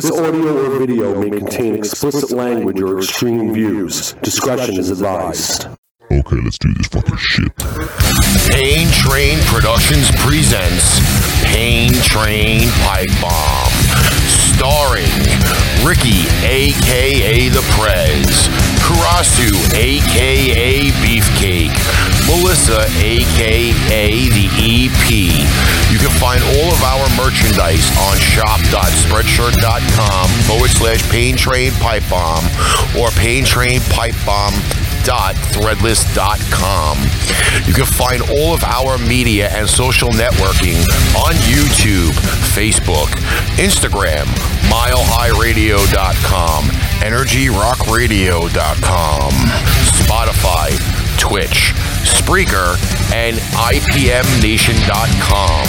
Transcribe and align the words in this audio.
This 0.00 0.18
audio 0.18 0.56
or 0.56 0.78
video 0.78 1.20
may 1.20 1.28
contain 1.28 1.74
explicit 1.74 2.30
language 2.30 2.80
or 2.80 2.96
extreme 3.00 3.52
views. 3.52 4.14
Discretion 4.22 4.78
is 4.78 4.90
advised. 4.90 5.66
Okay, 6.10 6.36
let's 6.42 6.56
do 6.56 6.72
this 6.72 6.86
fucking 6.86 7.18
shit. 7.18 7.54
Pain 8.48 8.88
Train 8.92 9.38
Productions 9.44 10.10
presents 10.24 11.04
Pain 11.44 11.92
Train 12.00 12.70
Pipe 12.80 13.12
Bomb. 13.20 13.68
Starring 14.56 15.20
Ricky, 15.84 16.24
aka 16.48 17.50
The 17.50 17.60
Prez, 17.76 18.48
Karasu, 18.80 19.52
aka 19.76 20.90
Beefcake, 21.04 21.76
Melissa, 22.26 22.82
aka 22.98 24.28
The 24.28 24.48
EP. 24.60 25.10
You 25.92 25.98
can 25.98 26.10
find 26.18 26.42
all 26.42 26.72
of 26.72 26.82
our 26.82 27.08
merchandise 27.16 27.90
on 28.10 28.18
shop.spreadshirt.com 28.18 30.28
forward 30.46 30.70
slash 30.70 31.02
Pain 31.10 31.36
Train 31.36 31.72
Pipe 31.72 32.02
Bomb 32.08 32.44
or 32.98 33.10
Pain 33.10 33.44
Train 33.44 33.80
Pipe 33.90 34.14
Bomb. 34.24 34.54
You 37.66 37.72
can 37.72 37.86
find 37.86 38.20
all 38.30 38.52
of 38.54 38.62
our 38.62 38.98
media 38.98 39.48
and 39.48 39.66
social 39.68 40.10
networking 40.10 40.76
on 41.16 41.32
YouTube, 41.48 42.12
Facebook, 42.54 43.08
Instagram, 43.56 44.26
milehighradio.com, 44.68 46.64
energyrockradio.com, 47.00 49.32
Spotify, 50.04 50.76
Twitch, 51.18 51.72
Spreaker, 52.04 52.76
and 53.12 53.36
IPMNation.com. 53.36 55.66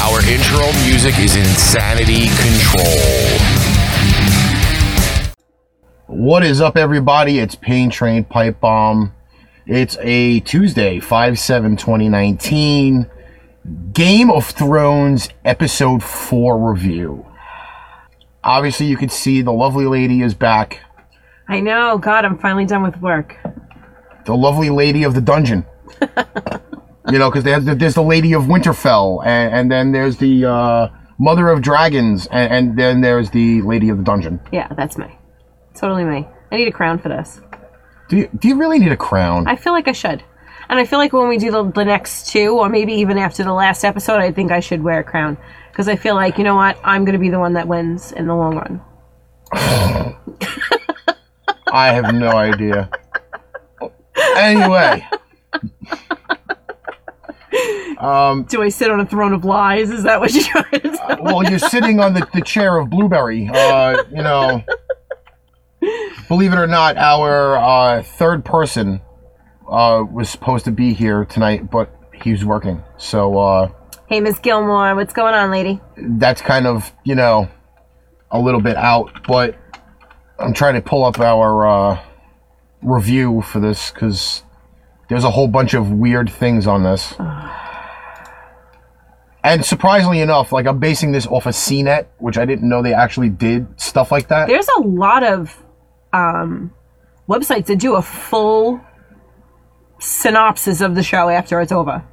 Our 0.00 0.20
intro 0.28 0.72
music 0.86 1.18
is 1.18 1.34
Insanity 1.36 2.28
Control. 2.38 3.38
What 6.06 6.44
is 6.44 6.60
up, 6.60 6.76
everybody? 6.76 7.38
It's 7.38 7.54
Pain 7.54 7.88
Train 7.90 8.24
Pipe 8.24 8.60
Bomb. 8.60 9.14
It's 9.66 9.96
a 10.00 10.40
Tuesday, 10.40 10.98
5 11.00 11.38
7 11.38 11.76
2019. 11.76 13.08
Game 13.92 14.30
of 14.30 14.46
Thrones 14.46 15.28
Episode 15.44 16.02
4 16.02 16.70
review. 16.70 17.26
Obviously, 18.42 18.86
you 18.86 18.96
can 18.96 19.10
see 19.10 19.42
the 19.42 19.52
lovely 19.52 19.84
lady 19.84 20.22
is 20.22 20.32
back. 20.32 20.80
I 21.48 21.60
know. 21.60 21.98
God, 21.98 22.24
I'm 22.24 22.38
finally 22.38 22.64
done 22.64 22.82
with 22.82 22.98
work. 23.02 23.36
The 24.28 24.36
lovely 24.36 24.68
lady 24.68 25.04
of 25.04 25.14
the 25.14 25.22
dungeon. 25.22 25.64
you 27.10 27.18
know, 27.18 27.30
because 27.30 27.44
there's 27.44 27.94
the 27.94 28.02
lady 28.02 28.34
of 28.34 28.42
Winterfell, 28.42 29.24
and, 29.24 29.54
and 29.54 29.72
then 29.72 29.92
there's 29.92 30.18
the 30.18 30.44
uh, 30.44 30.88
mother 31.18 31.48
of 31.48 31.62
dragons, 31.62 32.26
and, 32.30 32.52
and 32.52 32.78
then 32.78 33.00
there's 33.00 33.30
the 33.30 33.62
lady 33.62 33.88
of 33.88 33.96
the 33.96 34.04
dungeon. 34.04 34.38
Yeah, 34.52 34.68
that's 34.76 34.98
me. 34.98 35.06
Totally 35.74 36.04
me. 36.04 36.28
I 36.52 36.56
need 36.58 36.68
a 36.68 36.72
crown 36.72 36.98
for 36.98 37.08
this. 37.08 37.40
Do 38.10 38.18
you, 38.18 38.28
do 38.38 38.48
you 38.48 38.56
really 38.56 38.78
need 38.78 38.92
a 38.92 38.98
crown? 38.98 39.46
I 39.46 39.56
feel 39.56 39.72
like 39.72 39.88
I 39.88 39.92
should. 39.92 40.22
And 40.68 40.78
I 40.78 40.84
feel 40.84 40.98
like 40.98 41.14
when 41.14 41.28
we 41.28 41.38
do 41.38 41.50
the, 41.50 41.64
the 41.72 41.86
next 41.86 42.28
two, 42.28 42.58
or 42.58 42.68
maybe 42.68 42.92
even 42.92 43.16
after 43.16 43.42
the 43.42 43.54
last 43.54 43.82
episode, 43.82 44.20
I 44.20 44.30
think 44.30 44.52
I 44.52 44.60
should 44.60 44.82
wear 44.82 44.98
a 44.98 45.04
crown. 45.04 45.38
Because 45.70 45.88
I 45.88 45.96
feel 45.96 46.16
like, 46.16 46.36
you 46.36 46.44
know 46.44 46.56
what? 46.56 46.78
I'm 46.84 47.06
going 47.06 47.14
to 47.14 47.18
be 47.18 47.30
the 47.30 47.38
one 47.38 47.54
that 47.54 47.66
wins 47.66 48.12
in 48.12 48.26
the 48.26 48.36
long 48.36 48.56
run. 48.56 48.82
I 51.72 51.94
have 51.94 52.14
no 52.14 52.28
idea. 52.28 52.90
Anyway. 54.36 55.06
Um, 57.98 58.44
Do 58.44 58.62
I 58.62 58.68
sit 58.68 58.90
on 58.90 59.00
a 59.00 59.06
throne 59.06 59.32
of 59.32 59.44
lies? 59.44 59.90
Is 59.90 60.04
that 60.04 60.20
what 60.20 60.32
you're 60.32 60.44
trying 60.44 60.70
to 60.70 60.96
tell? 60.96 61.22
well, 61.22 61.42
you're 61.42 61.58
sitting 61.58 61.98
on 61.98 62.14
the, 62.14 62.24
the 62.32 62.42
chair 62.42 62.78
of 62.78 62.90
Blueberry. 62.90 63.48
Uh, 63.52 64.04
you 64.10 64.22
know, 64.22 64.62
believe 66.28 66.52
it 66.52 66.58
or 66.58 66.66
not, 66.68 66.96
our 66.96 67.56
uh, 67.56 68.02
third 68.02 68.44
person 68.44 69.00
uh, 69.68 70.04
was 70.08 70.28
supposed 70.28 70.64
to 70.66 70.70
be 70.70 70.92
here 70.92 71.24
tonight, 71.24 71.70
but 71.70 71.92
he's 72.22 72.44
working. 72.44 72.82
So 72.98 73.36
uh, 73.36 73.70
Hey, 74.08 74.20
Miss 74.20 74.38
Gilmore, 74.38 74.94
what's 74.94 75.12
going 75.12 75.34
on, 75.34 75.50
lady? 75.50 75.80
that's 75.96 76.40
kind 76.40 76.66
of, 76.66 76.92
you 77.02 77.16
know, 77.16 77.48
a 78.30 78.38
little 78.38 78.60
bit 78.60 78.76
out. 78.76 79.26
But 79.26 79.56
I'm 80.38 80.54
trying 80.54 80.74
to 80.74 80.82
pull 80.82 81.04
up 81.04 81.18
our 81.18 81.66
uh, 81.66 82.00
review 82.82 83.42
for 83.42 83.60
this 83.60 83.90
because 83.90 84.42
there's 85.08 85.24
a 85.24 85.30
whole 85.30 85.48
bunch 85.48 85.74
of 85.74 85.90
weird 85.90 86.30
things 86.30 86.66
on 86.66 86.82
this. 86.82 87.14
And 89.44 89.64
surprisingly 89.64 90.20
enough, 90.20 90.52
like 90.52 90.66
I'm 90.66 90.78
basing 90.78 91.12
this 91.12 91.26
off 91.26 91.46
of 91.46 91.54
CNET, 91.54 92.06
which 92.18 92.36
I 92.36 92.44
didn't 92.44 92.68
know 92.68 92.82
they 92.82 92.92
actually 92.92 93.30
did 93.30 93.80
stuff 93.80 94.12
like 94.12 94.28
that. 94.28 94.48
There's 94.48 94.68
a 94.76 94.80
lot 94.80 95.22
of 95.22 95.56
um, 96.12 96.72
websites 97.28 97.66
that 97.66 97.78
do 97.78 97.94
a 97.94 98.02
full 98.02 98.80
synopsis 100.00 100.80
of 100.80 100.94
the 100.94 101.02
show 101.02 101.28
after 101.28 101.60
it's 101.60 101.72
over. 101.72 102.04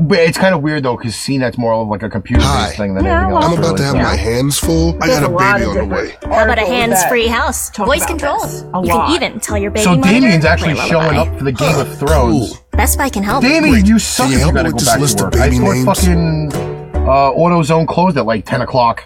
But 0.00 0.18
it's 0.18 0.36
kind 0.38 0.54
of 0.54 0.62
weird 0.62 0.82
though, 0.82 0.96
because 0.96 1.14
CNET's 1.14 1.56
more 1.58 1.72
of 1.74 1.88
like 1.88 2.02
a 2.02 2.10
computer-based 2.10 2.50
Hi. 2.52 2.70
thing 2.70 2.94
than 2.94 3.04
Yeah, 3.04 3.16
anything 3.26 3.34
well- 3.34 3.42
else. 3.44 3.52
I'm 3.52 3.58
about 3.58 3.76
to 3.76 3.82
have 3.84 3.92
really. 3.94 4.04
my 4.04 4.16
hands 4.16 4.58
full. 4.58 4.96
I 5.00 5.06
There's 5.06 5.20
got 5.20 5.30
a 5.30 5.32
a 5.32 5.34
lot 5.34 5.54
baby 5.58 5.64
of 5.64 5.68
on 5.70 5.74
the 5.76 5.94
different 5.96 6.22
way. 6.22 6.28
How 6.36 6.44
about 6.44 6.58
a 6.58 6.62
articles 6.62 6.68
hands-free 6.68 7.26
that 7.28 7.32
house? 7.32 7.70
talk 7.70 7.86
Voice 7.86 7.98
about 7.98 8.08
control. 8.08 8.40
this. 8.42 8.62
A 8.62 8.64
you 8.64 8.70
lot. 8.94 9.06
can 9.06 9.22
even 9.22 9.40
tell 9.40 9.58
your 9.58 9.70
baby 9.70 9.84
So 9.84 9.96
mother 9.96 10.10
Damien's 10.12 10.44
to 10.44 10.50
actually 10.50 10.74
play 10.74 10.88
showing 10.88 11.16
up 11.16 11.38
for 11.38 11.44
the 11.44 11.52
Game 11.52 11.78
of 11.78 11.98
Thrones. 11.98 12.54
Best 12.72 12.98
Buy 12.98 13.08
can 13.08 13.22
help. 13.22 13.42
Damien, 13.42 13.84
you 13.86 13.98
suck 13.98 14.26
Can 14.30 14.32
you 14.32 14.38
if 14.38 14.46
you 14.46 14.52
me 14.52 14.52
gotta 14.54 14.68
with 14.68 14.72
go 14.74 14.78
this 14.80 14.88
back 14.88 15.00
list 15.00 15.18
to 15.18 15.26
of 15.26 15.32
work. 15.34 15.40
I 15.42 15.48
baby 15.48 15.58
thought 15.58 15.72
names? 15.74 15.84
fucking 15.84 16.52
uh, 17.04 17.32
AutoZone 17.32 17.86
closed 17.86 18.16
at 18.16 18.26
like 18.26 18.44
10 18.46 18.62
o'clock. 18.62 19.04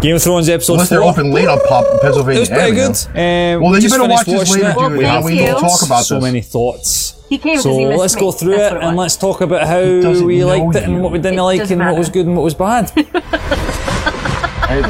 Game 0.00 0.14
of 0.16 0.22
Thrones 0.22 0.48
episode 0.48 0.74
Unless 0.74 0.88
they're 0.90 1.00
four. 1.00 1.10
open 1.10 1.30
late 1.32 1.48
on 1.48 1.58
Pop 1.68 1.84
Pennsylvania 2.02 2.36
It 2.36 2.40
was 2.40 2.48
pretty 2.48 2.78
Avenue. 2.80 2.92
good. 3.14 3.56
Um, 3.56 3.62
Well, 3.62 3.72
then 3.72 3.82
you 3.82 3.88
just 3.88 3.98
better 3.98 4.08
watch 4.10 4.26
this 4.26 4.38
watching 4.50 4.54
later, 4.64 4.70
it. 4.70 4.76
Well, 4.76 4.88
dude. 4.90 4.98
and 5.00 5.06
thank 5.08 5.24
we 5.24 5.36
can 5.38 5.54
you. 5.54 5.60
talk 5.60 5.82
about 5.86 6.04
so 6.04 6.16
this. 6.16 6.22
many 6.24 6.40
thoughts. 6.42 7.05
He 7.28 7.38
came 7.38 7.58
So 7.58 7.70
because 7.70 7.78
he 7.78 7.84
missed 7.86 7.98
let's 8.00 8.14
me. 8.14 8.20
go 8.20 8.32
through 8.32 8.56
That's 8.56 8.74
it 8.76 8.82
and 8.82 8.96
let's 8.96 9.16
talk 9.16 9.40
about 9.40 9.66
how 9.66 9.80
we 10.24 10.38
know 10.40 10.46
liked 10.46 10.76
it 10.76 10.84
and 10.84 11.02
what 11.02 11.12
we 11.12 11.18
didn't 11.18 11.38
It 11.38 11.42
like 11.42 11.58
doesn't 11.60 11.80
and 11.80 11.90
what 11.90 11.98
was 11.98 12.08
good 12.08 12.26
and 12.26 12.36
what 12.36 12.42
was 12.42 12.54
bad. 12.54 12.90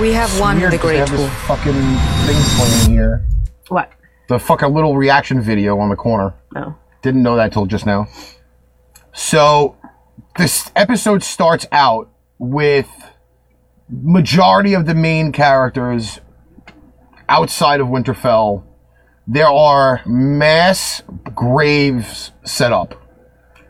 We 0.00 0.12
have 0.14 0.30
one 0.40 0.40
won 0.40 0.56
weird 0.58 0.72
the 0.72 0.78
'cause 0.78 0.86
great 0.86 0.98
have 0.98 1.10
this 1.10 1.20
pool. 1.20 1.28
fucking 1.56 1.72
thing 1.74 2.36
playing 2.56 2.90
here. 2.90 3.26
What? 3.68 3.90
The 4.28 4.38
fucking 4.38 4.72
little 4.74 4.96
reaction 4.96 5.40
video 5.40 5.78
on 5.78 5.90
the 5.90 5.96
corner. 5.96 6.34
No. 6.54 6.74
Didn't 7.02 7.22
know 7.22 7.36
that 7.36 7.52
till 7.52 7.66
just 7.66 7.84
now. 7.84 8.06
So, 9.12 9.76
this 10.38 10.70
episode 10.74 11.22
starts 11.22 11.66
out 11.72 12.08
with 12.38 12.88
majority 13.90 14.72
of 14.74 14.86
the 14.86 14.94
main 14.94 15.30
characters 15.30 16.20
outside 17.28 17.80
of 17.80 17.88
Winterfell. 17.88 18.62
There 19.26 19.48
are 19.48 20.02
mass 20.06 21.02
graves 21.34 22.32
set 22.44 22.72
up. 22.72 22.94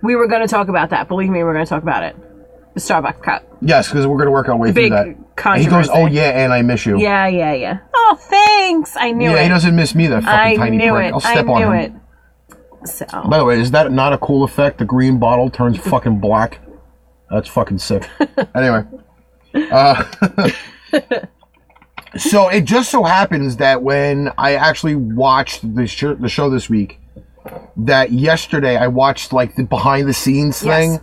We 0.03 0.15
were 0.15 0.29
going 0.29 0.43
to 0.43 0.49
talk 0.49 0.69
about 0.69 0.91
that. 0.91 1.09
Believe 1.09 1.31
me, 1.31 1.43
we're 1.43 1.55
going 1.55 1.65
to 1.65 1.69
talk 1.69 1.83
about 1.83 2.03
it. 2.03 2.15
The 2.75 2.81
Starbucks 2.81 3.23
cup. 3.23 3.43
Yes, 3.63 3.89
because 3.89 4.07
we're 4.07 4.17
going 4.19 4.27
to 4.27 4.33
work 4.33 4.49
our 4.49 4.57
way 4.57 4.69
through 4.69 4.83
big 4.83 4.93
that. 4.93 5.07
And 5.07 5.17
he 5.17 5.25
controversy. 5.37 5.89
goes, 5.89 5.89
"Oh 5.91 6.07
yeah, 6.07 6.45
and 6.45 6.53
I 6.53 6.61
miss 6.61 6.85
you." 6.85 6.99
Yeah, 6.99 7.27
yeah, 7.27 7.55
yeah. 7.55 7.79
Oh, 7.95 8.19
thanks. 8.21 8.97
I 8.99 9.13
knew 9.13 9.31
it. 9.31 9.33
yeah, 9.33 9.41
it. 9.41 9.43
he 9.45 9.49
doesn't 9.49 9.75
miss 9.75 9.95
me. 9.95 10.09
That 10.09 10.25
fucking 10.25 10.39
I 10.39 10.57
tiny 10.57 10.77
knew 10.77 10.93
prick. 10.93 11.07
it. 11.09 11.13
I'll 11.15 11.21
step 11.21 11.47
I 11.47 11.51
on 11.51 11.61
knew 11.63 11.71
him. 11.73 12.01
it. 12.85 12.89
So, 12.89 13.07
By 13.29 13.39
the 13.39 13.45
way, 13.47 13.59
is 13.59 13.71
that 13.71 13.91
not 13.91 14.13
a 14.13 14.19
cool 14.19 14.45
effect? 14.45 14.79
The 14.79 14.85
green 14.85 15.19
bottle 15.19 15.49
turns 15.51 15.79
fucking 15.79 16.21
black. 16.21 16.61
That's 17.31 17.49
fucking 17.49 17.79
sick. 17.79 18.09
anyway, 18.55 18.85
uh, 19.73 20.05
so 22.19 22.49
it 22.49 22.65
just 22.65 22.91
so 22.91 23.05
happens 23.05 23.57
that 23.59 23.83
when 23.83 24.33
I 24.39 24.55
actually 24.55 24.95
watched 24.97 25.75
the 25.75 25.87
show, 25.87 26.15
the 26.15 26.29
show 26.29 26.51
this 26.51 26.69
week, 26.71 26.99
that 27.77 28.13
yesterday 28.13 28.77
I 28.77 28.89
watched 28.89 29.33
like 29.33 29.55
the 29.55 29.65
behind 29.65 30.09
the 30.09 30.13
scenes 30.15 30.61
thing, 30.61 30.93
Yes. 30.93 31.01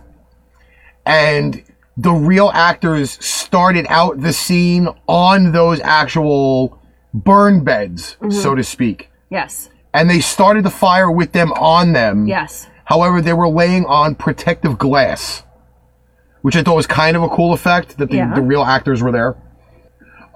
and 1.06 1.62
the 1.96 2.12
real 2.12 2.50
actors 2.52 3.12
started 3.24 3.86
out 3.88 4.20
the 4.20 4.32
scene 4.32 4.88
on 5.08 5.52
those 5.52 5.80
actual 5.80 6.78
burn 7.12 7.62
beds, 7.64 8.16
Mm-hmm. 8.20 8.30
so 8.30 8.54
to 8.54 8.64
speak, 8.64 9.10
yes, 9.30 9.70
and 9.92 10.10
they 10.10 10.20
started 10.20 10.64
the 10.64 10.70
fire 10.70 11.10
with 11.10 11.32
them 11.32 11.52
on 11.52 11.92
them. 11.92 12.26
yes. 12.26 12.68
However, 12.86 13.22
they 13.22 13.32
were 13.32 13.48
laying 13.48 13.86
on 13.86 14.14
protective 14.14 14.76
glass, 14.76 15.42
which 16.42 16.54
I 16.54 16.62
thought 16.62 16.76
was 16.76 16.86
kind 16.86 17.16
of 17.16 17.22
a 17.22 17.28
cool 17.30 17.54
effect 17.54 17.96
that 17.96 18.10
the, 18.10 18.16
Yeah. 18.18 18.34
the 18.34 18.42
real 18.42 18.62
actors 18.62 19.02
were 19.02 19.10
there. 19.12 19.36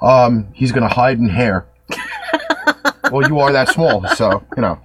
Um, 0.00 0.49
he's 0.53 0.73
gonna 0.73 0.89
hide 0.89 1.19
in 1.19 1.29
hair. 1.29 1.67
well, 3.11 3.27
you 3.29 3.39
are 3.41 3.53
that 3.53 3.69
small, 3.69 4.06
so 4.09 4.45
you 4.56 4.62
know. 4.62 4.81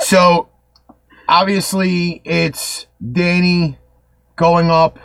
So 0.00 0.48
obviously, 1.28 2.20
it's 2.24 2.86
Dany 3.02 3.76
going 4.36 4.70
up. 4.70 4.98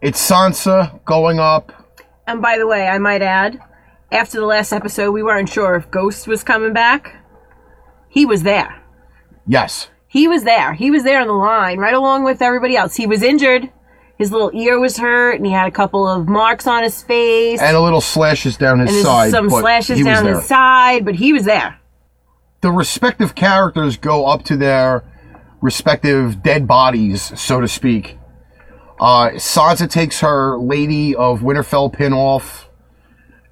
It's 0.00 0.30
Sansa 0.30 1.02
going 1.04 1.38
up. 1.38 1.72
And 2.26 2.42
by 2.42 2.58
the 2.58 2.66
way, 2.66 2.88
I 2.88 2.98
might 2.98 3.22
add, 3.22 3.60
after 4.12 4.38
the 4.38 4.46
last 4.46 4.72
episode, 4.72 5.12
we 5.12 5.22
weren't 5.22 5.48
sure 5.48 5.76
if 5.76 5.90
Ghost 5.90 6.26
was 6.26 6.42
coming 6.42 6.72
back. 6.72 7.16
He 8.08 8.26
was 8.26 8.42
there. 8.42 8.82
Yes. 9.46 9.88
He 10.06 10.28
was 10.28 10.44
there. 10.44 10.74
He 10.74 10.90
was 10.90 11.02
there 11.02 11.20
on 11.20 11.26
the 11.26 11.32
line, 11.32 11.78
right 11.78 11.94
along 11.94 12.24
with 12.24 12.40
everybody 12.40 12.76
else. 12.76 12.94
He 12.96 13.06
was 13.06 13.22
injured. 13.22 13.70
His 14.18 14.30
little 14.32 14.50
ear 14.54 14.78
was 14.78 14.96
hurt, 14.98 15.36
and 15.36 15.46
he 15.46 15.52
had 15.52 15.66
a 15.66 15.70
couple 15.72 16.06
of 16.08 16.28
marks 16.28 16.66
on 16.66 16.82
his 16.82 17.02
face, 17.02 17.60
and 17.60 17.76
a 17.76 17.80
little 17.80 18.00
slashes 18.00 18.56
down 18.56 18.78
his 18.80 18.94
and 18.94 19.04
side. 19.04 19.30
some 19.30 19.48
but 19.48 19.60
slashes 19.60 19.98
he 19.98 20.04
was 20.04 20.12
down 20.14 20.24
there. 20.24 20.34
his 20.36 20.44
side, 20.46 21.04
but 21.04 21.14
he 21.16 21.32
was 21.32 21.44
there. 21.44 21.78
the 22.60 22.70
respective 22.70 23.34
characters 23.34 23.96
go 23.96 24.24
up 24.26 24.42
to 24.44 24.56
their 24.56 25.04
respective 25.60 26.42
dead 26.42 26.66
bodies, 26.66 27.32
so 27.38 27.60
to 27.60 27.68
speak. 27.68 28.18
Uh, 29.00 29.30
Sansa 29.30 29.90
takes 29.90 30.20
her 30.20 30.56
Lady 30.58 31.14
of 31.16 31.40
Winterfell 31.40 31.92
pin 31.92 32.12
off 32.12 32.68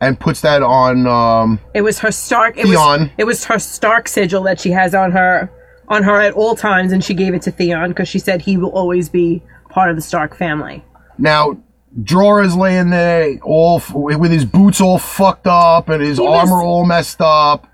and 0.01 0.19
puts 0.19 0.41
that 0.43 0.63
on. 0.63 1.07
Um, 1.07 1.59
It 1.75 1.83
was 1.83 1.99
her 2.01 2.11
Stark. 2.13 2.57
It 2.57 2.65
Theon. 2.67 3.01
was 3.01 3.09
it 3.19 3.25
was 3.25 3.45
her 3.47 3.59
Stark 3.59 4.09
sigil 4.09 4.43
that 4.45 4.61
she 4.61 4.71
has 4.71 4.95
on 4.95 5.13
her 5.13 5.51
on 5.89 6.05
her 6.05 6.21
at 6.21 6.33
all 6.35 6.55
times, 6.55 6.93
and 6.93 7.03
she 7.05 7.13
gave 7.13 7.35
it 7.35 7.43
to 7.43 7.51
Theon 7.51 7.89
because 7.91 8.09
she 8.09 8.19
said 8.19 8.43
he 8.43 8.57
will 8.57 8.71
always 8.71 9.09
be 9.09 9.43
part 9.73 9.91
of 9.91 9.97
the 9.97 10.03
Stark 10.03 10.37
family. 10.37 10.85
now, 11.19 11.57
Jorah's 12.05 12.57
laying 12.57 12.89
there, 12.89 13.39
all 13.43 13.77
f- 13.77 13.93
with 13.93 14.31
his 14.31 14.47
boots 14.47 14.81
all 14.81 14.99
fucked 14.99 15.47
up 15.47 15.91
and 15.91 16.03
his 16.03 16.17
He 16.17 16.25
was- 16.25 16.49
armor 16.49 16.63
all 16.63 16.87
messed 16.87 17.21
up. 17.21 17.67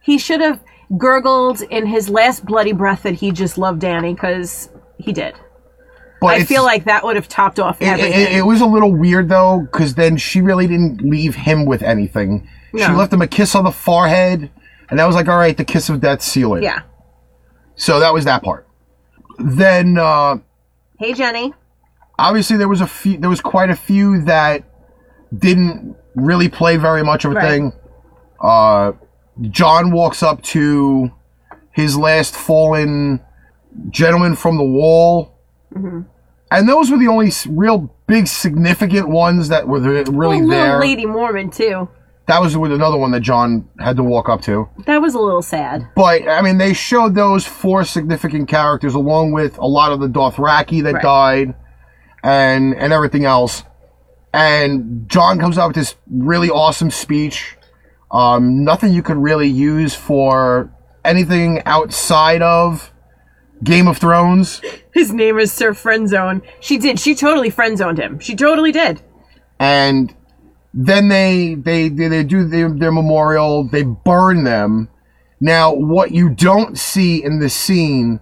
He 0.00 0.16
should 0.16 0.40
have 0.40 0.60
gurgled 0.96 1.60
in 1.62 1.84
his 1.84 2.08
last 2.08 2.46
bloody 2.46 2.72
breath 2.72 3.02
that 3.02 3.14
he 3.16 3.32
just 3.32 3.58
loved 3.58 3.82
Dany 3.82 4.14
because 4.14 4.70
he 4.96 5.12
did. 5.12 5.34
But 6.22 6.26
I 6.28 6.32
it's- 6.36 6.48
feel 6.48 6.62
like 6.64 6.84
that 6.84 7.04
would 7.04 7.16
have 7.16 7.28
topped 7.28 7.60
off 7.60 7.82
It, 7.82 7.86
everything. 7.88 8.12
it, 8.12 8.32
it 8.38 8.46
was 8.46 8.62
a 8.62 8.66
little 8.66 8.94
weird 8.94 9.28
though, 9.28 9.60
because 9.70 9.94
then 9.94 10.16
she 10.16 10.40
really 10.40 10.66
didn't 10.66 11.02
leave 11.02 11.34
him 11.34 11.66
with 11.66 11.82
anything. 11.82 12.48
She 12.74 12.78
No. 12.86 12.94
left 12.94 13.12
him 13.12 13.20
a 13.20 13.26
kiss 13.26 13.54
on 13.54 13.64
the 13.64 13.70
forehead, 13.72 14.48
and 14.88 14.98
that 14.98 15.04
was 15.04 15.14
like, 15.14 15.28
all 15.28 15.36
right, 15.36 15.54
the 15.56 15.64
kiss 15.64 15.90
of 15.90 16.00
death, 16.00 16.22
seal 16.22 16.54
it. 16.54 16.62
yeah. 16.62 16.80
So 17.74 18.00
that 18.00 18.14
was 18.14 18.24
that 18.24 18.42
part. 18.42 18.66
Then 19.38 19.98
uh, 19.98 20.38
Hey 20.98 21.12
Jenny. 21.12 21.52
obviously 22.18 22.56
there 22.56 22.68
was 22.68 22.80
a 22.80 22.86
few, 22.86 23.18
there 23.18 23.28
was 23.28 23.40
quite 23.42 23.68
a 23.68 23.76
few 23.76 24.22
that 24.22 24.64
didn't 25.36 25.94
really 26.14 26.48
play 26.48 26.76
very 26.78 27.04
much 27.04 27.24
of 27.26 27.32
a 27.32 27.34
Right. 27.34 27.48
thing. 27.50 27.72
Uh, 28.40 28.92
Jon 29.42 29.90
walks 29.90 30.22
up 30.22 30.40
to 30.42 31.10
his 31.72 31.96
last 31.98 32.34
fallen 32.34 33.20
gentleman 33.90 34.34
from 34.34 34.56
the 34.56 34.64
wall. 34.64 35.34
Mm-hmm. 35.74 36.02
And 36.50 36.68
those 36.68 36.90
were 36.90 36.96
the 36.96 37.08
only 37.08 37.30
real 37.50 37.94
big 38.06 38.28
significant 38.28 39.08
ones 39.08 39.48
that 39.48 39.68
were 39.68 39.80
really 39.80 40.40
oh, 40.40 40.48
there. 40.48 40.80
Lady 40.80 41.04
Mormont 41.04 41.54
too. 41.54 41.88
That 42.26 42.40
was 42.42 42.56
with 42.56 42.72
another 42.72 42.96
one 42.96 43.12
that 43.12 43.20
Jon 43.20 43.68
had 43.78 43.96
to 43.98 44.02
walk 44.02 44.28
up 44.28 44.42
to. 44.42 44.68
That 44.86 45.00
was 45.00 45.14
a 45.14 45.18
little 45.20 45.42
sad. 45.42 45.86
But 45.94 46.28
I 46.28 46.42
mean, 46.42 46.58
they 46.58 46.72
showed 46.72 47.14
those 47.14 47.46
four 47.46 47.84
significant 47.84 48.48
characters 48.48 48.94
along 48.94 49.32
with 49.32 49.56
a 49.58 49.66
lot 49.66 49.92
of 49.92 50.00
the 50.00 50.08
Dothraki 50.08 50.82
that 50.82 50.94
Right. 50.94 51.02
died, 51.02 51.54
and 52.24 52.74
and 52.74 52.92
everything 52.92 53.24
else. 53.24 53.62
And 54.34 55.08
Jon 55.08 55.38
comes 55.38 55.56
out 55.56 55.68
with 55.68 55.76
this 55.76 55.94
really 56.10 56.50
awesome 56.50 56.90
speech. 56.90 57.56
Um, 58.10 58.64
nothing 58.64 58.92
you 58.92 59.02
could 59.02 59.16
really 59.16 59.48
use 59.48 59.94
for 59.94 60.70
anything 61.04 61.62
outside 61.64 62.42
of 62.42 62.92
Game 63.62 63.86
of 63.88 63.98
Thrones. 63.98 64.60
His 64.92 65.12
name 65.12 65.38
is 65.38 65.52
Sir 65.52 65.72
Friendzone. 65.72 66.42
She 66.60 66.76
did. 66.76 66.98
She 66.98 67.14
totally 67.14 67.50
friendzoned 67.50 67.98
him. 67.98 68.18
She 68.18 68.34
totally 68.34 68.72
did. 68.72 69.00
and 69.58 70.12
then 70.78 71.08
they 71.08 71.54
they 71.54 71.88
they, 71.88 72.06
they 72.08 72.22
do 72.22 72.46
their, 72.46 72.68
their 72.68 72.92
memorial. 72.92 73.64
They 73.66 73.82
burn 73.82 74.44
them. 74.44 74.88
Now 75.40 75.72
what 75.74 76.12
you 76.12 76.28
don't 76.28 76.78
see 76.78 77.24
in 77.24 77.40
the 77.40 77.48
scene 77.48 78.20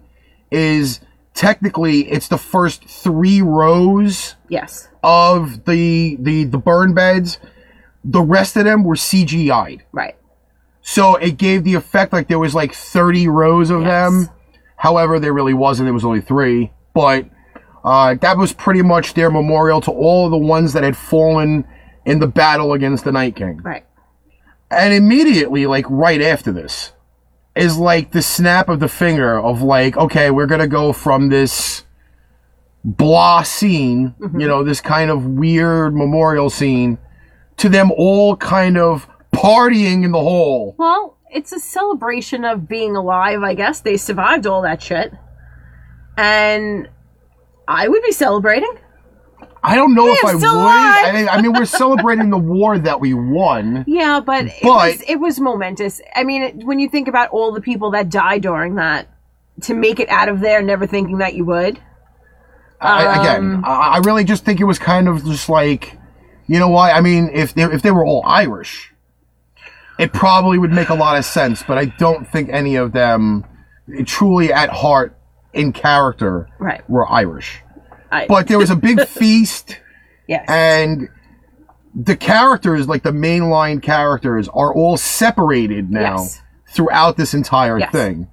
is 0.51 1.01
technically 1.33 2.09
it's 2.09 2.29
the 2.29 2.37
first 2.37 2.85
three 2.85 3.41
rows 3.41 4.35
Yes. 4.47 4.87
of 5.03 5.65
the 5.65 6.17
the 6.19 6.45
the 6.45 6.57
burn 6.57 6.93
beds. 6.93 7.39
The 8.05 8.21
rest 8.21 8.55
of 8.55 8.63
them 8.63 8.83
were 8.83 8.95
cgi'd 8.95 9.81
Right. 9.91 10.15
so 10.81 11.15
it 11.15 11.37
gave 11.37 11.63
the 11.63 11.73
effect 11.73 12.13
like 12.13 12.27
there 12.29 12.39
was 12.39 12.53
like 12.55 12.73
30 12.73 13.27
rows 13.27 13.69
of 13.69 13.81
Yes. 13.81 13.89
them. 13.89 14.29
However 14.77 15.19
there 15.19 15.33
really 15.33 15.53
wasn't. 15.53 15.89
It 15.89 15.93
was 15.93 16.05
only 16.05 16.21
three. 16.21 16.71
But 16.93 17.25
uh, 17.83 18.15
that 18.21 18.37
was 18.37 18.53
pretty 18.53 18.81
much 18.81 19.13
their 19.13 19.29
memorial 19.29 19.81
to 19.81 19.91
all 19.91 20.25
of 20.25 20.31
the 20.31 20.37
ones 20.37 20.73
that 20.73 20.83
had 20.83 20.95
fallen 20.95 21.65
in 22.05 22.19
the 22.19 22.27
battle 22.27 22.73
against 22.73 23.03
the 23.03 23.11
Night 23.11 23.35
King. 23.35 23.57
Right. 23.63 23.85
And 24.71 24.93
immediately, 24.93 25.65
like 25.65 25.85
right 25.89 26.21
after 26.21 26.51
this, 26.51 26.93
is 27.55 27.77
like 27.77 28.11
the 28.11 28.21
snap 28.21 28.67
of 28.67 28.79
the 28.79 28.87
finger 28.87 29.39
of 29.39 29.61
like, 29.61 29.95
okay, 29.97 30.29
we're 30.31 30.45
gonna 30.47 30.67
go 30.67 30.91
from 30.93 31.29
this 31.29 31.83
blah 32.83 33.41
scene, 33.43 34.13
Mm-hmm. 34.19 34.39
you 34.41 34.47
know, 34.47 34.63
this 34.63 34.81
kind 34.81 35.09
of 35.09 35.25
weird 35.25 35.95
memorial 35.95 36.49
scene, 36.49 36.97
to 37.57 37.69
them 37.69 37.91
all 37.91 38.35
kind 38.35 38.77
of 38.77 39.07
partying 39.33 40.03
in 40.03 40.11
the 40.11 40.19
hall. 40.19 40.75
Well, 40.77 41.17
it's 41.31 41.51
a 41.51 41.59
celebration 41.59 42.45
of 42.45 42.67
being 42.67 42.95
alive, 42.95 43.41
I 43.43 43.53
guess. 43.55 43.79
They 43.81 43.97
survived 43.97 44.45
all 44.45 44.61
that 44.61 44.81
shit. 44.81 45.13
And 46.17 46.87
I 47.67 47.87
would 47.87 48.03
be 48.03 48.11
celebrating. 48.11 48.73
I 49.67 49.75
don't 49.75 49.95
know 49.95 50.07
if 50.11 50.23
I'm 50.23 50.35
would. 50.35 50.45
I 50.45 51.11
mean, 51.13 51.29
I 51.29 51.41
mean, 51.41 51.53
we're 51.53 51.65
celebrating 51.65 52.29
the 52.29 52.37
war 52.37 52.77
that 52.77 52.99
we 52.99 53.13
won. 53.13 53.83
Yeah, 53.87 54.19
but, 54.19 54.45
it, 54.45 54.63
was, 54.63 55.03
it 55.07 55.15
was 55.19 55.39
momentous. 55.39 56.01
I 56.15 56.23
mean, 56.23 56.41
it, 56.43 56.55
when 56.65 56.79
you 56.79 56.89
think 56.89 57.07
about 57.07 57.29
all 57.29 57.51
the 57.51 57.61
people 57.61 57.91
that 57.91 58.09
died 58.09 58.41
during 58.43 58.75
that, 58.75 59.07
to 59.61 59.73
make 59.73 59.99
it 59.99 60.09
out 60.09 60.27
of 60.29 60.39
there, 60.41 60.61
never 60.61 60.85
thinking 60.85 61.17
that 61.19 61.33
you 61.33 61.45
would. 61.45 61.79
I, 62.81 63.21
again, 63.21 63.55
Um, 63.55 63.65
I, 63.65 63.69
I 63.69 63.97
really 63.99 64.23
just 64.25 64.43
think 64.45 64.59
it 64.59 64.65
was 64.65 64.77
kind 64.77 65.07
of 65.07 65.23
just 65.23 65.47
like, 65.49 65.97
you 66.47 66.59
know 66.59 66.67
what? 66.67 66.93
I 66.93 67.01
mean, 67.01 67.29
if 67.33 67.53
they, 67.53 67.63
if 67.63 67.81
they 67.81 67.91
were 67.91 68.05
all 68.05 68.23
Irish, 68.25 68.93
it 69.97 70.11
probably 70.13 70.57
would 70.57 70.71
make 70.73 70.89
a 70.89 70.95
lot 70.95 71.17
of 71.17 71.25
sense. 71.25 71.63
But 71.63 71.77
I 71.77 71.85
don't 71.85 72.27
think 72.27 72.49
any 72.51 72.75
of 72.75 72.91
them, 72.91 73.45
truly 74.05 74.51
at 74.51 74.69
heart, 74.69 75.17
in 75.53 75.71
character, 75.71 76.49
Right. 76.59 76.87
were 76.89 77.09
Irish. 77.09 77.61
I, 78.15 78.27
But 78.27 78.47
there 78.47 78.57
was 78.57 78.69
a 78.69 78.75
big 78.75 79.01
feast, 79.07 79.79
yes. 80.27 80.45
and 80.47 81.09
the 81.93 82.15
characters, 82.15 82.87
like 82.87 83.03
the 83.03 83.11
mainline 83.11 83.81
characters, 83.81 84.47
are 84.49 84.73
all 84.73 84.97
separated 84.97 85.91
now 85.91 86.17
Yes. 86.17 86.41
throughout 86.69 87.17
this 87.17 87.33
entire 87.33 87.79
Yes. 87.79 87.91
thing, 87.91 88.27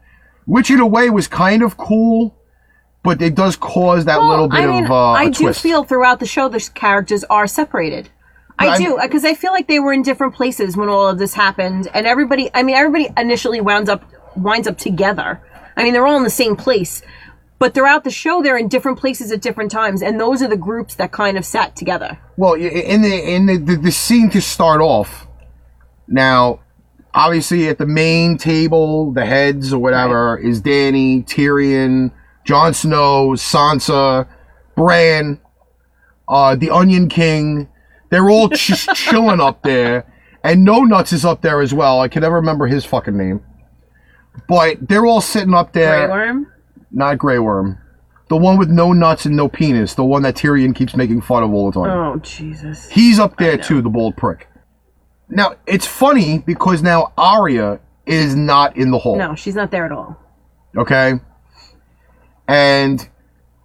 which 0.46 0.70
in 0.70 0.80
a 0.80 0.86
way 0.86 1.10
was 1.10 1.28
kind 1.28 1.62
of 1.62 1.76
cool. 1.76 2.34
But 3.04 3.20
it 3.20 3.34
does 3.34 3.56
cause 3.56 4.04
that 4.04 4.18
Well, 4.20 4.28
little 4.30 4.48
bit 4.48 4.60
I 4.60 4.66
mean, 4.66 4.84
of 4.84 4.90
uh, 4.92 5.10
I 5.10 5.24
do 5.28 5.44
twist. 5.46 5.60
feel 5.60 5.82
throughout 5.82 6.20
the 6.20 6.26
show 6.26 6.48
the 6.48 6.60
characters 6.72 7.24
are 7.28 7.48
separated. 7.48 8.10
I 8.60 8.68
I'm- 8.68 8.80
do 8.80 8.98
because 9.02 9.24
I 9.24 9.34
feel 9.34 9.50
like 9.50 9.66
they 9.66 9.80
were 9.80 9.92
in 9.92 10.02
different 10.02 10.34
places 10.36 10.76
when 10.76 10.88
all 10.88 11.08
of 11.08 11.18
this 11.18 11.34
happened, 11.34 11.88
and 11.94 12.06
everybody. 12.06 12.48
I 12.54 12.62
mean, 12.62 12.76
everybody 12.76 13.08
initially 13.16 13.60
winds 13.60 13.90
up 13.90 14.04
winds 14.36 14.68
up 14.68 14.78
together. 14.78 15.40
I 15.76 15.82
mean, 15.82 15.92
they're 15.94 16.06
all 16.06 16.16
in 16.16 16.22
the 16.22 16.30
same 16.30 16.54
place, 16.54 17.02
but 17.62 17.74
throughout 17.74 18.02
the 18.02 18.10
show, 18.10 18.42
they're 18.42 18.56
in 18.56 18.66
different 18.66 18.98
places 18.98 19.30
at 19.30 19.40
different 19.40 19.70
times, 19.70 20.02
and 20.02 20.18
those 20.18 20.42
are 20.42 20.48
the 20.48 20.56
groups 20.56 20.96
that 20.96 21.12
kind 21.12 21.38
of 21.38 21.44
sat 21.44 21.76
together. 21.76 22.18
Well, 22.36 22.54
in 22.54 23.02
the 23.02 23.34
in 23.34 23.46
the, 23.46 23.56
the, 23.56 23.76
the 23.76 23.92
scene 23.92 24.30
to 24.30 24.40
start 24.40 24.80
off, 24.80 25.28
now, 26.08 26.58
obviously 27.14 27.68
at 27.68 27.78
the 27.78 27.86
main 27.86 28.36
table, 28.36 29.12
the 29.12 29.24
heads 29.24 29.72
or 29.72 29.78
whatever 29.78 30.36
is 30.38 30.60
Dany, 30.60 31.24
Tyrion, 31.24 32.10
Jon 32.44 32.74
Snow, 32.74 33.34
Sansa, 33.34 34.26
Bran, 34.74 35.40
uh, 36.26 36.56
the 36.56 36.68
Onion 36.68 37.08
King. 37.08 37.68
They're 38.10 38.28
all 38.28 38.48
just 38.48 38.92
chilling 38.96 39.40
up 39.40 39.62
there, 39.62 40.12
and 40.42 40.64
No 40.64 40.80
Nuts 40.80 41.12
is 41.12 41.24
up 41.24 41.42
there 41.42 41.60
as 41.60 41.72
well. 41.72 42.00
I 42.00 42.08
can 42.08 42.22
never 42.22 42.34
remember 42.34 42.66
his 42.66 42.84
fucking 42.84 43.16
name, 43.16 43.40
but 44.48 44.78
they're 44.88 45.06
all 45.06 45.20
sitting 45.20 45.54
up 45.54 45.72
there. 45.72 46.08
Grey 46.08 46.12
Worm. 46.12 46.52
Not 46.92 47.18
Grey 47.18 47.38
Worm. 47.38 47.78
The 48.28 48.36
one 48.36 48.56
with 48.56 48.70
no 48.70 48.92
nuts 48.92 49.26
and 49.26 49.36
no 49.36 49.48
penis. 49.48 49.94
The 49.94 50.04
one 50.04 50.22
that 50.22 50.36
Tyrion 50.36 50.74
keeps 50.74 50.96
making 50.96 51.22
fun 51.22 51.42
of 51.42 51.52
all 51.52 51.70
the 51.70 51.80
time. 51.80 51.90
Oh 51.90 52.16
Jesus! 52.18 52.88
He's 52.88 53.18
up 53.18 53.36
there 53.36 53.58
too, 53.58 53.82
the 53.82 53.90
bold 53.90 54.16
prick. 54.16 54.48
Now, 55.28 55.54
it's 55.66 55.86
funny 55.86 56.38
because 56.38 56.82
now 56.82 57.12
Arya 57.16 57.80
is 58.06 58.34
not 58.34 58.76
in 58.76 58.90
the 58.90 58.98
hole. 58.98 59.16
No, 59.16 59.34
she's 59.34 59.54
not 59.54 59.70
there 59.70 59.86
at 59.86 59.92
all. 59.92 60.18
Okay? 60.76 61.14
And 62.48 63.08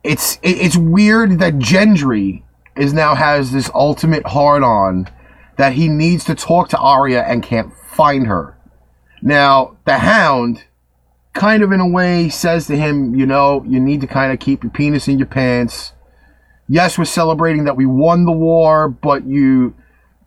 it's 0.03 0.36
it, 0.38 0.57
it's 0.57 0.77
weird 0.77 1.39
that 1.39 1.55
Gendry 1.55 2.43
is 2.75 2.93
now 2.93 3.15
has 3.15 3.51
this 3.51 3.69
ultimate 3.74 4.25
hard 4.27 4.63
on 4.63 5.10
that 5.57 5.74
he 5.74 5.88
needs 5.88 6.24
to 6.25 6.36
talk 6.36 6.69
to 6.69 6.77
Arya 6.77 7.24
and 7.24 7.43
can't 7.43 7.74
find 7.74 8.27
her. 8.27 8.57
Now, 9.22 9.77
the 9.86 9.98
hound 9.98 10.65
kind 11.38 11.63
of 11.63 11.72
in 11.72 11.79
a 11.79 11.88
way 11.88 12.29
says 12.29 12.67
to 12.67 12.75
him, 12.75 13.15
you 13.15 13.25
know, 13.25 13.63
you 13.67 13.79
need 13.79 14.01
to 14.01 14.08
kind 14.08 14.32
of 14.34 14.39
keep 14.39 14.63
your 14.63 14.72
penis 14.72 15.08
in 15.08 15.17
your 15.17 15.27
pants. 15.27 15.94
Yes, 16.67 16.98
we're 16.98 17.06
celebrating 17.06 17.63
that 17.65 17.77
we 17.77 17.86
won 17.86 18.25
the 18.25 18.32
war, 18.32 18.89
but 18.89 19.25
you 19.25 19.74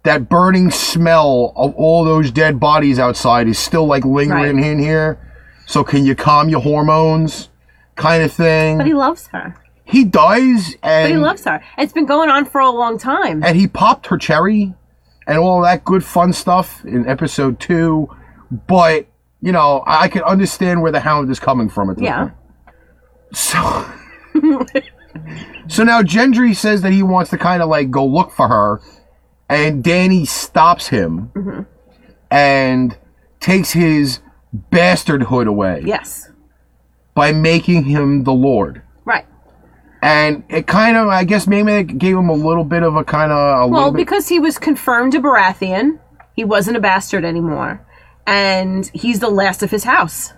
that 0.02 0.31
burning 0.31 0.71
smell 0.71 1.52
of 1.57 1.75
all 1.75 2.05
those 2.05 2.31
dead 2.31 2.59
bodies 2.59 2.99
outside 2.99 3.47
is 3.47 3.59
still 3.59 3.87
like 3.87 4.05
lingering 4.07 4.57
Right. 4.57 4.64
in 4.64 4.79
here. 4.79 5.19
So 5.67 5.85
can 5.85 6.07
you 6.07 6.14
calm 6.14 6.49
your 6.49 6.61
hormones? 6.62 7.50
Kind 7.97 8.23
of 8.23 8.33
thing. 8.33 8.79
But 8.79 8.87
he 8.87 8.95
loves 8.95 9.26
her. 9.29 9.55
he 9.85 10.05
does, 10.05 10.75
and 10.83 11.05
But 11.05 11.11
he 11.11 11.17
loves 11.19 11.45
her. 11.45 11.61
It's 11.76 11.93
been 11.93 12.07
going 12.07 12.31
on 12.31 12.47
for 12.47 12.61
a 12.62 12.71
long 12.71 12.97
time. 12.97 13.43
and 13.45 13.57
he 13.59 13.67
popped 13.69 14.07
her 14.07 14.17
cherry 14.17 14.73
and 15.26 15.38
all 15.38 15.61
that 15.62 15.85
good 15.85 16.02
fun 16.02 16.33
stuff 16.33 16.83
in 16.87 17.07
episode 17.07 17.61
two. 17.61 18.09
But 18.67 19.07
you 19.43 19.53
know, 19.53 19.83
I 19.87 20.09
can 20.09 20.23
understand 20.23 20.83
where 20.83 20.93
the 20.93 21.01
Hound 21.01 21.31
is 21.31 21.41
coming 21.41 21.69
from 21.69 21.91
at 21.91 21.97
this 21.97 22.05
Yeah. 22.05 22.29
point. 22.29 22.35
So, 23.33 23.87
so 25.69 25.85
now 25.85 26.03
Gendry 26.03 26.55
says 26.55 26.83
that 26.83 26.93
he 26.93 27.03
wants 27.03 27.31
to 27.31 27.39
kind 27.39 27.63
of 27.63 27.69
like 27.69 27.91
go 27.91 28.05
look 28.05 28.31
for 28.33 28.49
her, 28.49 28.81
and 29.49 29.83
Dany 29.85 30.27
stops 30.27 30.89
him 30.89 31.31
Mm-hmm. 31.35 31.63
and 32.31 32.97
takes 33.41 33.73
his 33.73 34.21
bastardhood 34.71 35.47
away 35.47 35.83
Yes. 35.85 36.31
by 37.15 37.33
making 37.33 37.85
him 37.85 38.25
the 38.25 38.33
Lord. 38.33 38.83
Right. 39.05 39.27
And 40.03 40.45
it 40.49 40.67
kind 40.67 40.97
of, 40.97 41.09
I 41.09 41.25
guess, 41.25 41.47
maybe 41.47 41.73
it 41.73 41.99
gave 41.99 42.17
him 42.17 42.29
a 42.29 42.35
little 42.35 42.65
bit 42.65 42.83
of 42.83 42.97
a 42.97 43.05
kind 43.05 43.31
of 43.33 43.63
a 43.63 43.67
Well, 43.69 43.93
because 43.93 44.29
he 44.29 44.39
was 44.41 44.59
confirmed 44.59 45.15
a 45.15 45.19
Baratheon, 45.21 45.99
he 46.35 46.45
wasn't 46.45 46.77
a 46.77 46.81
bastard 46.81 47.25
anymore, 47.25 47.87
and 48.31 48.89
he's 48.95 49.19
the 49.19 49.29
last 49.29 49.65
of 49.65 49.73
his 49.73 49.83
house. 49.83 50.33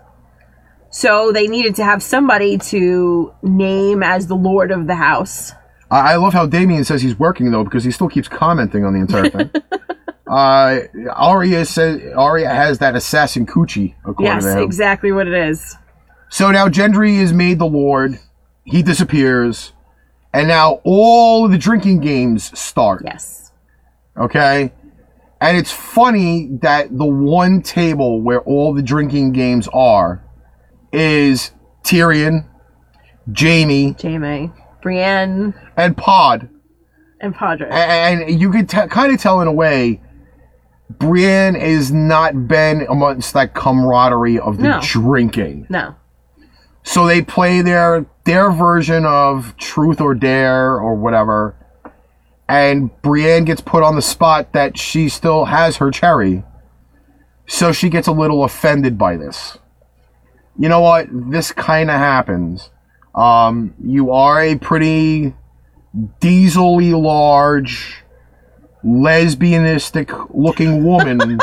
So 0.90 1.30
they 1.30 1.46
needed 1.46 1.76
to 1.76 1.84
have 1.84 2.02
somebody 2.02 2.56
to 2.56 3.34
name 3.42 4.02
as 4.02 4.26
the 4.26 4.34
lord 4.34 4.70
of 4.70 4.86
the 4.86 4.94
house. 4.94 5.52
I, 5.90 6.14
I 6.14 6.16
love 6.16 6.32
how 6.32 6.46
Damien 6.46 6.84
says 6.84 7.02
he's 7.02 7.18
working 7.18 7.50
though 7.50 7.64
because 7.64 7.84
he 7.84 7.90
still 7.90 8.08
keeps 8.08 8.28
commenting 8.28 8.86
on 8.86 8.94
the 8.94 9.00
entire 9.00 9.28
thing. 9.28 9.50
uh, 10.26 10.80
Arya 11.14 11.66
says 11.66 12.00
Arya 12.16 12.48
has 12.48 12.78
that 12.78 12.96
assassin 12.96 13.44
coochie 13.44 13.94
Yes, 14.18 14.44
exactly 14.64 15.12
what 15.12 15.28
it 15.28 15.34
is. 15.34 15.76
So 16.30 16.50
now 16.50 16.68
Gendry 16.68 17.18
is 17.18 17.34
made 17.34 17.58
the 17.58 17.66
Lord. 17.66 18.18
He 18.64 18.82
disappears, 18.82 19.72
and 20.32 20.48
now 20.48 20.80
all 20.84 21.44
of 21.44 21.50
the 21.50 21.58
drinking 21.58 22.00
games 22.00 22.58
start. 22.58 23.02
Yes. 23.04 23.52
Okay. 24.16 24.72
And 25.42 25.56
it's 25.56 25.72
funny 25.72 26.48
that 26.62 26.96
the 26.96 27.04
one 27.04 27.62
table 27.62 28.20
where 28.22 28.40
all 28.42 28.72
the 28.72 28.80
drinking 28.82 29.32
games 29.32 29.68
are 29.74 30.22
is 30.92 31.50
Tyrion, 31.82 32.46
Jaime, 33.36 33.96
Jaime, 34.00 34.52
Brienne, 34.82 35.52
and 35.76 35.96
Pod. 35.96 36.48
and 37.20 37.34
Padre. 37.34 37.68
and 37.70 38.40
you 38.40 38.50
could 38.52 38.68
t- 38.68 38.86
kind 38.86 39.12
of 39.12 39.20
tell 39.20 39.40
in 39.40 39.48
a 39.48 39.52
way 39.52 40.00
Brienne 40.90 41.56
is 41.56 41.90
not 41.90 42.46
been 42.46 42.86
amongst 42.88 43.34
that 43.34 43.52
camaraderie 43.54 44.38
of 44.38 44.58
the 44.58 44.62
No. 44.68 44.80
drinking. 44.80 45.66
no. 45.68 45.96
So 46.84 47.06
they 47.06 47.20
play 47.22 47.62
their 47.62 48.06
their 48.24 48.50
version 48.52 49.04
of 49.04 49.56
truth 49.56 50.00
or 50.00 50.14
dare 50.14 50.78
or 50.78 50.94
whatever. 50.94 51.56
And 52.48 52.90
Brienne 53.02 53.44
gets 53.44 53.60
put 53.60 53.82
on 53.82 53.96
the 53.96 54.02
spot 54.02 54.52
that 54.52 54.78
she 54.78 55.08
still 55.08 55.46
has 55.46 55.76
her 55.76 55.90
cherry. 55.90 56.44
So 57.46 57.72
she 57.72 57.88
gets 57.88 58.08
a 58.08 58.12
little 58.12 58.44
offended 58.44 58.98
by 58.98 59.16
this. 59.16 59.58
You 60.58 60.68
know 60.68 60.80
what? 60.80 61.08
This 61.10 61.52
kind 61.52 61.90
of 61.90 61.98
happens. 61.98 62.70
Um, 63.14 63.74
you 63.82 64.10
are 64.10 64.42
a 64.42 64.56
pretty 64.56 65.34
diesely 66.20 66.92
large, 66.92 68.02
lesbianistic 68.84 70.30
looking 70.34 70.84
woman. 70.84 71.38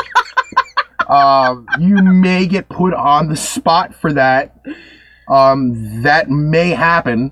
uh, 1.08 1.56
you 1.80 1.96
may 1.96 2.48
get 2.48 2.70
put 2.70 2.94
on 2.94 3.30
the 3.30 3.36
spot 3.36 3.94
for 3.94 4.14
that. 4.14 4.60
Um, 5.28 6.04
that 6.04 6.30
may 6.30 6.70
happen. 6.70 7.32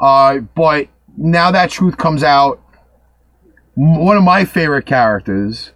Uh, 0.00 0.38
but 0.38 0.88
now 1.22 1.50
that 1.52 1.70
truth 1.70 1.96
comes 1.96 2.22
out, 2.22 2.60
one 3.74 4.16
of 4.16 4.22
my 4.22 4.44
favorite 4.44 4.86
characters, 4.86 5.72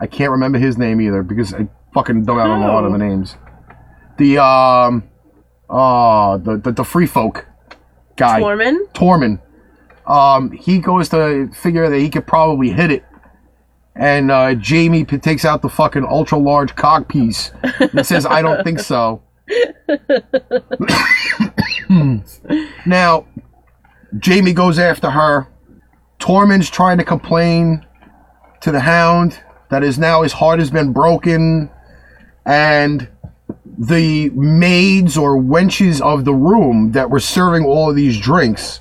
I 0.00 0.06
can't 0.06 0.30
remember 0.30 0.58
his 0.58 0.76
name 0.76 1.00
either 1.00 1.22
because 1.22 1.54
I 1.54 1.68
fucking 1.94 2.24
don't 2.24 2.38
have 2.38 2.48
a 2.48 2.66
lot 2.66 2.84
of 2.84 2.92
the 2.92 2.98
names. 2.98 3.36
The 4.18 4.38
um, 4.42 5.08
uh, 5.70 6.38
the 6.38 6.56
the, 6.56 6.72
the 6.72 6.84
free 6.84 7.06
folk 7.06 7.46
guy, 8.16 8.40
Tormund? 8.40 8.92
Tormund. 8.92 9.40
Um, 10.06 10.50
he 10.50 10.78
goes 10.78 11.08
to 11.10 11.48
figure 11.54 11.88
that 11.88 11.98
he 11.98 12.10
could 12.10 12.26
probably 12.26 12.70
hit 12.70 12.90
it. 12.90 13.04
And 13.94 14.30
uh, 14.30 14.54
Jaime 14.54 15.04
p- 15.04 15.18
takes 15.18 15.44
out 15.44 15.60
the 15.60 15.68
fucking 15.68 16.04
ultra 16.04 16.38
large 16.38 16.74
cock 16.76 17.08
piece 17.08 17.52
and 17.80 18.06
says, 18.06 18.24
I 18.24 18.42
don't 18.42 18.62
think 18.64 18.78
so. 18.78 19.22
now, 22.86 23.26
Jaime 24.24 24.52
goes 24.52 24.78
after 24.78 25.10
her. 25.10 25.48
Tormund's 26.18 26.70
trying 26.70 26.98
to 26.98 27.04
complain 27.04 27.86
to 28.60 28.72
the 28.72 28.80
hound 28.80 29.40
that 29.70 29.84
is 29.84 29.98
now 29.98 30.22
his 30.22 30.32
heart 30.32 30.58
has 30.58 30.70
been 30.70 30.92
broken. 30.92 31.70
And 32.44 33.08
the 33.78 34.30
maids 34.30 35.16
or 35.16 35.36
wenches 35.36 36.00
of 36.00 36.24
the 36.24 36.34
room 36.34 36.92
that 36.92 37.10
were 37.10 37.20
serving 37.20 37.64
all 37.64 37.90
of 37.90 37.96
these 37.96 38.18
drinks. 38.18 38.80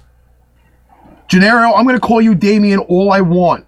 Gennaro, 1.28 1.74
I'm 1.74 1.84
going 1.84 2.00
to 2.00 2.06
call 2.06 2.22
you 2.22 2.34
Damien 2.34 2.80
all 2.80 3.12
I 3.12 3.22
want 3.22 3.66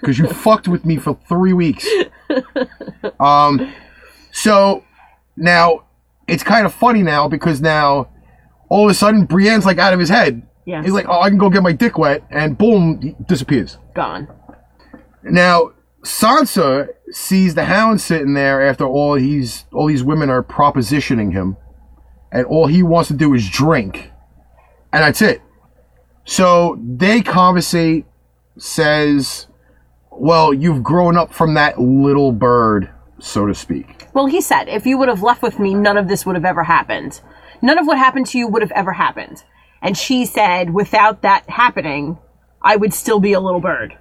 because 0.00 0.18
you 0.18 0.28
fucked 0.28 0.68
with 0.68 0.84
me 0.84 0.96
for 0.96 1.18
three 1.28 1.52
weeks. 1.52 1.86
Um, 3.20 3.72
so 4.32 4.84
now 5.36 5.84
it's 6.28 6.42
kind 6.42 6.66
of 6.66 6.74
funny 6.74 7.02
now 7.02 7.26
because 7.26 7.60
now 7.60 8.10
all 8.68 8.84
of 8.84 8.90
a 8.90 8.94
sudden 8.94 9.26
Brienne's 9.26 9.64
like 9.64 9.78
out 9.78 9.92
of 9.92 9.98
his 9.98 10.08
head. 10.08 10.46
Yes. 10.68 10.84
He's 10.84 10.92
like, 10.92 11.06
oh, 11.08 11.22
I 11.22 11.30
can 11.30 11.38
go 11.38 11.48
get 11.48 11.62
my 11.62 11.72
dick 11.72 11.96
wet, 11.96 12.24
and 12.30 12.58
boom, 12.58 13.00
he 13.00 13.16
disappears. 13.26 13.78
Gone. 13.94 14.28
Now 15.22 15.72
Sansa 16.02 16.88
sees 17.10 17.54
the 17.54 17.64
hound 17.64 18.02
sitting 18.02 18.34
there 18.34 18.60
after 18.60 18.84
all 18.84 19.14
he's 19.14 19.64
all 19.72 19.86
these 19.86 20.04
women 20.04 20.28
are 20.28 20.42
propositioning 20.42 21.32
him, 21.32 21.56
and 22.30 22.44
all 22.44 22.66
he 22.66 22.82
wants 22.82 23.08
to 23.08 23.14
do 23.14 23.32
is 23.32 23.48
drink, 23.48 24.12
and 24.92 25.02
that's 25.02 25.22
it. 25.22 25.40
So 26.26 26.78
they 26.84 27.22
conversate. 27.22 28.04
Says, 28.58 29.46
"Well, 30.10 30.52
you've 30.52 30.82
grown 30.82 31.16
up 31.16 31.32
from 31.32 31.54
that 31.54 31.80
little 31.80 32.32
bird, 32.32 32.90
so 33.18 33.46
to 33.46 33.54
speak." 33.54 34.06
Well, 34.12 34.26
he 34.26 34.42
said, 34.42 34.68
if 34.68 34.84
you 34.84 34.98
would 34.98 35.08
have 35.08 35.22
left 35.22 35.42
with 35.42 35.58
me, 35.58 35.72
none 35.74 35.96
of 35.96 36.08
this 36.08 36.26
would 36.26 36.34
have 36.34 36.44
ever 36.44 36.64
happened. 36.64 37.22
None 37.62 37.78
of 37.78 37.86
what 37.86 37.96
happened 37.96 38.26
to 38.26 38.38
you 38.38 38.48
would 38.48 38.62
have 38.62 38.72
ever 38.72 38.92
happened. 38.92 39.44
And 39.82 39.96
she 39.96 40.26
said, 40.26 40.70
without 40.74 41.22
that 41.22 41.48
happening, 41.48 42.18
I 42.62 42.76
would 42.76 42.92
still 42.92 43.20
be 43.20 43.32
a 43.32 43.40
little 43.40 43.60
bird. 43.60 43.96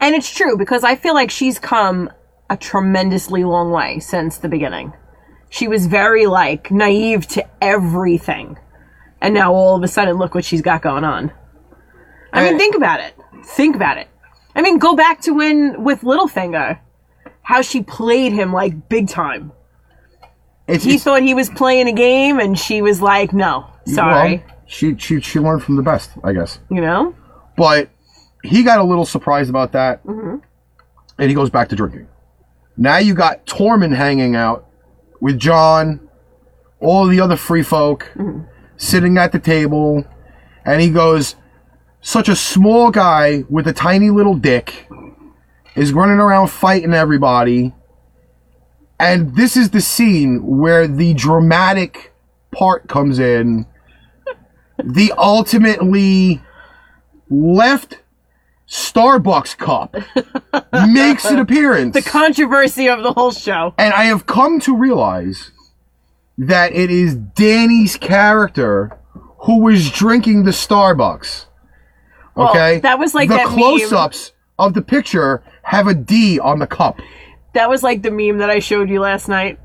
And 0.00 0.14
it's 0.14 0.32
true 0.34 0.56
because 0.56 0.82
I 0.84 0.96
feel 0.96 1.14
like 1.14 1.30
she's 1.30 1.58
come 1.58 2.10
a 2.50 2.56
tremendously 2.56 3.44
long 3.44 3.70
way 3.70 3.98
since 4.00 4.38
the 4.38 4.48
beginning. 4.48 4.92
She 5.50 5.68
was 5.68 5.86
very 5.86 6.26
like 6.26 6.70
naive 6.70 7.26
to 7.28 7.46
everything. 7.62 8.58
And 9.20 9.34
now 9.34 9.52
all 9.54 9.76
of 9.76 9.82
a 9.82 9.88
sudden 9.88 10.16
look 10.16 10.34
what 10.34 10.44
she's 10.44 10.62
got 10.62 10.82
going 10.82 11.04
on. 11.04 11.30
I 12.32 12.44
mean, 12.48 12.58
think 12.58 12.74
about 12.74 13.00
it. 13.00 13.14
Think 13.44 13.76
about 13.76 13.98
it. 13.98 14.08
I 14.54 14.62
mean, 14.62 14.78
go 14.78 14.96
back 14.96 15.20
to 15.22 15.32
when 15.32 15.84
with 15.84 16.00
Littlefinger, 16.00 16.78
how 17.42 17.60
she 17.62 17.82
played 17.82 18.32
him 18.32 18.52
like 18.52 18.88
big 18.88 19.08
time. 19.08 19.52
It's, 20.66 20.84
He 20.84 20.90
it's- 20.90 21.04
thought 21.04 21.22
he 21.22 21.34
was 21.34 21.50
playing 21.50 21.88
a 21.88 21.92
game, 21.92 22.38
and 22.38 22.58
she 22.58 22.82
was 22.82 23.02
like, 23.02 23.32
"No, 23.32 23.66
sorry," 23.84 24.38
well, 24.46 24.54
she 24.72 24.96
she 24.96 25.20
she 25.20 25.38
learned 25.38 25.62
from 25.62 25.76
the 25.76 25.82
best, 25.82 26.10
I 26.24 26.32
guess. 26.32 26.58
you 26.70 26.80
know. 26.80 27.14
But 27.56 27.90
he 28.42 28.62
got 28.62 28.78
a 28.78 28.82
little 28.82 29.04
surprised 29.04 29.50
about 29.50 29.72
that, 29.72 30.02
Mm-hmm. 30.06 30.36
and 31.18 31.28
he 31.28 31.34
goes 31.34 31.50
back 31.50 31.68
to 31.68 31.76
drinking. 31.76 32.08
Now 32.76 32.96
you 32.96 33.14
got 33.14 33.44
Tormund 33.46 33.94
hanging 33.94 34.34
out 34.34 34.66
with 35.20 35.38
Jon, 35.38 36.08
all 36.80 37.06
the 37.06 37.20
other 37.20 37.36
free 37.36 37.62
folk, 37.62 38.10
Mm-hmm. 38.16 38.44
sitting 38.78 39.18
at 39.18 39.32
the 39.32 39.38
table, 39.38 40.04
and 40.64 40.80
he 40.80 40.88
goes, 40.88 41.36
"Such 42.00 42.28
a 42.30 42.34
small 42.36 42.90
guy 42.90 43.44
with 43.50 43.66
a 43.68 43.72
tiny 43.74 44.08
little 44.10 44.34
dick 44.36 44.88
is 45.76 45.92
running 45.92 46.18
around 46.18 46.48
fighting 46.48 46.94
everybody." 46.94 47.74
And 48.98 49.34
this 49.36 49.56
is 49.56 49.70
the 49.70 49.80
scene 49.80 50.40
where 50.46 50.86
the 50.86 51.12
dramatic 51.14 52.12
part 52.52 52.88
comes 52.88 53.18
in. 53.18 53.66
The 54.84 55.12
ultimately 55.16 56.42
left 57.30 57.98
Starbucks 58.68 59.56
cup 59.58 59.94
makes 60.88 61.24
an 61.26 61.38
appearance. 61.38 61.94
The 61.94 62.02
controversy 62.02 62.88
of 62.88 63.02
the 63.02 63.12
whole 63.12 63.32
show. 63.32 63.74
and 63.78 63.92
I 63.92 64.04
have 64.04 64.26
come 64.26 64.60
to 64.60 64.74
realize 64.76 65.50
that 66.38 66.72
it 66.72 66.90
is 66.90 67.14
Dany's 67.14 67.96
character 67.96 68.98
who 69.40 69.60
was 69.60 69.90
drinking 69.90 70.44
the 70.44 70.50
Starbucks. 70.52 71.46
Well, 72.34 72.50
Okay? 72.50 72.80
that 72.80 72.98
was 72.98 73.14
like 73.14 73.28
the 73.28 73.36
that 73.36 73.46
close 73.48 73.92
ups 73.92 74.32
of 74.58 74.72
the 74.74 74.80
picture 74.82 75.42
have 75.64 75.86
a 75.86 75.94
D 75.94 76.38
on 76.40 76.58
the 76.58 76.66
cup. 76.66 76.98
That 77.52 77.68
was 77.68 77.82
like 77.82 78.02
the 78.02 78.10
meme 78.10 78.38
that 78.38 78.48
I 78.48 78.60
showed 78.60 78.88
you 78.88 79.00
last 79.00 79.28
night, 79.28 79.60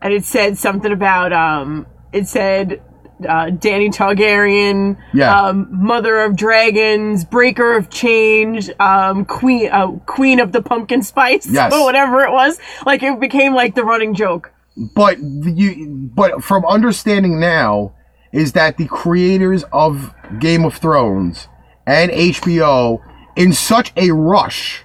and 0.00 0.12
it 0.14 0.24
said 0.24 0.56
something 0.56 0.90
about 0.92 1.32
um. 1.34 1.86
It 2.10 2.26
said 2.26 2.80
uh, 3.20 3.46
Dany 3.46 3.92
Targaryen, 3.92 4.96
Yeah. 5.12 5.40
um, 5.48 5.68
Mother 5.70 6.20
of 6.20 6.36
Dragons, 6.36 7.24
Breaker 7.24 7.76
of 7.76 7.90
Chains, 7.90 8.70
um, 8.80 9.24
Queen 9.24 9.70
uh, 9.70 9.92
Queen 10.06 10.40
of 10.40 10.52
the 10.52 10.62
Pumpkin 10.62 11.02
Spice, 11.02 11.46
Yes. 11.50 11.72
or 11.72 11.84
whatever 11.84 12.20
it 12.22 12.32
was. 12.32 12.58
Like 12.86 13.02
it 13.02 13.18
became 13.20 13.54
like 13.54 13.74
the 13.74 13.84
running 13.84 14.14
joke. 14.14 14.52
but 14.94 15.18
you 15.20 16.10
but 16.14 16.42
from 16.44 16.64
understanding 16.66 17.40
now 17.40 17.92
is 18.32 18.52
that 18.52 18.76
the 18.76 18.86
creators 18.86 19.64
of 19.72 20.14
Game 20.38 20.64
of 20.64 20.76
Thrones 20.76 21.48
and 21.86 22.10
HBO 22.12 23.00
in 23.34 23.52
such 23.52 23.92
a 23.96 24.10
rush 24.12 24.84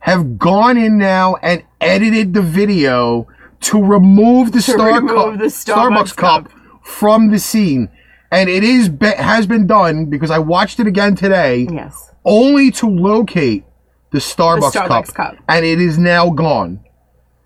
have 0.00 0.38
gone 0.38 0.76
in 0.76 0.98
now 0.98 1.36
and 1.42 1.62
edited 1.80 2.34
the 2.34 2.42
video 2.42 3.26
to 3.60 3.82
remove 3.82 4.52
the 4.52 4.60
Star 4.62 4.94
remove 5.00 5.10
cup, 5.32 5.38
the 5.38 5.46
Starbucks 5.46 6.14
cup, 6.16 6.48
cup. 6.50 6.57
From 6.88 7.30
the 7.30 7.38
scene 7.38 7.88
and 8.30 8.48
it 8.48 8.64
is 8.64 8.88
be- 8.88 9.06
has 9.06 9.46
been 9.46 9.66
done 9.66 10.06
because 10.06 10.30
I 10.30 10.38
watched 10.38 10.80
it 10.80 10.86
again 10.86 11.14
today 11.14 11.66
Yes. 11.70 12.12
only 12.24 12.70
to 12.72 12.86
locate 12.88 13.64
the 14.10 14.18
Starbucks, 14.18 14.72
Starbucks 14.72 15.14
cup. 15.14 15.36
and 15.48 15.64
it 15.66 15.80
is 15.80 15.98
now 15.98 16.30
gone. 16.30 16.80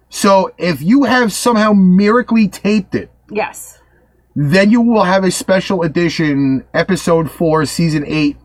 So 0.08 0.52
if 0.58 0.80
you 0.80 1.04
have 1.04 1.32
somehow 1.32 1.72
miraculously 1.75 2.49
taped 2.49 2.94
it, 2.94 3.11
Yes. 3.30 3.80
then 4.37 4.70
you 4.70 4.80
will 4.80 5.04
have 5.04 5.25
a 5.25 5.30
special 5.30 5.82
edition 5.82 6.64
episode 6.72 7.30
4 7.30 7.64
season 7.66 8.04
8 8.06 8.37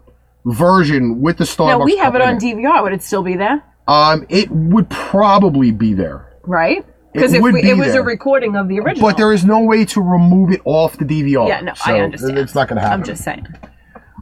version 0.46 1.22
with 1.22 1.38
the 1.38 1.44
Starbucks 1.44 1.80
Now 1.80 1.84
we 1.86 1.98
have 1.98 2.14
cup 2.14 2.22
it 2.22 2.28
on 2.28 2.38
DVR. 2.38 2.82
Would 2.84 2.94
it 2.94 3.04
still 3.04 3.24
be 3.24 3.36
there? 3.36 3.62
Um 3.88 4.26
it 4.30 4.50
would 4.52 4.90
probably 4.90 5.72
be 5.72 5.94
there. 5.94 6.26
Right? 6.44 6.86
Because 7.18 7.34
It 7.34 7.42
we, 7.42 7.62
be 7.62 7.70
it 7.70 7.78
was 7.78 7.94
there. 7.94 8.02
a 8.02 8.06
recording 8.06 8.56
of 8.56 8.68
the 8.68 8.80
original. 8.80 9.08
But 9.10 9.18
there 9.18 9.34
is 9.34 9.44
no 9.44 9.62
way 9.64 9.86
to 9.86 10.02
remove 10.02 10.52
it 10.52 10.62
off 10.66 10.98
the 10.98 11.06
DVR. 11.06 11.48
Yeah, 11.48 11.62
no, 11.62 11.74
So 11.74 11.92
I 11.94 12.00
understand. 12.02 12.38
It's 12.38 12.54
not 12.54 12.68
going 12.68 12.76
to 12.78 12.82
happen. 12.82 13.00
I'm 13.02 13.06
just 13.06 13.24
saying. 13.24 13.48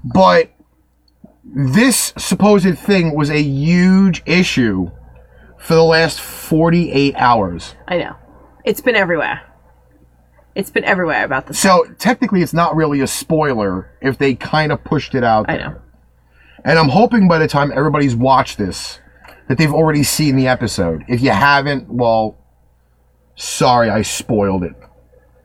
But 0.04 0.52
this 1.44 2.14
supposed 2.18 2.78
thing 2.78 3.16
was 3.16 3.30
a 3.30 3.42
huge 3.42 4.24
issue 4.26 4.92
for 5.58 5.74
the 5.76 5.84
last 5.84 6.22
48 6.22 7.16
hours. 7.16 7.76
I 7.88 7.98
know. 7.98 8.16
It's 8.64 8.82
been 8.82 8.96
everywhere. 8.96 9.42
It's 10.56 10.70
been 10.70 10.86
everywhere 10.86 11.26
about 11.26 11.48
this. 11.48 11.60
So 11.60 11.86
technically, 11.98 12.42
it's 12.42 12.54
not 12.54 12.76
really 12.76 13.02
a 13.02 13.08
spoiler 13.08 13.92
if 14.02 14.18
they 14.18 14.36
kind 14.36 14.72
of 14.72 14.84
pushed 14.84 15.14
it 15.14 15.24
out. 15.24 15.50
I 15.50 15.58
know. 15.58 15.82
And 16.64 16.80
I'm 16.80 16.90
hoping 16.90 17.28
by 17.28 17.40
the 17.40 17.48
time 17.48 17.72
everybody's 17.76 18.16
watched 18.16 18.58
this, 18.58 19.00
that 19.48 19.58
they've 19.58 19.74
already 19.74 20.02
seen 20.04 20.36
the 20.36 20.48
episode. 20.48 21.04
If 21.08 21.22
you 21.22 21.30
haven't, 21.32 21.88
well, 21.90 22.38
sorry, 23.36 23.90
I 23.90 24.02
spoiled 24.02 24.64
it. 24.64 24.76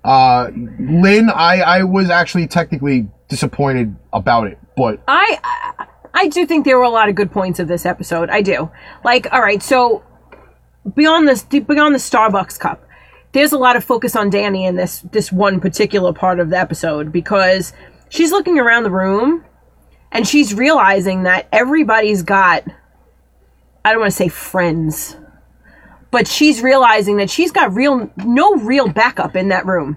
Uh, 0.03 0.51
Lynn, 0.79 1.31
I, 1.31 1.61
I 1.61 1.83
was 1.85 2.09
actually 2.11 2.47
technically 2.47 3.09
disappointed 3.29 3.95
about 4.13 4.47
it, 4.47 4.59
but 4.77 5.03
I, 5.07 5.87
I 6.15 6.29
do 6.29 6.47
think 6.47 6.65
there 6.65 6.79
were 6.79 6.85
a 6.85 6.91
lot 6.91 7.09
of 7.09 7.15
good 7.15 7.31
points 7.31 7.59
of 7.59 7.69
this 7.69 7.85
episode. 7.85 8.31
I 8.31 8.41
do. 8.41 8.71
Like, 9.05 9.31
all 9.33 9.43
right, 9.43 9.63
so 9.63 10.03
beyond 10.95 11.29
this, 11.29 11.43
beyond 11.43 11.95
the 11.95 11.99
Starbucks 11.99 12.59
cup, 12.59 12.87
there's 13.33 13.53
a 13.53 13.59
lot 13.59 13.77
of 13.77 13.85
focus 13.85 14.17
on 14.17 14.31
Dany 14.31 14.67
in 14.67 14.77
this 14.77 15.01
this 15.13 15.31
one 15.31 15.61
particular 15.61 16.13
part 16.13 16.41
of 16.41 16.51
the 16.51 16.59
episode 16.59 17.13
because 17.13 17.73
she's 18.09 18.33
looking 18.33 18.59
around 18.59 18.83
the 18.83 18.91
room 18.91 19.45
and 20.11 20.27
she's 20.27 20.55
realizing 20.55 21.23
that 21.25 21.47
everybody's 21.53 22.23
got 22.23 22.65
I 23.85 23.93
don't 23.93 24.01
want 24.01 24.13
to 24.13 24.17
say 24.17 24.29
friends, 24.29 25.17
but 26.11 26.27
she's 26.27 26.63
realizing 26.63 27.17
that 27.19 27.31
she's 27.31 27.53
got 27.53 27.75
real 27.75 28.11
no 28.17 28.55
real 28.57 28.89
backup 28.89 29.37
in 29.37 29.49
that 29.49 29.67
room. 29.67 29.97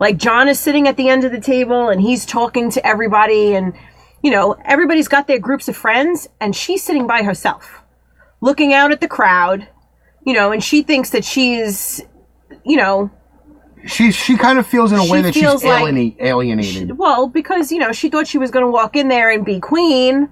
Like 0.00 0.16
Jon 0.16 0.48
is 0.48 0.58
sitting 0.58 0.88
at 0.88 0.96
the 0.96 1.08
end 1.08 1.24
of 1.24 1.32
the 1.32 1.40
table 1.40 1.88
and 1.88 2.00
he's 2.00 2.26
talking 2.26 2.70
to 2.72 2.84
everybody 2.86 3.54
and 3.54 3.74
you 4.22 4.30
know, 4.30 4.56
everybody's 4.64 5.08
got 5.08 5.26
their 5.26 5.38
groups 5.38 5.68
of 5.68 5.76
friends 5.76 6.28
and 6.40 6.54
she's 6.54 6.82
sitting 6.82 7.06
by 7.06 7.22
herself, 7.22 7.82
looking 8.40 8.72
out 8.72 8.92
at 8.92 9.00
the 9.00 9.08
crowd, 9.08 9.68
you 10.24 10.32
know, 10.32 10.52
and 10.52 10.62
she 10.62 10.82
thinks 10.82 11.10
that 11.10 11.24
she's 11.24 12.00
you 12.64 12.76
know, 12.76 13.10
she 13.86 14.12
she 14.12 14.36
kind 14.36 14.58
of 14.58 14.66
feels 14.66 14.92
in 14.92 14.98
a 14.98 15.06
way 15.10 15.22
that 15.22 15.34
she's 15.34 15.64
like- 15.64 15.82
alienate, 15.82 16.16
alienated. 16.20 16.98
well, 16.98 17.28
because 17.28 17.72
you 17.72 17.78
know, 17.78 17.92
she 17.92 18.08
thought 18.08 18.26
she 18.26 18.38
was 18.38 18.50
going 18.50 18.64
to 18.64 18.70
walk 18.70 18.96
in 18.96 19.08
there 19.08 19.30
and 19.30 19.44
be 19.44 19.60
queen 19.60 20.28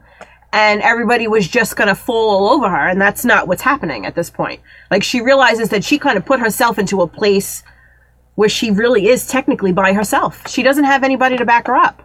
and 0.52 0.82
everybody 0.82 1.28
was 1.28 1.46
just 1.46 1.76
going 1.76 1.88
to 1.88 1.94
fall 1.94 2.30
all 2.30 2.50
over 2.54 2.68
her 2.68 2.88
and 2.88 3.00
that's 3.00 3.24
not 3.24 3.46
what's 3.46 3.62
happening 3.62 4.04
at 4.04 4.14
this 4.14 4.30
point. 4.30 4.60
Like 4.90 5.02
she 5.02 5.20
realizes 5.20 5.68
that 5.70 5.84
she 5.84 5.98
kind 5.98 6.18
of 6.18 6.26
put 6.26 6.40
herself 6.40 6.78
into 6.78 7.02
a 7.02 7.06
place 7.06 7.62
where 8.34 8.48
she 8.48 8.70
really 8.70 9.08
is 9.08 9.26
technically 9.26 9.72
by 9.72 9.92
herself. 9.92 10.48
She 10.48 10.62
doesn't 10.62 10.84
have 10.84 11.04
anybody 11.04 11.36
to 11.36 11.44
back 11.44 11.66
her 11.66 11.76
up. 11.76 12.02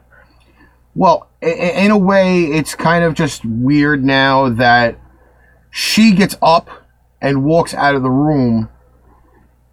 Well, 0.95 1.29
in 1.41 1.91
a 1.91 1.97
way, 1.97 2.43
it's 2.45 2.73
kind 2.73 3.03
of 3.03 3.13
just 3.13 3.43
weird 3.45 4.03
now 4.03 4.49
that 4.49 4.97
she 5.69 6.13
gets 6.13 6.38
up 6.41 6.69
and 7.21 7.43
walks 7.43 7.73
out 7.73 7.95
of 7.95 8.03
the 8.03 8.10
room, 8.10 8.69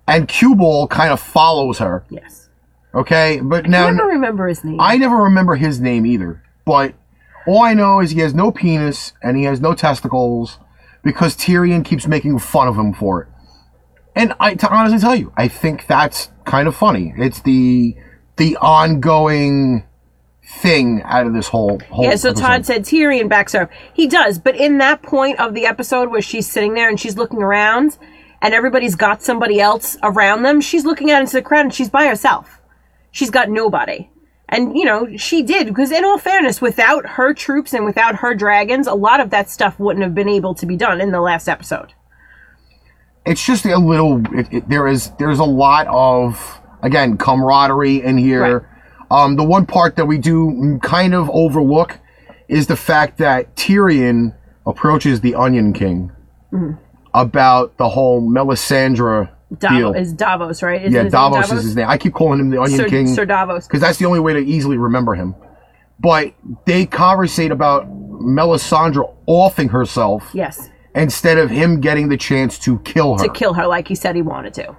and 0.08 0.26
Cue 0.26 0.56
Ball 0.56 0.88
kind 0.88 1.12
of 1.12 1.20
follows 1.20 1.78
her. 1.78 2.04
Yes. 2.10 2.48
Okay, 2.94 3.40
but 3.40 3.68
now 3.68 3.86
I 3.86 3.90
never 3.92 4.08
remember 4.08 4.48
his 4.48 4.64
name. 4.64 4.80
I 4.80 4.96
never 4.96 5.16
remember 5.16 5.54
his 5.54 5.80
name 5.80 6.04
either. 6.04 6.42
But 6.64 6.94
all 7.46 7.62
I 7.62 7.74
know 7.74 8.00
is 8.00 8.10
he 8.10 8.20
has 8.20 8.34
no 8.34 8.50
penis 8.50 9.12
and 9.22 9.36
he 9.36 9.44
has 9.44 9.60
no 9.60 9.74
testicles 9.74 10.58
because 11.02 11.36
Tyrion 11.36 11.84
keeps 11.84 12.06
making 12.06 12.38
fun 12.38 12.68
of 12.68 12.76
him 12.76 12.92
for 12.92 13.22
it. 13.22 13.28
And 14.14 14.34
I, 14.38 14.54
to 14.54 14.68
honestly 14.68 14.98
tell 14.98 15.16
you, 15.16 15.32
I 15.36 15.48
think 15.48 15.86
that's 15.86 16.30
kind 16.44 16.68
of 16.68 16.76
funny. 16.76 17.14
It's 17.16 17.40
the 17.40 17.96
the 18.36 18.56
ongoing 18.58 19.84
thing 20.44 21.02
out 21.04 21.26
of 21.26 21.32
this 21.32 21.48
whole 21.48 21.80
whole. 21.90 22.04
Yeah, 22.04 22.16
so 22.16 22.30
episode. 22.30 22.42
Todd 22.42 22.66
said 22.66 22.82
Tyrion 22.82 23.28
backs 23.28 23.52
her 23.52 23.62
up. 23.62 23.70
He 23.94 24.06
does, 24.06 24.38
but 24.38 24.56
in 24.56 24.78
that 24.78 25.02
point 25.02 25.40
of 25.40 25.54
the 25.54 25.66
episode 25.66 26.10
where 26.10 26.22
she's 26.22 26.50
sitting 26.50 26.74
there 26.74 26.88
and 26.88 27.00
she's 27.00 27.16
looking 27.16 27.42
around 27.42 27.96
and 28.42 28.52
everybody's 28.52 28.96
got 28.96 29.22
somebody 29.22 29.60
else 29.60 29.96
around 30.02 30.42
them, 30.42 30.60
she's 30.60 30.84
looking 30.84 31.10
out 31.10 31.20
into 31.20 31.34
the 31.34 31.42
crowd 31.42 31.66
and 31.66 31.74
she's 31.74 31.88
by 31.90 32.06
herself. 32.06 32.60
She's 33.10 33.30
got 33.30 33.48
nobody. 33.48 34.10
And, 34.52 34.76
you 34.76 34.84
know, 34.84 35.16
she 35.16 35.42
did, 35.42 35.66
because 35.66 35.90
in 35.90 36.04
all 36.04 36.18
fairness, 36.18 36.60
without 36.60 37.06
her 37.06 37.32
troops 37.34 37.72
and 37.72 37.84
without 37.84 38.16
her 38.16 38.34
dragons, 38.34 38.86
a 38.86 38.94
lot 38.94 39.18
of 39.18 39.30
that 39.30 39.48
stuff 39.50 39.80
wouldn't 39.80 40.04
have 40.04 40.14
been 40.14 40.28
able 40.28 40.54
to 40.56 40.66
be 40.66 40.76
done 40.76 41.00
in 41.00 41.10
the 41.10 41.20
last 41.20 41.48
episode. 41.48 41.94
it's 43.24 43.44
just 43.44 43.64
a 43.64 43.78
little. 43.78 44.20
It, 44.38 44.46
it, 44.52 44.68
there 44.68 44.86
is 44.88 45.10
there's 45.18 45.38
a 45.38 45.44
lot 45.44 45.86
of 45.88 46.60
again 46.82 47.16
camaraderie 47.16 48.02
in 48.02 48.18
here. 48.18 48.68
Um, 49.10 49.36
the 49.36 49.44
one 49.44 49.64
part 49.66 49.96
that 49.96 50.06
we 50.06 50.18
do 50.18 50.78
kind 50.82 51.14
of 51.14 51.30
overlook 51.30 51.98
is 52.48 52.66
the 52.66 52.76
fact 52.76 53.18
that 53.18 53.54
Tyrion 53.56 54.34
approaches 54.66 55.20
the 55.20 55.34
Onion 55.34 55.72
King 55.72 56.12
about 57.14 57.76
the 57.78 57.88
whole 57.88 58.20
Melisandre. 58.22 59.30
Davos 59.58 59.96
is 59.96 60.12
Davos, 60.12 60.62
right? 60.62 60.80
Isn't 60.80 60.92
yeah, 60.92 61.02
name 61.02 61.10
Davos, 61.10 61.52
is 61.52 61.62
his 61.64 61.76
name. 61.76 61.88
I 61.88 61.98
keep 61.98 62.14
calling 62.14 62.40
him 62.40 62.50
the 62.50 62.60
Onion 62.60 62.78
Sir, 62.78 62.88
King 62.88 63.06
Sir 63.06 63.24
Davos. 63.26 63.66
because 63.66 63.80
that's 63.80 63.98
the 63.98 64.06
only 64.06 64.20
way 64.20 64.32
to 64.32 64.38
easily 64.40 64.76
remember 64.78 65.14
him. 65.14 65.34
But 66.00 66.32
they 66.64 66.86
conversate 66.86 67.50
about 67.52 67.86
Melisandre 67.88 69.14
offing 69.26 69.68
herself 69.68 70.30
Yes. 70.32 70.68
instead 70.94 71.38
of 71.38 71.50
him 71.50 71.80
getting 71.80 72.08
the 72.08 72.16
chance 72.16 72.58
to 72.60 72.78
kill 72.80 73.18
her 73.18 73.24
To 73.24 73.30
kill 73.32 73.54
her 73.54 73.66
like 73.66 73.88
he 73.88 73.94
said 73.94 74.14
he 74.16 74.22
wanted 74.22 74.54
to. 74.54 74.76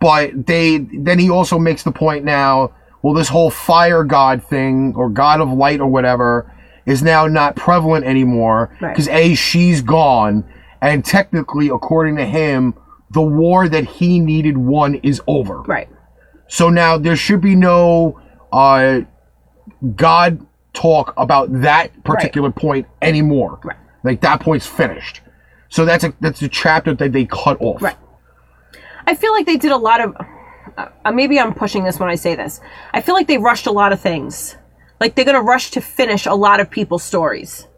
but 0.00 0.46
they 0.46 0.78
then 0.78 1.18
he 1.18 1.30
also 1.30 1.58
makes 1.58 1.82
the 1.84 1.92
point 1.92 2.24
now 2.24 2.72
well 3.02 3.14
this 3.14 3.28
whole 3.28 3.50
fire 3.50 4.02
god 4.02 4.42
thing 4.42 4.92
or 4.96 5.08
god 5.08 5.40
of 5.40 5.48
light 5.52 5.80
or 5.80 5.86
whatever 5.86 6.52
is 6.86 7.02
now 7.04 7.26
not 7.28 7.54
prevalent 7.54 8.04
anymore 8.04 8.76
Right. 8.80 8.92
because 8.92 9.06
a 9.08 9.34
she's 9.36 9.80
gone 9.82 10.42
and 10.82 11.04
technically 11.04 11.68
according 11.68 12.16
to 12.16 12.24
him 12.26 12.74
the 13.18 13.22
war 13.42 13.60
that 13.74 13.84
he 13.98 14.10
needed 14.32 14.56
won 14.58 14.90
is 15.10 15.18
over 15.26 15.56
Right. 15.62 15.88
so 16.58 16.64
now 16.82 16.92
there 17.04 17.16
should 17.24 17.40
be 17.50 17.54
no 17.56 18.20
uh 18.52 19.00
god 19.96 20.30
talk 20.72 21.06
about 21.16 21.46
that 21.68 21.86
particular 22.04 22.50
point 22.50 22.86
anymore 23.10 23.52
Right. 23.64 23.78
like 24.04 24.20
that 24.26 24.40
point's 24.40 24.66
finished 24.66 25.22
so 25.68 25.84
that's 25.88 26.04
a 26.04 26.10
that's 26.20 26.42
a 26.42 26.48
chapter 26.62 26.92
that 27.00 27.10
they 27.12 27.24
cut 27.24 27.56
off 27.60 27.80
Right. 27.82 27.96
I 29.08 29.14
feel 29.14 29.32
like 29.36 29.46
they 29.46 29.56
did 29.56 29.70
a 29.70 29.76
lot 29.76 30.00
of. 30.04 30.16
Uh, 30.76 31.12
maybe 31.12 31.38
I'm 31.38 31.54
pushing 31.54 31.84
this 31.84 31.96
when 32.00 32.08
I 32.08 32.16
say 32.16 32.34
this. 32.34 32.60
I 32.92 33.00
feel 33.00 33.14
like 33.14 33.28
they 33.28 33.38
rushed 33.38 33.66
a 33.68 33.70
lot 33.80 33.92
of 33.92 34.00
things. 34.00 34.56
Like 35.00 35.14
they're 35.14 35.24
gonna 35.30 35.42
rush 35.54 35.70
to 35.76 35.80
finish 35.80 36.26
a 36.26 36.34
lot 36.34 36.58
of 36.58 36.66
people's 36.78 37.04
stories. 37.04 37.68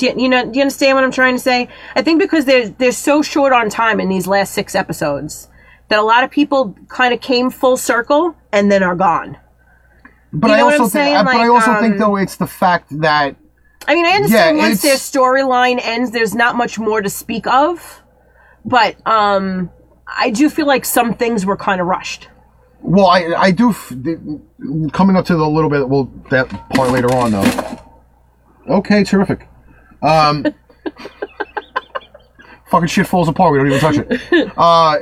Do 0.00 0.06
you, 0.06 0.14
you 0.16 0.28
know? 0.30 0.44
Do 0.50 0.52
you 0.58 0.62
understand 0.62 0.96
what 0.96 1.04
I'm 1.04 1.10
trying 1.12 1.36
to 1.36 1.42
say? 1.42 1.68
I 1.94 2.00
think 2.00 2.20
because 2.20 2.46
they're 2.46 2.70
they're 2.70 2.90
so 2.92 3.20
short 3.20 3.52
on 3.52 3.68
time 3.68 4.00
in 4.00 4.08
these 4.08 4.26
last 4.26 4.54
six 4.54 4.74
episodes 4.74 5.48
that 5.88 5.98
a 5.98 6.02
lot 6.02 6.24
of 6.24 6.30
people 6.30 6.74
kind 6.88 7.12
of 7.12 7.20
came 7.20 7.50
full 7.50 7.76
circle 7.76 8.34
and 8.50 8.72
then 8.72 8.82
are 8.82 8.96
gone. 8.96 9.36
But 10.32 10.48
You 10.48 10.54
I 10.54 10.58
know 10.58 10.64
what 10.64 10.80
also 10.80 10.84
think, 10.84 10.92
saying? 10.92 11.24
but 11.24 11.36
I 11.36 11.48
also 11.48 11.74
think 11.80 11.94
um, 11.94 11.98
though 11.98 12.16
it's 12.16 12.36
the 12.36 12.46
fact 12.46 12.98
that 13.00 13.36
I 13.86 13.94
mean, 13.94 14.06
I 14.06 14.12
understand 14.12 14.56
Yeah, 14.56 14.62
once 14.68 14.80
their 14.82 14.96
storyline 14.96 15.80
ends, 15.82 16.12
there's 16.12 16.34
not 16.34 16.56
much 16.56 16.78
more 16.78 17.02
to 17.02 17.10
speak 17.10 17.46
of. 17.46 18.02
But 18.64 18.96
um, 19.06 19.70
I 20.06 20.30
do 20.30 20.48
feel 20.48 20.66
like 20.66 20.84
some 20.86 21.14
things 21.14 21.44
were 21.44 21.56
kind 21.56 21.80
of 21.80 21.86
rushed. 21.86 22.28
Well, 22.82 23.06
I 23.06 23.34
I 23.36 23.50
do 23.50 23.70
f- 23.70 23.92
coming 24.92 25.16
up 25.16 25.26
to 25.26 25.36
the 25.36 25.46
little 25.46 25.68
bit. 25.68 25.86
Well, 25.86 26.10
that 26.30 26.48
part 26.70 26.90
later 26.90 27.12
on 27.14 27.32
though. 27.32 27.78
Okay, 28.68 29.04
terrific. 29.04 29.46
Um, 30.02 30.46
fucking 32.70 32.88
shit 32.88 33.06
falls 33.06 33.28
apart. 33.28 33.52
We 33.52 33.58
don't 33.58 33.66
even 33.68 33.80
touch 33.80 33.96
it. 33.98 34.52
Uh, 34.56 34.96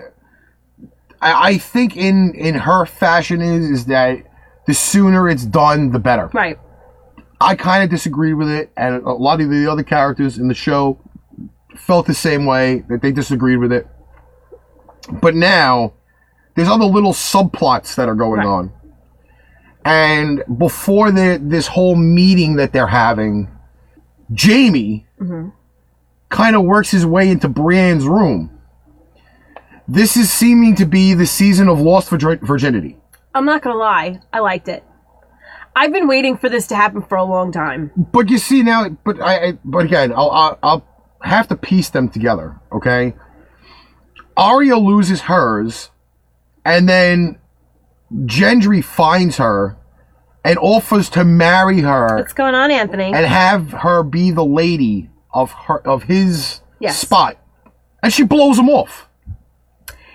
I, 1.21 1.51
I 1.51 1.59
think 1.59 1.97
in 1.97 2.35
in 2.35 2.55
her 2.55 2.87
fashion 2.87 3.41
is 3.41 3.69
is 3.71 3.87
that 3.87 4.19
the 4.67 4.75
sooner 4.75 5.29
it's 5.29 5.45
done, 5.45 5.91
the 5.93 5.99
better. 5.99 6.31
Right. 6.33 6.59
I 7.41 7.55
kind 7.55 7.85
of 7.85 7.91
disagreed 7.91 8.35
with 8.35 8.49
it, 8.49 8.71
and 8.77 8.97
a 9.05 9.13
lot 9.13 9.41
of 9.41 9.49
the 9.51 9.71
other 9.71 9.83
characters 9.85 10.39
in 10.39 10.49
the 10.49 10.55
show 10.55 10.99
felt 11.77 12.07
the 12.07 12.15
same 12.15 12.47
way 12.47 12.85
that 12.89 13.01
they 13.01 13.13
disagreed 13.13 13.61
with 13.61 13.73
it. 13.73 13.87
But 15.23 15.35
now, 15.37 15.95
there's 16.57 16.69
other 16.69 16.85
little 16.85 17.13
subplots 17.13 17.95
that 17.95 18.09
are 18.09 18.17
going 18.17 18.39
Right. 18.41 18.47
on, 18.47 18.73
and 19.85 20.43
before 20.59 21.13
the, 21.13 21.39
this 21.41 21.69
whole 21.69 21.95
meeting 21.95 22.57
that 22.57 22.73
they're 22.73 22.89
having, 22.89 23.49
Jaime 24.37 25.07
mm-hmm. 25.21 25.49
kind 26.29 26.57
of 26.57 26.63
works 26.63 26.91
his 26.91 27.07
way 27.07 27.31
into 27.31 27.49
Brienne's 27.49 28.07
room. 28.07 28.51
This 29.87 30.17
is 30.17 30.31
seeming 30.31 30.75
to 30.77 30.85
be 30.85 31.15
the 31.15 31.27
season 31.27 31.69
of 31.69 31.81
Lost 31.81 32.11
Virgin- 32.11 32.41
Virginity. 32.43 32.99
I'm 33.35 33.45
not 33.45 33.63
gonna 33.63 33.77
lie, 33.77 34.21
I 34.33 34.41
liked 34.41 34.69
it. 34.69 34.85
I've 35.75 35.93
been 35.93 36.09
waiting 36.09 36.37
for 36.37 36.49
this 36.49 36.67
to 36.69 36.77
happen 36.77 37.03
for 37.03 37.17
a 37.17 37.25
long 37.25 37.53
time. 37.53 37.93
But 37.97 38.29
you 38.29 38.39
see 38.39 38.63
now, 38.63 38.89
but 39.05 39.21
I, 39.21 39.47
I 39.47 39.59
but 39.65 39.85
again, 39.85 40.13
I'll, 40.13 40.31
I'll 40.31 40.59
I'll 40.63 40.87
have 41.23 41.49
to 41.49 41.57
piece 41.57 41.91
them 41.91 42.09
together. 42.09 42.61
Okay, 42.73 43.15
Arya 44.37 44.77
loses 44.77 45.23
hers, 45.23 45.91
and 46.65 46.89
then 46.89 47.39
Gendry 48.25 48.85
finds 48.85 49.37
her 49.37 49.78
and 50.49 50.59
offers 50.59 51.11
to 51.11 51.25
marry 51.25 51.81
her 51.81 52.17
What's 52.17 52.33
going 52.33 52.55
on, 52.55 52.71
Anthony? 52.71 53.05
and 53.13 53.27
have 53.27 53.71
her 53.73 54.03
be 54.03 54.31
the 54.31 54.45
lady 54.45 55.09
of 55.33 55.53
her 55.53 55.87
of 55.87 56.05
his 56.05 56.61
Yes. 56.81 56.99
spot, 56.99 57.37
and 58.03 58.13
she 58.13 58.23
blows 58.25 58.59
him 58.59 58.69
off. 58.69 59.09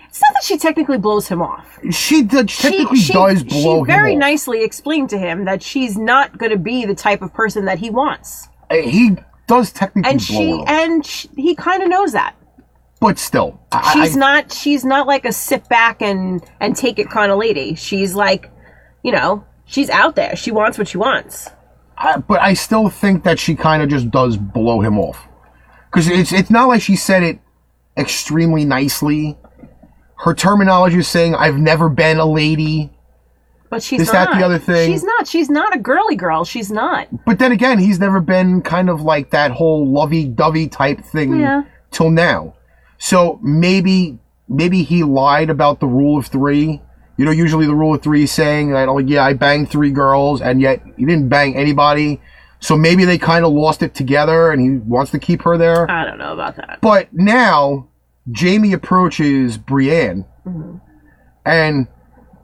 It's 0.08 0.22
not 0.22 0.34
that 0.34 0.44
she 0.44 0.56
technically 0.58 0.98
blows 0.98 1.26
him 1.28 1.42
off. 1.42 1.78
She 1.90 2.24
technically 2.24 3.00
does 3.12 3.42
blow 3.42 3.80
him. 3.80 3.84
she 3.84 3.92
very 3.92 4.12
him 4.12 4.18
off. 4.18 4.20
nicely 4.20 4.62
explained 4.62 5.10
to 5.10 5.18
him 5.18 5.44
that 5.46 5.60
she's 5.62 5.98
not 5.98 6.38
going 6.38 6.52
to 6.52 6.56
be 6.58 6.84
the 6.84 6.94
type 6.94 7.20
of 7.20 7.32
person 7.34 7.64
that 7.64 7.78
he 7.78 7.90
wants, 7.90 8.48
Uh, 8.70 8.76
He 8.76 9.16
does 9.48 9.72
technically 9.72 10.10
and 10.12 10.18
blow 10.18 10.24
she 10.24 10.50
her 10.50 10.56
off. 10.58 10.68
and 10.68 11.04
sh 11.06 11.26
he 11.36 11.54
kind 11.56 11.82
of 11.82 11.88
knows 11.88 12.12
that. 12.12 12.34
but 13.00 13.18
still, 13.18 13.58
I- 13.72 13.92
She's 13.92 14.16
I- 14.16 14.20
not 14.20 14.52
she's 14.52 14.84
not 14.84 15.06
like 15.08 15.24
a 15.24 15.32
sit 15.32 15.68
back 15.68 16.00
and 16.00 16.42
and 16.60 16.74
take 16.76 16.98
it 16.98 17.10
kind 17.10 17.30
of 17.32 17.38
lady. 17.38 17.74
She's 17.74 18.14
like, 18.14 18.50
you 19.02 19.10
know, 19.12 19.44
she's 19.64 19.90
out 19.90 20.16
there. 20.16 20.36
She 20.36 20.50
wants 20.50 20.78
what 20.78 20.88
she 20.88 20.98
wants. 20.98 21.48
I, 21.96 22.18
but 22.18 22.40
I 22.40 22.54
still 22.54 22.88
think 22.88 23.24
that 23.24 23.38
she 23.38 23.54
kind 23.54 23.82
of 23.82 23.88
just 23.88 24.10
does 24.10 24.36
blow 24.36 24.80
him 24.80 24.98
off 24.98 25.28
because 25.92 26.08
it's 26.08 26.32
it's 26.32 26.50
not 26.50 26.66
like 26.68 26.82
she 26.82 26.96
said 26.96 27.22
it 27.22 27.38
extremely 27.96 28.64
nicely. 28.64 29.38
Her 30.18 30.34
terminology 30.34 30.98
is 30.98 31.08
saying 31.08 31.34
"I've 31.34 31.58
never 31.58 31.88
been 31.88 32.18
a 32.18 32.26
lady," 32.26 32.92
But 33.70 33.82
she's 33.82 33.98
not. 34.00 34.02
Is 34.08 34.12
not. 34.12 34.30
that 34.30 34.38
the 34.38 34.44
other 34.44 34.58
thing? 34.58 34.90
She's 34.92 35.04
not. 35.04 35.28
She's 35.28 35.48
not 35.50 35.74
a 35.74 35.78
girly 35.78 36.16
girl. 36.16 36.44
She's 36.44 36.70
not. 36.70 37.08
but 37.24 37.38
then 37.38 37.52
again, 37.52 37.78
he's 37.78 38.00
never 38.00 38.20
been 38.20 38.60
kind 38.62 38.88
of 38.90 39.02
like 39.02 39.30
that 39.30 39.50
whole 39.52 39.86
lovey-dovey 39.86 40.68
type 40.68 41.00
thing 41.04 41.40
Yeah. 41.40 41.62
till 41.90 42.10
now. 42.10 42.54
So 42.98 43.38
maybe 43.42 44.18
maybe 44.48 44.82
he 44.82 45.04
lied 45.04 45.50
about 45.50 45.80
the 45.80 45.86
rule 45.86 46.18
of 46.18 46.26
three. 46.26 46.82
You 47.16 47.24
know, 47.24 47.30
usually 47.30 47.66
the 47.66 47.74
rule 47.74 47.94
of 47.94 48.02
three 48.02 48.24
is 48.24 48.32
saying 48.32 48.72
that, 48.72 48.88
oh 48.88 48.98
yeah, 48.98 49.24
I 49.24 49.34
banged 49.34 49.70
three 49.70 49.90
girls, 49.90 50.40
and 50.40 50.60
yet 50.60 50.82
he 50.96 51.04
didn't 51.04 51.28
bang 51.28 51.56
anybody. 51.56 52.20
So 52.60 52.76
maybe 52.76 53.04
they 53.04 53.18
kind 53.18 53.44
of 53.44 53.52
lost 53.52 53.82
it 53.82 53.94
together, 53.94 54.50
and 54.50 54.60
he 54.60 54.78
wants 54.78 55.10
to 55.12 55.18
keep 55.18 55.42
her 55.42 55.56
there. 55.56 55.90
I 55.90 56.04
don't 56.04 56.18
know 56.18 56.32
about 56.32 56.56
that. 56.56 56.78
But 56.80 57.12
now 57.12 57.88
Jaime 58.36 58.72
approaches 58.72 59.58
Brienne, 59.58 60.24
mm-hmm. 60.46 60.78
and 61.44 61.88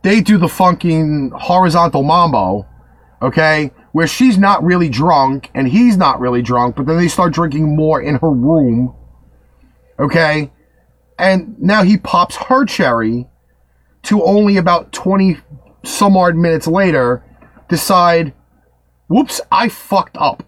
they 0.03 0.21
do 0.21 0.39
the 0.39 0.49
funking 0.49 1.31
horizontal 1.35 2.03
mambo, 2.03 2.67
okay, 3.23 3.73
where 3.93 4.07
she's 4.07 4.39
not 4.39 4.63
really 4.63 4.89
drunk 4.89 5.51
and 5.55 5.69
he's 5.69 5.97
not 5.97 6.21
really 6.21 6.43
drunk, 6.43 6.77
but 6.77 6.87
then 6.87 6.97
they 6.97 7.09
start 7.09 7.33
drinking 7.33 7.75
more 7.75 8.01
in 8.01 8.17
her 8.17 8.31
room, 8.31 8.95
okay, 9.99 10.51
and 11.19 11.59
now 11.59 11.83
he 11.83 11.97
pops 11.97 12.37
her 12.37 12.65
cherry 12.65 13.27
to 14.05 14.23
only 14.23 14.57
about 14.57 14.93
20 14.93 15.39
some 15.85 16.17
odd 16.17 16.37
minutes 16.37 16.67
later 16.67 17.25
decide, 17.69 18.33
whoops, 19.09 19.41
I 19.51 19.69
fucked 19.69 20.17
up. 20.19 20.43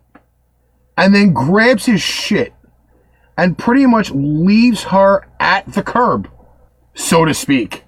And 0.96 1.14
then 1.14 1.32
grabs 1.32 1.86
his 1.86 2.02
shit 2.02 2.52
and 3.36 3.56
pretty 3.56 3.86
much 3.86 4.10
leaves 4.10 4.84
her 4.84 5.26
at 5.40 5.72
the 5.72 5.82
curb, 5.82 6.30
so 6.94 7.24
to 7.24 7.34
speak. 7.34 7.84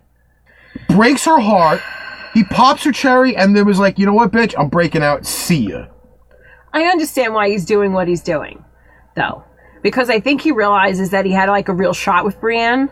Breaks 0.88 1.24
her 1.27 1.38
heart. 1.38 1.81
He 2.33 2.42
pops 2.44 2.83
her 2.85 2.92
cherry, 2.92 3.37
and 3.37 3.57
then 3.57 3.64
was 3.64 3.79
like, 3.79 3.98
you 3.98 4.07
know 4.07 4.14
what, 4.14 4.33
bitch? 4.33 4.55
I'm 4.59 4.68
breaking 4.68 5.03
out. 5.03 5.24
See 5.24 5.68
ya. 5.68 5.87
I 6.72 6.83
understand 6.85 7.35
why 7.35 7.48
he's 7.50 7.64
doing 7.64 7.92
what 7.92 8.09
he's 8.09 8.22
doing, 8.22 8.64
though, 9.14 9.44
because 9.83 10.11
I 10.11 10.18
think 10.18 10.40
he 10.40 10.50
realizes 10.50 11.11
that 11.11 11.24
he 11.24 11.31
had 11.31 11.48
like 11.48 11.68
a 11.68 11.74
real 11.74 11.92
shot 11.92 12.24
with 12.24 12.40
Brienne. 12.40 12.90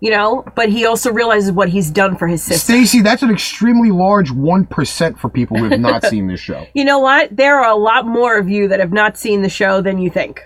You 0.00 0.10
know, 0.10 0.44
but 0.54 0.68
he 0.68 0.84
also 0.84 1.10
realizes 1.10 1.52
what 1.52 1.70
he's 1.70 1.90
done 1.90 2.16
for 2.16 2.26
his 2.28 2.42
sister. 2.42 2.72
Stacy, 2.72 3.00
that's 3.00 3.22
an 3.22 3.30
extremely 3.30 3.90
large 3.90 4.30
1% 4.30 5.18
for 5.18 5.30
people 5.30 5.56
who 5.56 5.70
have 5.70 5.80
not 5.80 6.04
seen 6.10 6.26
this 6.26 6.38
show. 6.38 6.66
You 6.74 6.84
know 6.84 6.98
what? 6.98 7.34
There 7.34 7.58
are 7.58 7.70
a 7.70 7.76
lot 7.76 8.06
more 8.06 8.36
of 8.36 8.48
you 8.48 8.68
that 8.68 8.78
have 8.78 8.92
not 8.92 9.16
seen 9.16 9.40
the 9.40 9.48
show 9.48 9.80
than 9.80 9.98
you 9.98 10.10
think. 10.10 10.42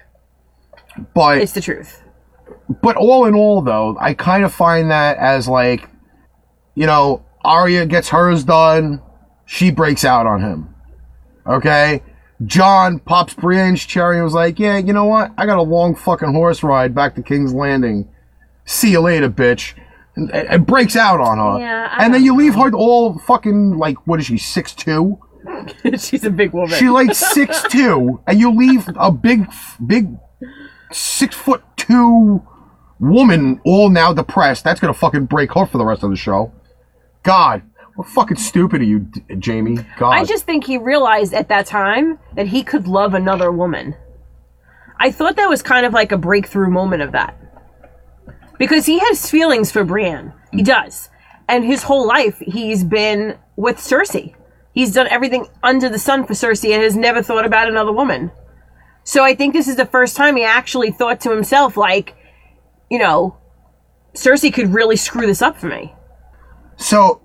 But 1.15 1.39
It's 1.39 1.53
the 1.53 1.61
truth. 1.61 2.03
but 2.81 2.97
all 2.97 3.27
in 3.27 3.35
all 3.35 3.61
though, 3.63 3.97
I 4.01 4.15
kind 4.15 4.45
of 4.45 4.55
find 4.55 4.91
that 4.91 5.17
as 5.17 5.49
like 5.49 5.89
you 6.77 6.87
know, 6.87 7.25
Arya 7.45 7.87
gets 7.87 8.09
hers 8.11 8.45
done, 8.45 9.03
she 9.47 9.71
breaks 9.71 10.05
out 10.05 10.27
on 10.27 10.41
him. 10.41 10.75
Okay? 11.47 12.03
John 12.47 13.01
pops 13.01 13.35
Brienne's 13.35 13.85
cherry 13.85 14.17
and 14.17 14.25
was 14.25 14.35
like, 14.35 14.59
Yeah, 14.61 14.79
you 14.79 14.93
know 14.93 15.05
what? 15.07 15.33
I 15.37 15.47
got 15.47 15.59
a 15.59 15.63
long 15.63 15.95
fucking 15.97 16.33
horse 16.33 16.63
ride 16.63 16.95
back 16.95 17.17
to 17.17 17.23
King's 17.23 17.53
Landing. 17.53 18.09
See 18.71 18.93
you 18.93 19.01
later, 19.01 19.29
bitch. 19.29 19.75
And, 20.15 20.31
and, 20.31 20.49
and 20.49 20.67
breaks 20.67 20.95
out 20.95 21.21
on 21.21 21.39
her. 21.39 21.59
Yeah, 21.59 21.89
I 21.91 22.05
and 22.05 22.15
then 22.15 22.21
don't 22.21 22.25
you 22.25 22.37
leave 22.37 22.55
her 22.55 22.71
all 22.73 23.19
fucking 23.19 23.77
like 23.77 24.07
what 24.07 24.21
is 24.21 24.27
she, 24.27 24.39
six 24.39 24.73
two? 24.73 25.19
She's 25.99 26.25
a 26.25 26.31
big 26.31 26.53
woman. 26.53 26.79
She 26.79 26.89
like 26.89 27.13
six 27.15 27.65
two, 27.65 28.23
and 28.29 28.39
you 28.39 28.53
leave 28.53 28.89
a 28.95 29.11
big, 29.11 29.51
big, 29.85 30.17
six 30.93 31.35
foot 31.35 31.65
two 31.77 32.47
woman 33.01 33.61
all 33.65 33.91
now 33.91 34.13
depressed. 34.13 34.63
That's 34.63 34.79
gonna 34.79 34.95
fucking 34.95 35.27
break 35.27 35.53
her 35.55 35.67
for 35.67 35.79
the 35.79 35.85
rest 35.85 36.05
of 36.05 36.11
the 36.11 36.17
show. 36.17 36.53
God, 37.25 37.63
what 37.97 38.07
fucking 38.07 38.37
stupid 38.37 38.83
are 38.83 38.85
you, 38.85 39.01
D- 39.01 39.23
Jaime? 39.45 39.79
God, 39.99 40.11
I 40.11 40.25
just 40.25 40.47
think 40.47 40.65
he 40.65 40.79
realized 40.79 41.35
at 41.35 41.49
that 41.49 41.67
time 41.67 42.21
that 42.37 42.47
he 42.47 42.63
could 42.63 42.87
love 42.87 43.15
another 43.15 43.51
woman. 43.51 43.97
I 45.01 45.11
thought 45.11 45.35
that 45.37 45.49
was 45.49 45.61
kind 45.61 45.87
of 45.87 45.93
like 45.93 46.13
a 46.13 46.19
breakthrough 46.19 46.71
moment 46.71 47.03
of 47.03 47.13
that. 47.13 47.37
Because 48.61 48.85
he 48.85 48.99
has 48.99 49.31
feelings 49.31 49.73
for 49.73 49.85
Brienne. 49.85 50.35
He 50.53 50.61
mm. 50.61 50.67
does. 50.67 51.09
And 51.49 51.65
his 51.65 51.83
whole 51.83 52.07
life 52.07 52.39
he's 52.39 52.85
been 52.85 53.39
with 53.57 53.79
Cersei. 53.79 54.35
He's 54.73 54.93
done 54.93 55.09
everything 55.09 55.49
under 55.63 55.89
the 55.89 55.99
sun 55.99 56.27
for 56.27 56.35
Cersei 56.35 56.75
and 56.75 56.83
has 56.83 56.95
never 56.95 57.23
thought 57.23 57.47
about 57.47 57.69
another 57.69 57.91
woman. 57.91 58.31
So 59.03 59.25
I 59.25 59.35
think 59.35 59.55
this 59.55 59.67
is 59.67 59.77
the 59.77 59.87
first 59.87 60.15
time 60.15 60.37
he 60.37 60.45
actually 60.45 60.93
thought 60.93 61.21
to 61.23 61.31
himself, 61.31 61.79
like, 61.79 62.15
you 62.91 62.99
know, 62.99 63.39
Cersei 64.15 64.53
could 64.53 64.75
really 64.75 64.97
screw 64.97 65.27
this 65.27 65.43
up 65.43 65.57
for 65.57 65.67
me. 65.67 65.95
so 66.77 67.23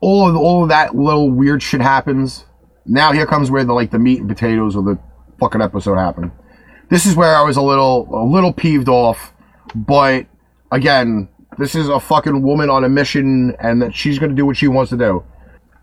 all 0.00 0.28
of 0.28 0.36
all 0.36 0.64
of 0.64 0.68
that 0.68 0.94
little 0.94 1.30
weird 1.30 1.62
shit 1.62 1.80
happens. 1.80 2.44
Now 2.84 3.12
here 3.12 3.26
comes 3.26 3.50
where 3.50 3.64
the 3.64 3.72
like 3.72 3.92
the 3.92 3.98
meat 3.98 4.18
and 4.18 4.28
potatoes 4.28 4.74
of 4.74 4.84
the 4.84 4.98
fucking 5.38 5.62
episode 5.62 5.96
happen. 5.96 6.32
This 6.90 7.06
is 7.06 7.14
where 7.14 7.34
I 7.34 7.42
was 7.42 7.56
a 7.56 7.62
little 7.62 8.08
a 8.12 8.26
little 8.26 8.52
peeved 8.52 8.88
off, 8.88 9.32
but 9.74 10.26
again, 10.72 11.28
this 11.58 11.74
is 11.74 11.88
a 11.88 11.98
fucking 12.00 12.42
woman 12.42 12.68
on 12.70 12.84
a 12.84 12.88
mission 12.88 13.54
and 13.60 13.80
that 13.82 13.94
she's 13.94 14.18
gonna 14.18 14.34
do 14.34 14.44
what 14.46 14.56
she 14.56 14.68
wants 14.68 14.90
to 14.90 14.96
do. 14.96 15.24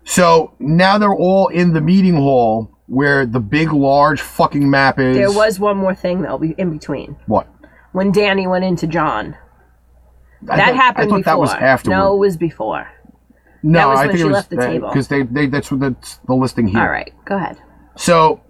So 0.04 0.52
now 0.58 0.98
they're 0.98 1.14
all 1.14 1.48
in 1.48 1.72
the 1.72 1.80
meeting 1.80 2.14
hall 2.16 2.70
where 2.86 3.24
the 3.24 3.40
big 3.40 3.72
large 3.72 4.20
fucking 4.20 4.68
map 4.68 4.98
is 4.98 5.16
There 5.16 5.32
was 5.32 5.58
one 5.58 5.78
more 5.78 5.94
thing 5.94 6.22
though 6.22 6.42
in 6.42 6.70
between. 6.70 7.16
what? 7.26 7.48
When 7.92 8.12
Dany 8.12 8.48
went 8.48 8.64
into 8.64 8.86
Jon. 8.86 9.36
I 10.50 10.56
That 10.56 10.66
thought- 10.66 10.74
happened 10.76 11.06
I 11.06 11.08
thought 11.10 11.16
before. 11.16 11.22
that 11.22 11.38
was 11.38 11.52
afterward. 11.54 11.96
No, 11.96 12.14
it 12.14 12.18
was 12.18 12.36
before. 12.36 12.86
no, 13.62 13.78
that 13.78 13.88
was 13.88 13.98
I 13.98 14.02
when 14.02 14.08
think 14.08 14.18
she 14.18 14.22
it 14.22 14.26
was 14.26 14.34
left 14.34 14.50
the 14.50 14.56
table. 14.56 14.88
because 14.88 15.08
they, 15.08 15.22
they 15.22 15.46
that's 15.46 15.70
what 15.70 15.80
that's 15.80 16.16
the 16.26 16.34
listing 16.34 16.66
here. 16.66 16.80
All 16.80 16.88
right, 16.88 17.10
go 17.24 17.36
ahead. 17.36 17.56
So 17.96 18.42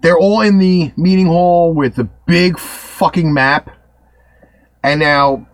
they're 0.00 0.16
all 0.18 0.40
in 0.40 0.58
the 0.58 0.92
meeting 0.96 1.26
hall 1.26 1.74
with 1.74 1.96
the 1.96 2.04
big 2.04 2.58
fucking 2.58 3.34
map. 3.34 3.70
And 4.82 5.00
now 5.00 5.46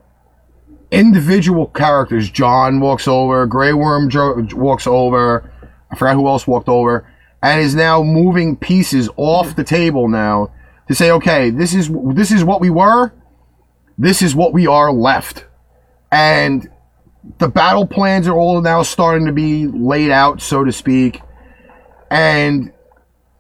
individual 0.95 1.67
characters. 1.67 2.31
Jon 2.31 2.81
walks 2.81 3.09
over, 3.09 3.47
Grey 3.47 3.73
Worm 3.73 4.09
jo- 4.09 4.47
walks 4.55 4.87
over. 4.87 5.51
I 5.91 5.97
forgot 5.97 6.15
who 6.15 6.27
else 6.27 6.47
walked 6.47 6.69
over, 6.69 7.07
and 7.43 7.61
is 7.61 7.75
now 7.75 8.03
moving 8.03 8.57
pieces 8.57 9.09
off 9.17 9.57
the 9.57 9.65
table 9.65 10.09
now 10.09 10.53
to 10.89 10.95
say, 10.95 11.11
okay, 11.13 11.51
this 11.51 11.75
is 11.75 11.91
this 12.15 12.31
is 12.31 12.45
what 12.45 12.61
we 12.61 12.71
were, 12.71 13.13
this 13.99 14.23
is 14.23 14.35
what 14.35 14.53
we 14.53 14.67
are 14.67 14.93
left, 14.93 15.47
and 16.11 16.69
the 17.39 17.49
battle 17.49 17.87
plans 17.87 18.27
are 18.29 18.39
all 18.39 18.61
now 18.61 18.83
starting 18.83 19.27
to 19.27 19.33
be 19.33 19.67
laid 19.67 20.11
out, 20.11 20.41
so 20.41 20.65
to 20.65 20.73
speak, 20.73 21.21
and 22.11 22.73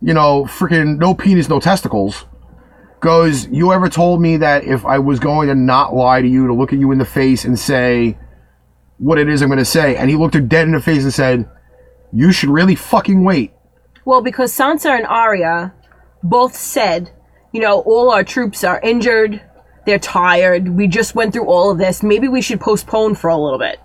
you 0.00 0.12
know, 0.12 0.44
freaking 0.44 0.98
no 0.98 1.14
penis, 1.14 1.48
no 1.48 1.60
testicles 1.60 2.26
goes, 3.04 3.46
You 3.48 3.72
ever 3.72 3.88
told 3.88 4.20
me 4.20 4.38
that 4.38 4.64
if 4.64 4.84
I 4.84 4.98
was 4.98 5.20
going 5.20 5.48
to 5.48 5.54
not 5.54 5.94
lie 5.94 6.22
to 6.22 6.26
you, 6.26 6.48
to 6.48 6.54
look 6.54 6.72
at 6.72 6.80
you 6.80 6.90
in 6.90 6.98
the 6.98 7.04
face 7.04 7.44
and 7.44 7.56
say 7.56 8.18
what 8.98 9.18
it 9.18 9.28
is 9.28 9.42
I'm 9.42 9.48
going 9.48 9.58
to 9.58 9.64
say? 9.64 9.96
And 9.96 10.10
he 10.10 10.16
looked 10.16 10.34
her 10.34 10.40
dead 10.40 10.66
in 10.66 10.72
the 10.72 10.80
face 10.80 11.04
and 11.04 11.14
said, 11.14 11.48
You 12.12 12.32
should 12.32 12.48
really 12.48 12.74
fucking 12.74 13.22
wait. 13.22 13.52
Well, 14.04 14.22
because 14.22 14.52
Sansa 14.52 14.90
and 14.90 15.06
Arya 15.06 15.72
both 16.22 16.56
said, 16.56 17.12
you 17.52 17.60
know, 17.60 17.80
all 17.82 18.10
our 18.10 18.24
troops 18.24 18.64
are 18.64 18.80
injured, 18.80 19.40
they're 19.86 19.98
tired, 19.98 20.68
we 20.70 20.88
just 20.88 21.14
went 21.14 21.32
through 21.32 21.46
all 21.46 21.70
of 21.70 21.78
this. 21.78 22.02
Maybe 22.02 22.26
we 22.26 22.42
should 22.42 22.60
postpone 22.60 23.14
for 23.14 23.30
a 23.30 23.36
little 23.36 23.58
bit. 23.58 23.78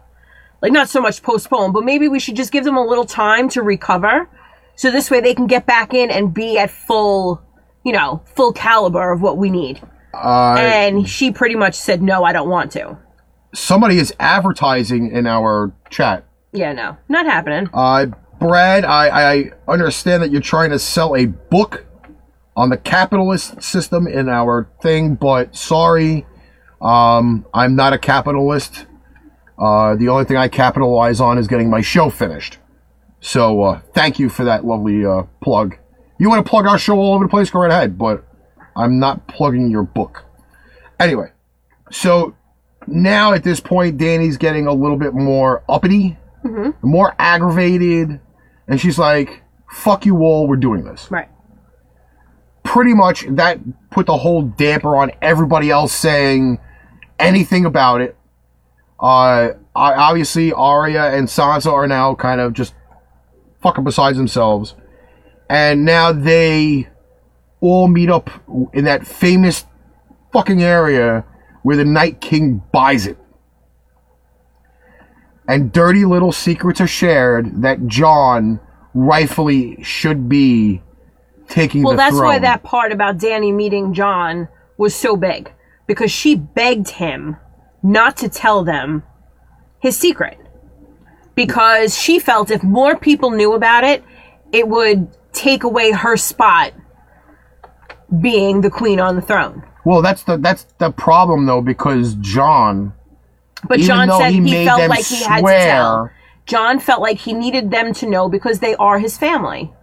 Like, 0.62 0.72
not 0.72 0.90
so 0.90 1.02
much 1.02 1.22
postpone, 1.22 1.72
but 1.72 1.84
maybe 1.84 2.08
we 2.08 2.20
should 2.20 2.36
just 2.36 2.52
give 2.52 2.64
them 2.64 2.76
a 2.76 2.86
little 2.86 3.06
time 3.06 3.48
to 3.50 3.62
recover. 3.62 4.30
So 4.76 4.92
this 4.92 5.12
way 5.12 5.22
they 5.22 5.34
can 5.36 5.48
get 5.48 5.66
back 5.66 5.94
in 5.94 6.10
and 6.10 6.34
be 6.34 6.58
at 6.58 6.72
full, 6.72 7.42
you 7.84 7.92
know, 7.94 8.22
full 8.36 8.54
caliber 8.54 9.12
of 9.12 9.22
what 9.22 9.38
we 9.38 9.50
need. 9.50 9.82
Uh, 10.13 10.56
and 10.60 11.08
she 11.08 11.32
pretty 11.32 11.56
much 11.56 11.76
said, 11.76 12.02
no, 12.02 12.24
I 12.24 12.34
don't 12.34 12.50
want 12.50 12.72
to. 12.74 12.98
somebody 13.54 13.98
is 13.98 14.13
advertising 14.20 15.12
in 15.12 15.26
our 15.28 15.72
chat. 15.89 16.26
Yeah, 16.52 16.74
no, 16.74 16.98
not 17.08 17.26
happening. 17.26 17.70
Uh, 17.74 18.08
Brad, 18.39 18.86
I, 18.86 19.34
I 19.34 19.52
understand 19.68 20.24
that 20.24 20.32
you're 20.32 20.42
trying 20.42 20.72
to 20.72 20.80
sell 20.80 21.15
a 21.15 21.26
book 21.26 21.86
on 22.56 22.70
the 22.70 22.78
capitalist 22.78 23.62
system 23.62 24.08
in 24.08 24.30
our 24.30 24.70
thing, 24.82 25.15
but 25.15 25.56
sorry, 25.56 26.26
um, 26.82 27.46
I'm 27.54 27.76
not 27.76 27.94
a 27.94 27.98
capitalist. 27.98 28.86
Uh, 29.58 29.96
the 29.96 30.08
only 30.10 30.26
thing 30.26 30.38
I 30.38 30.48
capitalize 30.48 31.20
on 31.22 31.38
is 31.38 31.48
getting 31.48 31.70
my 31.70 31.82
show 31.82 32.10
finished. 32.10 32.58
So 33.20 33.62
uh, 33.62 33.82
thank 33.94 34.18
you 34.20 34.30
for 34.30 34.46
that 34.46 34.65
lovely 34.65 35.06
uh, 35.06 35.24
plug. 35.42 35.78
You 36.20 36.30
want 36.30 36.46
to 36.46 36.50
plug 36.50 36.68
our 36.68 36.78
show 36.78 37.00
all 37.00 37.16
over 37.16 37.24
the 37.26 37.30
place? 37.30 37.50
Go 37.50 37.60
right 37.60 37.72
ahead, 37.72 37.98
but 37.98 38.26
I'm 38.76 39.00
not 39.00 39.28
plugging 39.28 39.72
your 39.72 39.84
book. 39.84 40.26
Anyway, 41.00 41.32
so 41.92 42.36
now 42.88 43.34
at 43.34 43.44
this 43.44 43.60
point, 43.60 43.98
Dany's 43.98 44.38
getting 44.38 44.68
a 44.68 44.74
little 44.74 44.98
bit 44.98 45.14
more 45.14 45.64
uppity, 45.70 46.18
more 46.82 47.16
aggravated, 47.18 48.20
and 48.68 48.80
she's 48.82 49.00
like, 49.00 49.44
"Fuck 49.72 50.06
you 50.06 50.18
all, 50.20 50.46
we're 50.48 50.58
doing 50.58 50.84
this." 50.84 51.10
Right. 51.10 51.30
Pretty 52.64 52.94
much 52.94 53.26
that 53.30 53.60
put 53.90 54.06
the 54.06 54.18
whole 54.18 54.42
damper 54.44 54.96
on 54.98 55.12
everybody 55.22 55.70
else 55.72 55.94
saying 55.94 56.60
anything 57.18 57.66
about 57.66 58.02
it. 58.02 58.16
Uh, 59.00 59.52
I- 59.76 59.94
obviously, 59.94 60.52
Arya 60.52 61.14
and 61.16 61.28
Sansa 61.28 61.72
are 61.72 61.88
now 61.88 62.14
kind 62.16 62.42
of 62.42 62.54
just 62.54 62.74
fucking 63.62 63.84
besides 63.86 64.18
themselves, 64.18 64.76
and 65.50 65.84
now 65.84 66.12
they 66.12 66.88
all 67.60 67.88
meet 67.88 68.10
up 68.10 68.30
in 68.74 68.86
that 68.86 69.06
famous 69.06 69.66
fucking 70.32 70.62
area 70.62 71.26
where 71.64 71.76
the 71.76 71.86
Night 71.86 72.22
King 72.22 72.62
buys 72.72 73.08
it. 73.08 73.18
And 75.48 75.72
dirty 75.72 76.06
little 76.06 76.32
secrets 76.32 76.80
are 76.80 76.88
shared 76.88 77.64
that 77.64 77.88
Jon 77.88 78.60
rightfully 78.94 79.82
should 79.84 80.30
be 80.30 80.82
taking 81.48 81.82
Well, 81.82 81.98
that's 81.98 82.16
throne. 82.16 82.26
why 82.28 82.40
that 82.40 82.62
part 82.62 82.92
about 82.92 83.18
Dany 83.18 83.54
meeting 83.54 83.94
Jon 83.94 84.48
was 84.78 84.94
so 84.94 85.18
big 85.18 85.52
because 85.88 86.12
she 86.12 86.36
begged 86.36 86.90
him 86.90 87.38
not 87.82 88.16
to 88.18 88.30
tell 88.30 88.64
them 88.64 89.04
his 89.80 89.98
secret 89.98 90.38
because 91.34 91.98
she 91.98 92.20
felt 92.20 92.52
if 92.52 92.62
more 92.62 92.96
people 92.96 93.32
knew 93.32 93.54
about 93.54 93.84
it, 93.84 94.04
it 94.52 94.68
would 94.68 95.10
take 95.34 95.63
away 95.63 95.92
her 95.92 96.18
spot 96.18 96.74
being 98.22 98.62
the 98.62 98.70
queen 98.70 99.00
on 99.00 99.15
the 99.15 99.22
throne. 99.22 99.63
Well, 99.86 100.02
that's 100.02 100.24
the 100.24 100.38
that's 100.38 100.65
the 100.80 100.92
problem 100.92 101.46
though 101.46 101.62
because 101.62 102.15
Jon, 102.15 102.94
But 103.68 103.80
Jon 103.82 104.12
said 104.12 104.32
he 104.34 104.42
he, 104.42 104.65
felt 104.65 104.88
like 104.88 105.06
he 105.06 105.24
had 105.24 105.46
to 105.46 105.58
tell. 105.58 106.12
Jon 106.46 106.80
felt 106.80 107.02
like 107.02 107.20
he 107.20 107.34
needed 107.34 107.72
them 107.72 107.94
to 107.96 108.08
know 108.10 108.30
because 108.30 108.60
they 108.60 108.76
are 108.76 109.00
his 109.00 109.18
family. 109.18 109.74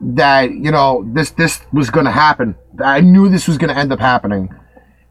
that 0.00 0.52
you 0.52 0.70
know 0.70 1.04
this 1.14 1.30
this 1.32 1.60
was 1.72 1.90
going 1.90 2.06
to 2.06 2.12
happen. 2.12 2.54
I 2.82 3.00
knew 3.00 3.28
this 3.28 3.48
was 3.48 3.58
going 3.58 3.74
to 3.74 3.78
end 3.78 3.92
up 3.92 3.98
happening, 4.00 4.50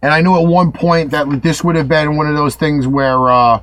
and 0.02 0.14
I 0.14 0.22
knew 0.22 0.36
at 0.36 0.48
one 0.48 0.72
point 0.72 1.12
that 1.12 1.42
this 1.44 1.64
would 1.64 1.76
have 1.76 1.90
been 1.90 2.16
one 2.16 2.28
of 2.28 2.36
those 2.36 2.56
things 2.56 2.88
where 2.88 3.30
uh, 3.30 3.62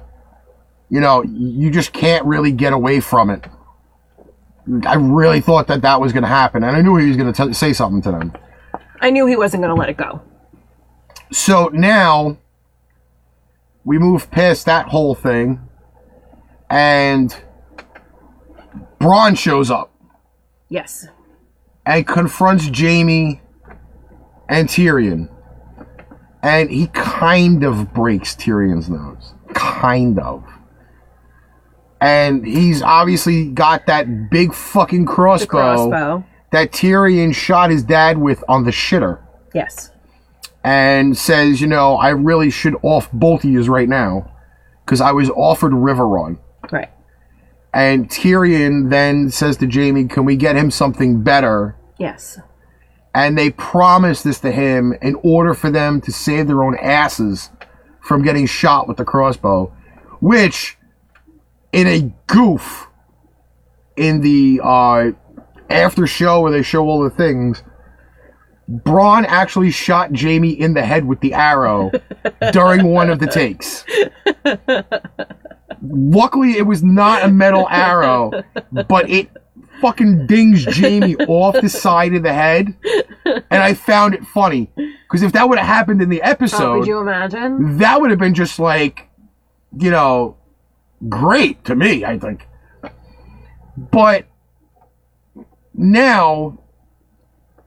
you 0.91 1.01
know 1.01 1.23
you 1.25 1.71
just 1.71 1.93
can't 1.93 2.25
really 2.27 2.53
get 2.53 2.73
away 2.73 3.01
from 3.01 3.31
it. 3.31 3.47
I 4.87 4.95
really 4.95 5.41
thought 5.41 5.67
that 5.67 5.83
that 5.83 6.01
was 6.01 6.13
going 6.13 6.23
to 6.23 6.29
happen, 6.29 6.65
and 6.65 6.77
I 6.77 6.81
knew 6.81 6.97
he 6.97 7.07
was 7.09 7.17
going 7.17 7.33
to 7.33 7.55
say 7.55 7.73
something 7.73 8.01
to 8.03 8.11
them. 8.11 8.33
I 9.01 9.11
knew 9.11 9.27
he 9.27 9.37
wasn't 9.37 9.63
going 9.63 9.75
to 9.75 9.79
let 9.79 9.91
it 9.91 9.97
go. 9.97 10.23
So 11.33 11.69
now 11.69 12.39
we 13.85 13.99
move 13.99 14.31
past 14.31 14.65
that 14.67 14.89
whole 14.89 15.15
thing, 15.15 15.61
and 16.71 17.37
Bronn 19.01 19.37
shows 19.39 19.71
up. 19.71 19.91
Yes. 20.71 21.07
and 21.87 22.07
confronts 22.07 22.67
Jaime 22.75 23.43
and 24.49 24.69
Tyrion. 24.69 25.29
And 26.43 26.71
he 26.71 26.89
kind 26.89 27.63
of 27.65 27.93
breaks 27.95 28.35
Tyrion's 28.35 28.89
nose. 28.89 29.35
Kind 29.55 30.19
of. 30.19 30.43
And 32.05 32.47
he's 32.47 32.83
obviously 32.83 33.49
got 33.49 33.87
that 33.87 34.29
big 34.31 34.53
fucking 34.53 35.07
crossbow, 35.07 35.47
crossbow. 35.91 36.25
that 36.53 36.71
Tyrion 36.71 37.35
shot 37.35 37.71
his 37.71 37.83
dad 37.83 38.19
with 38.19 38.45
on 38.47 38.65
the 38.65 38.71
shitter. 38.71 39.21
Yes. 39.55 39.91
And 40.63 41.17
says, 41.17 41.61
you 41.63 41.67
know, 41.67 41.95
I 41.97 42.11
really 42.11 42.51
should 42.51 42.77
off 42.83 43.11
both 43.13 43.45
of 43.45 43.51
yous 43.51 43.69
right 43.69 43.89
now. 43.89 44.31
Because 44.85 45.01
I 45.01 45.13
was 45.13 45.31
offered 45.31 45.73
Riverrun. 45.73 46.39
Right. 46.71 46.91
And 47.73 48.11
Tyrion 48.11 48.91
then 48.91 49.31
says 49.31 49.57
to 49.59 49.67
Jaime, 49.71 50.05
Can 50.07 50.27
we 50.27 50.37
get 50.37 50.57
him 50.57 50.71
something 50.71 51.23
better? 51.23 51.77
Yes. 51.99 52.39
and 53.15 53.39
they 53.39 53.51
promise 53.51 54.23
this 54.23 54.41
to 54.41 54.51
him 54.51 54.93
in 55.01 55.15
order 55.23 55.55
for 55.55 55.71
them 55.71 56.01
to 56.03 56.11
save 56.13 56.49
their 56.49 56.63
own 56.65 56.77
asses 56.79 57.49
from 58.01 58.23
getting 58.23 58.45
shot 58.47 58.89
with 58.89 58.97
the 58.97 59.05
crossbow, 59.05 59.73
which, 60.21 60.77
in 61.75 61.87
a 61.87 62.15
goof, 62.27 62.87
in 63.97 64.21
the 64.21 64.61
uh, 64.63 65.11
after 65.71 66.07
show 66.07 66.41
where 66.41 66.53
they 66.53 66.63
show 66.63 66.85
all 66.89 67.03
the 67.03 67.11
things, 67.11 67.63
Bronn 68.71 69.25
actually 69.27 69.71
shot 69.71 70.17
Jaime 70.19 70.51
in 70.51 70.75
the 70.75 70.83
head 70.83 71.05
with 71.05 71.21
the 71.21 71.35
arrow 71.35 71.91
during 72.53 72.87
one 72.87 73.11
of 73.11 73.19
the 73.19 73.27
takes. 73.27 73.85
Luckily, 75.83 76.53
it 76.57 76.67
was 76.67 76.83
not 76.83 77.25
a 77.25 77.29
metal 77.29 77.69
arrow, 77.69 78.31
but 78.89 79.09
it 79.11 79.29
fucking 79.81 80.27
dings 80.27 80.65
Jaime 80.65 81.15
off 81.17 81.61
the 81.61 81.69
side 81.69 82.15
of 82.15 82.23
the 82.23 82.33
head. 82.33 82.75
And 83.27 83.63
I 83.63 83.75
found 83.75 84.15
it 84.15 84.25
funny. 84.25 84.71
Because 84.77 85.23
if 85.23 85.33
that 85.33 85.49
would 85.49 85.59
have 85.59 85.67
happened 85.67 86.01
in 86.01 86.09
the 86.09 86.23
Oh, 86.23 86.31
episode, 86.31 86.79
would 86.79 86.87
you 86.89 86.99
imagine? 87.01 87.79
that 87.79 88.01
would 88.01 88.11
have 88.11 88.19
been 88.19 88.35
just 88.35 88.59
like, 88.59 89.09
you 89.79 89.91
know, 89.91 90.37
great 91.09 91.65
to 91.67 91.75
me, 91.75 92.05
I 92.05 92.19
think. 92.19 92.47
But 93.77 94.27
now, 95.75 96.59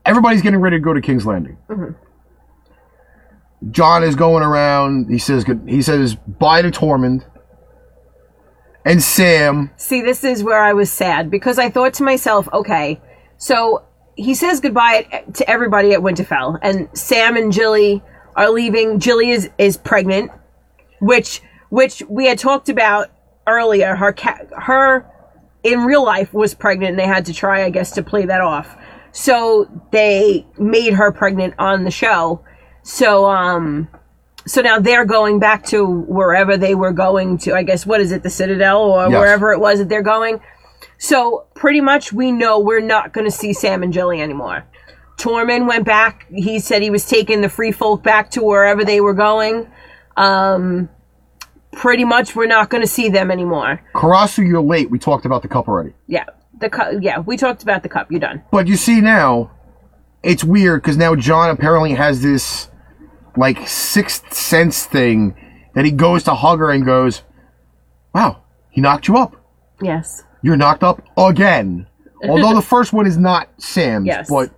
everybody's 0.06 0.42
getting 0.42 0.60
ready 0.60 0.78
to 0.78 0.82
go 0.82 0.94
to 0.94 1.02
King's 1.02 1.26
Landing. 1.26 1.58
Mm-hmm. 1.70 1.92
Jon 3.72 4.04
is 4.04 4.16
going 4.16 4.44
around. 4.44 5.10
He 5.10 5.18
says, 5.18 5.44
good- 5.44 5.64
he 5.68 5.82
says, 5.82 6.16
bye 6.16 6.62
to 6.62 6.72
Tormund. 6.72 7.26
And 8.86 9.04
Sam, 9.04 9.72
See, 9.76 10.02
this 10.02 10.24
is 10.24 10.44
where 10.44 10.62
I 10.64 10.72
was 10.72 10.90
sad 10.90 11.30
because 11.30 11.60
I 11.60 11.70
thought 11.70 11.96
to 11.96 12.04
myself, 12.04 12.48
okay, 12.54 13.02
so 13.38 13.84
he 14.16 14.34
says 14.34 14.62
goodbye 14.62 15.26
to 15.34 15.50
everybody 15.50 15.92
at 15.92 16.00
Winterfell, 16.00 16.58
and 16.62 16.88
Sam 16.98 17.36
and 17.36 17.52
Gilly 17.52 18.02
are 18.38 18.50
leaving. 18.50 18.98
Gilly 18.98 19.32
is 19.32 19.50
is 19.58 19.76
pregnant, 19.76 20.32
which 21.02 21.42
which 21.68 22.02
we 22.08 22.28
had 22.28 22.40
talked 22.40 22.70
about 22.70 23.10
earlier. 23.48 23.96
Her 23.96 24.12
cat, 24.14 24.48
her 24.58 25.06
in 25.64 25.82
real 25.82 26.04
life 26.06 26.34
was 26.34 26.54
pregnant, 26.54 26.92
and 26.92 27.00
they 27.00 27.08
had 27.08 27.26
to 27.26 27.34
try, 27.34 27.64
I 27.64 27.70
guess, 27.70 27.92
to 27.92 28.04
play 28.04 28.26
that 28.26 28.42
off. 28.42 28.76
So 29.12 29.68
they 29.92 30.46
made 30.60 30.94
her 30.94 31.12
pregnant 31.12 31.56
on 31.58 31.84
the 31.84 31.92
show. 31.92 32.44
So 32.84 33.26
um, 33.26 33.88
so 34.46 34.62
now 34.62 34.80
they're 34.80 35.06
going 35.06 35.40
back 35.40 35.66
to 35.68 35.86
wherever 35.86 36.56
they 36.58 36.76
were 36.76 36.94
going 36.94 37.38
to. 37.40 37.54
I 37.56 37.64
guess 37.64 37.86
what 37.86 38.00
is 38.00 38.12
it, 38.12 38.24
the 38.24 38.30
Citadel 38.30 38.82
or 38.82 39.10
Yes. 39.10 39.20
wherever 39.20 39.52
it 39.52 39.60
was 39.60 39.80
that 39.80 39.90
they're 39.90 40.02
going. 40.04 40.40
So 41.00 41.48
pretty 41.54 41.82
much 41.82 42.14
we 42.14 42.32
know 42.32 42.60
we're 42.60 42.80
not 42.80 43.12
going 43.14 43.26
to 43.26 43.32
see 43.32 43.54
Sam 43.54 43.84
and 43.84 43.92
Gilly 43.92 44.22
anymore. 44.22 44.64
Tormund 45.18 45.68
went 45.68 45.86
back. 45.86 46.28
He 46.30 46.60
said 46.60 46.82
he 46.82 46.90
was 46.92 47.06
taking 47.06 47.42
the 47.42 47.50
free 47.50 47.72
folk 47.72 48.04
back 48.04 48.30
to 48.32 48.44
wherever 48.44 48.86
they 48.86 49.02
were 49.02 49.14
going. 49.16 49.68
Um, 50.16 50.90
pretty 51.74 52.06
much 52.06 52.36
we're 52.36 52.48
not 52.48 52.70
going 52.70 52.82
to 52.82 52.88
see 52.88 53.10
them 53.10 53.32
anymore. 53.32 53.82
Karasu, 53.94 54.48
you're 54.48 54.62
late. 54.62 54.90
We 54.90 55.00
talked 55.00 55.26
about 55.26 55.42
the 55.42 55.48
cup 55.48 55.68
already. 55.68 55.94
Yeah, 56.08 56.26
the 56.60 56.70
cup. 56.70 56.94
Yeah, 57.02 57.20
we 57.20 57.38
talked 57.38 57.64
about 57.64 57.84
the 57.84 57.90
cup. 57.90 58.12
You're 58.12 58.20
done. 58.20 58.44
But 58.52 58.68
you 58.68 58.76
see 58.76 59.02
now, 59.02 59.52
it's 60.24 60.44
weird 60.44 60.82
because 60.82 60.98
now 60.98 61.16
Jon 61.16 61.50
apparently 61.50 61.94
has 61.94 62.22
this 62.22 62.70
like 63.36 63.68
sixth 63.68 64.34
sense 64.34 64.86
thing 64.86 65.36
that 65.76 65.86
he 65.86 65.92
goes 65.92 66.24
to 66.24 66.34
hug 66.34 66.60
her 66.60 66.72
and 66.72 66.86
goes, 66.86 67.22
"Wow, 68.14 68.44
he 68.70 68.82
knocked 68.82 69.08
you 69.08 69.18
up. 69.18 69.36
Yes. 69.82 70.24
You're 70.42 70.58
knocked 70.58 70.84
up 70.84 71.02
again." 71.18 71.88
Although 72.28 72.56
the 72.56 72.64
first 72.64 72.94
one 72.94 73.06
is 73.06 73.16
not 73.18 73.48
Sam's, 73.62 74.08
Yes. 74.08 74.28
but 74.28 74.50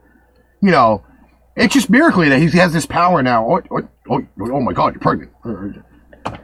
you 0.62 0.72
know, 0.72 1.04
it's 1.58 1.74
just 1.74 1.90
miracle 1.90 2.24
that 2.24 2.40
he 2.40 2.48
has 2.58 2.72
this 2.72 2.86
power 2.86 3.22
now. 3.22 3.46
Oh, 3.46 3.62
oh, 3.72 3.88
oh, 4.10 4.22
oh 4.54 4.62
my 4.62 4.72
God, 4.72 4.94
you're 4.94 5.02
pregnant. 5.02 5.32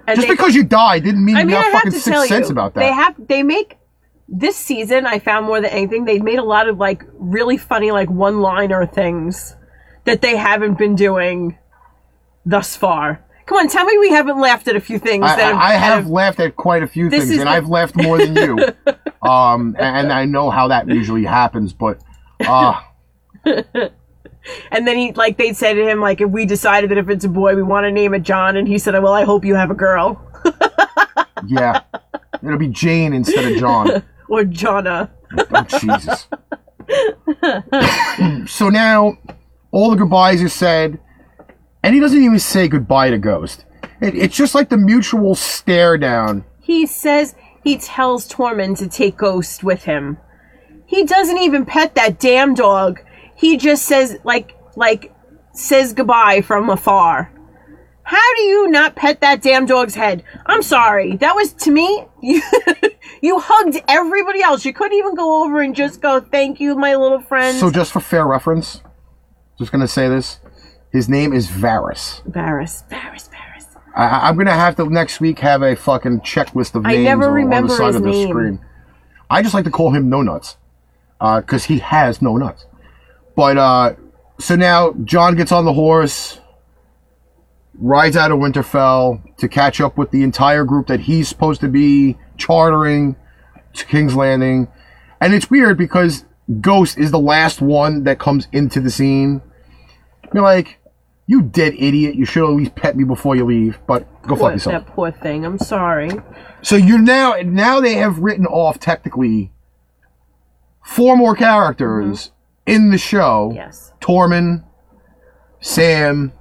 And 0.08 0.16
Just 0.16 0.28
they- 0.28 0.34
because 0.34 0.56
you 0.56 0.64
died 0.64 1.04
didn't 1.04 1.24
mean 1.26 1.36
I 1.38 1.42
you 1.42 1.48
mean, 1.48 1.56
I 1.56 1.60
got 1.62 1.64
have 1.66 1.74
fucking 1.74 1.92
to 1.92 2.00
sixth 2.00 2.12
tell 2.12 2.26
sense 2.28 2.48
you, 2.50 2.54
about 2.54 2.74
that. 2.74 2.80
they 2.82 2.92
have 2.92 3.16
they 3.28 3.44
make 3.44 3.78
this 4.28 4.56
season. 4.56 5.06
I 5.06 5.20
found 5.20 5.46
more 5.46 5.62
than 5.62 5.70
anything, 5.72 6.06
they 6.06 6.20
made 6.20 6.40
a 6.40 6.44
lot 6.44 6.68
of 6.68 6.78
like 6.78 7.04
really 7.14 7.58
funny 7.58 7.92
like 7.92 8.10
one 8.10 8.42
liner 8.42 8.86
things 8.86 9.56
that 10.06 10.22
they 10.22 10.36
haven't 10.36 10.78
been 10.78 10.96
doing 10.96 11.58
thus 12.46 12.76
far. 12.76 13.22
Come 13.48 13.60
on, 13.60 13.68
tell 13.68 13.86
me 13.86 13.96
we 14.00 14.10
haven't 14.10 14.40
laughed 14.40 14.68
at 14.68 14.76
a 14.76 14.80
few 14.80 14.98
things. 14.98 15.24
I, 15.24 15.36
that 15.36 15.54
I, 15.56 15.74
I 15.74 15.74
have 15.74 16.08
laughed 16.08 16.40
at 16.40 16.56
quite 16.56 16.82
a 16.82 16.88
few 16.88 17.10
things, 17.12 17.30
and 17.30 17.42
the- 17.42 17.48
I've 17.50 17.68
laughed 17.70 17.96
more 17.96 18.18
than 18.18 18.36
you. 18.36 18.58
um, 19.30 19.76
and 19.78 20.12
I 20.12 20.26
know 20.26 20.50
how 20.50 20.70
that 20.70 20.88
usually 20.90 21.26
happens, 21.26 21.72
but 21.72 22.00
uh, 22.44 22.82
And 24.72 24.88
then 24.88 24.98
he 24.98 25.12
like 25.14 25.38
they'd 25.38 25.56
say 25.56 25.74
to 25.74 25.88
him 25.88 26.00
like 26.00 26.22
if 26.22 26.30
we 26.30 26.46
decided 26.46 26.92
that 26.92 26.98
if 26.98 27.10
it's 27.10 27.26
a 27.26 27.30
boy 27.30 27.56
we 27.56 27.64
want 27.64 27.86
to 27.86 27.92
name 27.92 28.14
it 28.14 28.24
Jon, 28.24 28.58
and 28.58 28.68
he 28.68 28.78
said, 28.78 28.96
oh, 28.96 29.02
well, 29.02 29.14
I 29.14 29.24
hope 29.24 29.44
you 29.44 29.56
have 29.56 29.72
a 29.72 29.76
girl 29.76 30.22
yeah, 31.48 31.82
it'll 32.44 32.58
be 32.58 32.68
Jane 32.68 33.14
instead 33.14 33.52
of 33.52 33.60
Jon. 33.60 34.04
or 34.30 34.44
Jonna. 34.44 35.10
Oh 35.38 35.64
Jesus! 35.80 36.28
so 38.52 38.70
now 38.70 39.18
all 39.72 39.90
the 39.92 39.98
goodbyes 39.98 40.42
are 40.42 40.50
said, 40.50 41.00
and 41.84 41.94
he 41.94 42.00
doesn't 42.00 42.22
even 42.22 42.40
say 42.40 42.68
goodbye 42.68 43.10
to 43.10 43.18
Ghost. 43.18 43.66
It, 44.02 44.16
it's 44.16 44.36
just 44.36 44.56
like 44.56 44.70
the 44.70 44.78
mutual 44.78 45.36
stare 45.36 45.98
down. 45.98 46.46
He 46.62 46.86
says 46.86 47.36
he 47.64 47.78
tells 47.78 48.28
Tormund 48.28 48.78
to 48.80 48.88
take 48.88 49.18
Ghost 49.18 49.64
with 49.64 49.84
him. 49.84 50.18
He 50.86 51.04
doesn't 51.04 51.40
even 51.40 51.66
pet 51.66 51.96
that 51.96 52.20
damn 52.20 52.54
dog. 52.54 53.02
He 53.36 53.58
just 53.58 53.86
says 53.86 54.18
like 54.24 54.56
like 54.76 55.14
says 55.54 55.94
goodbye 55.94 56.42
from 56.42 56.70
afar. 56.70 57.32
How 58.04 58.36
do 58.36 58.42
you 58.44 58.68
not 58.70 58.96
pet 58.96 59.22
that 59.22 59.42
damn 59.42 59.66
dog's 59.66 59.96
head? 59.96 60.24
I'm 60.46 60.62
sorry. 60.62 61.18
That 61.18 61.34
was 61.36 61.54
to 61.54 61.72
me. 61.72 62.06
You, 62.22 62.42
you 63.22 63.40
hugged 63.40 63.78
everybody 63.88 64.42
else. 64.42 64.66
You 64.66 64.74
couldn't 64.74 64.98
even 64.98 65.16
go 65.16 65.44
over 65.44 65.62
and 65.62 65.76
just 65.76 66.02
go, 66.02 66.20
"Thank 66.20 66.60
you, 66.60 66.76
my 66.76 66.96
little 66.96 67.20
friend." 67.22 67.58
So 67.60 67.70
just 67.72 67.92
for 67.92 68.00
fair 68.00 68.26
reference, 68.28 68.82
just 69.60 69.72
gonna 69.72 69.88
say 69.88 70.08
this: 70.10 70.40
his 70.92 71.08
name 71.08 71.34
is 71.34 71.48
Varys. 71.48 72.22
Varys, 72.30 72.88
Varys, 72.90 73.30
Varys. 73.30 73.68
I, 73.96 74.06
I- 74.08 74.28
I'm 74.30 74.38
gonna 74.38 74.52
have 74.52 74.76
to 74.78 74.90
next 74.90 75.20
week 75.22 75.38
have 75.40 75.62
a 75.62 75.76
fucking 75.76 76.22
checklist 76.22 76.74
of 76.76 76.86
I 76.86 76.94
names 76.94 77.06
never 77.06 77.40
on, 77.40 77.50
the 77.68 77.70
side 77.70 77.96
of 77.96 78.02
the 78.04 78.10
name. 78.10 78.30
screen. 78.30 78.66
I 79.30 79.42
just 79.44 79.54
like 79.54 79.66
to 79.66 79.72
call 79.72 79.92
him 79.92 80.10
No 80.10 80.22
Nuts, 80.24 80.58
uh, 81.22 81.42
because 81.42 81.66
he 81.66 81.80
has 81.80 82.22
no 82.24 82.38
nuts. 82.38 82.66
But 83.36 83.58
uh, 83.58 83.96
so 84.40 84.56
now 84.56 84.94
Jon 85.04 85.36
gets 85.36 85.52
on 85.52 85.66
the 85.66 85.74
horse, 85.74 86.40
rides 87.76 88.16
out 88.16 88.32
of 88.32 88.40
Winterfell 88.40 89.38
to 89.38 89.48
catch 89.48 89.82
up 89.82 89.98
with 89.98 90.12
the 90.12 90.24
entire 90.24 90.64
group 90.64 90.88
that 90.88 91.02
he's 91.02 91.28
supposed 91.28 91.62
to 91.62 91.68
be 91.68 92.18
chartering 92.38 93.16
to 93.74 93.86
King's 93.86 94.16
Landing, 94.16 94.68
and 95.20 95.34
it's 95.34 95.50
weird 95.50 95.78
because 95.78 96.26
Ghost 96.62 96.98
is 96.98 97.12
the 97.12 97.20
last 97.20 97.62
one 97.62 98.04
that 98.04 98.20
comes 98.20 98.48
into 98.52 98.80
the 98.80 98.92
scene. 98.92 99.42
You're 100.34 100.44
like, 100.44 100.80
you 101.28 101.42
dead 101.42 101.74
idiot! 101.78 102.16
You 102.16 102.26
should 102.26 102.44
at 102.48 102.56
least 102.56 102.76
pet 102.76 102.96
me 102.96 103.04
before 103.04 103.36
you 103.36 103.46
leave. 103.46 103.80
But 103.88 104.06
go 104.24 104.36
fuck 104.36 104.54
yourself. 104.54 104.86
that 104.86 104.94
poor 104.94 105.12
thing. 105.12 105.44
I'm 105.44 105.58
sorry. 105.58 106.12
So 106.62 106.76
you're 106.76 107.02
now 107.02 107.36
now 107.44 107.80
they 107.82 107.96
have 107.96 108.20
written 108.20 108.46
off 108.46 108.80
technically 108.80 109.52
four 110.84 111.18
more 111.18 111.36
characters 111.36 112.32
in 112.66 112.90
the 112.90 112.98
show. 112.98 113.52
Yes, 113.56 113.94
Tormund, 114.00 114.64
Sam, 115.60 116.34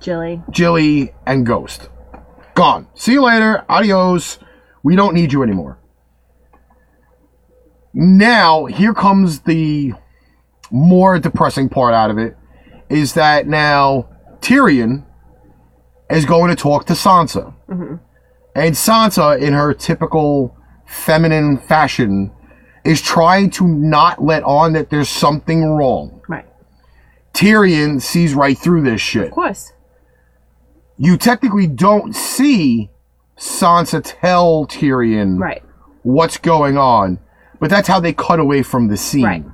Gilly. 0.00 0.42
Gilly, 0.50 1.14
and 1.26 1.46
Ghost. 1.46 1.88
Gone. 2.54 2.88
See 2.94 3.12
you 3.12 3.24
later. 3.24 3.64
Adios. 3.68 4.38
We 4.82 4.96
don't 4.96 5.14
need 5.14 5.32
you 5.32 5.42
anymore. 5.42 5.78
Now, 7.94 8.66
here 8.66 8.94
comes 8.94 9.40
the 9.40 9.92
more 10.70 11.18
depressing 11.18 11.68
part 11.68 11.94
out 11.94 12.10
of 12.10 12.18
it 12.18 12.36
is 12.88 13.14
that 13.14 13.46
now 13.46 14.08
Tyrion 14.40 15.04
is 16.10 16.24
going 16.24 16.54
to 16.54 16.56
talk 16.56 16.86
to 16.86 16.92
Sansa. 16.92 17.54
Mm-hmm. 17.68 17.96
And 18.54 18.74
Sansa, 18.74 19.40
in 19.40 19.52
her 19.52 19.74
typical 19.74 20.56
feminine 20.86 21.58
fashion, 21.58 22.30
is 22.88 23.02
trying 23.02 23.50
to 23.50 23.68
not 23.68 24.22
let 24.22 24.42
on 24.44 24.72
that 24.72 24.88
there's 24.88 25.08
something 25.10 25.64
wrong. 25.64 26.22
Right. 26.26 26.46
Tyrion 27.34 28.00
sees 28.00 28.34
right 28.34 28.56
through 28.56 28.82
this 28.82 29.00
shit 29.00 29.26
Of 29.26 29.32
course. 29.32 29.72
you 30.96 31.16
technically 31.18 31.66
don't 31.66 32.14
see 32.16 32.90
Sansa 33.38 34.00
tell 34.02 34.66
Tyrion 34.66 35.38
Right. 35.38 35.62
what's 36.02 36.38
going 36.38 36.78
on, 36.78 37.18
but 37.60 37.68
that's 37.70 37.86
how 37.88 38.00
they 38.00 38.12
cut 38.12 38.40
away 38.40 38.62
from 38.62 38.88
the 38.88 38.96
scene. 38.96 39.24
Right. 39.24 39.44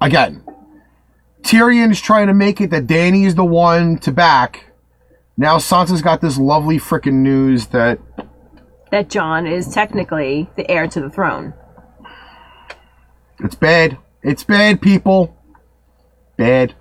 Again, 0.00 0.44
Tyrion's 1.42 2.00
trying 2.00 2.28
to 2.28 2.34
make 2.34 2.60
it 2.60 2.70
that 2.70 2.86
Dany 2.86 3.26
is 3.26 3.34
the 3.34 3.44
one 3.44 3.98
to 3.98 4.12
back. 4.12 4.72
Now 5.36 5.58
Sansa's 5.58 6.02
got 6.02 6.20
this 6.20 6.38
lovely 6.38 6.78
freaking 6.78 7.14
news 7.22 7.66
that 7.68 7.98
That 8.90 9.10
Jon 9.10 9.46
is 9.46 9.72
technically 9.72 10.48
the 10.56 10.68
heir 10.70 10.88
to 10.88 11.00
the 11.00 11.10
throne. 11.10 11.54
it's 13.40 13.54
bad. 13.54 13.98
It's 14.22 14.44
bad, 14.44 14.80
people. 14.80 15.36
Bad. 16.36 16.74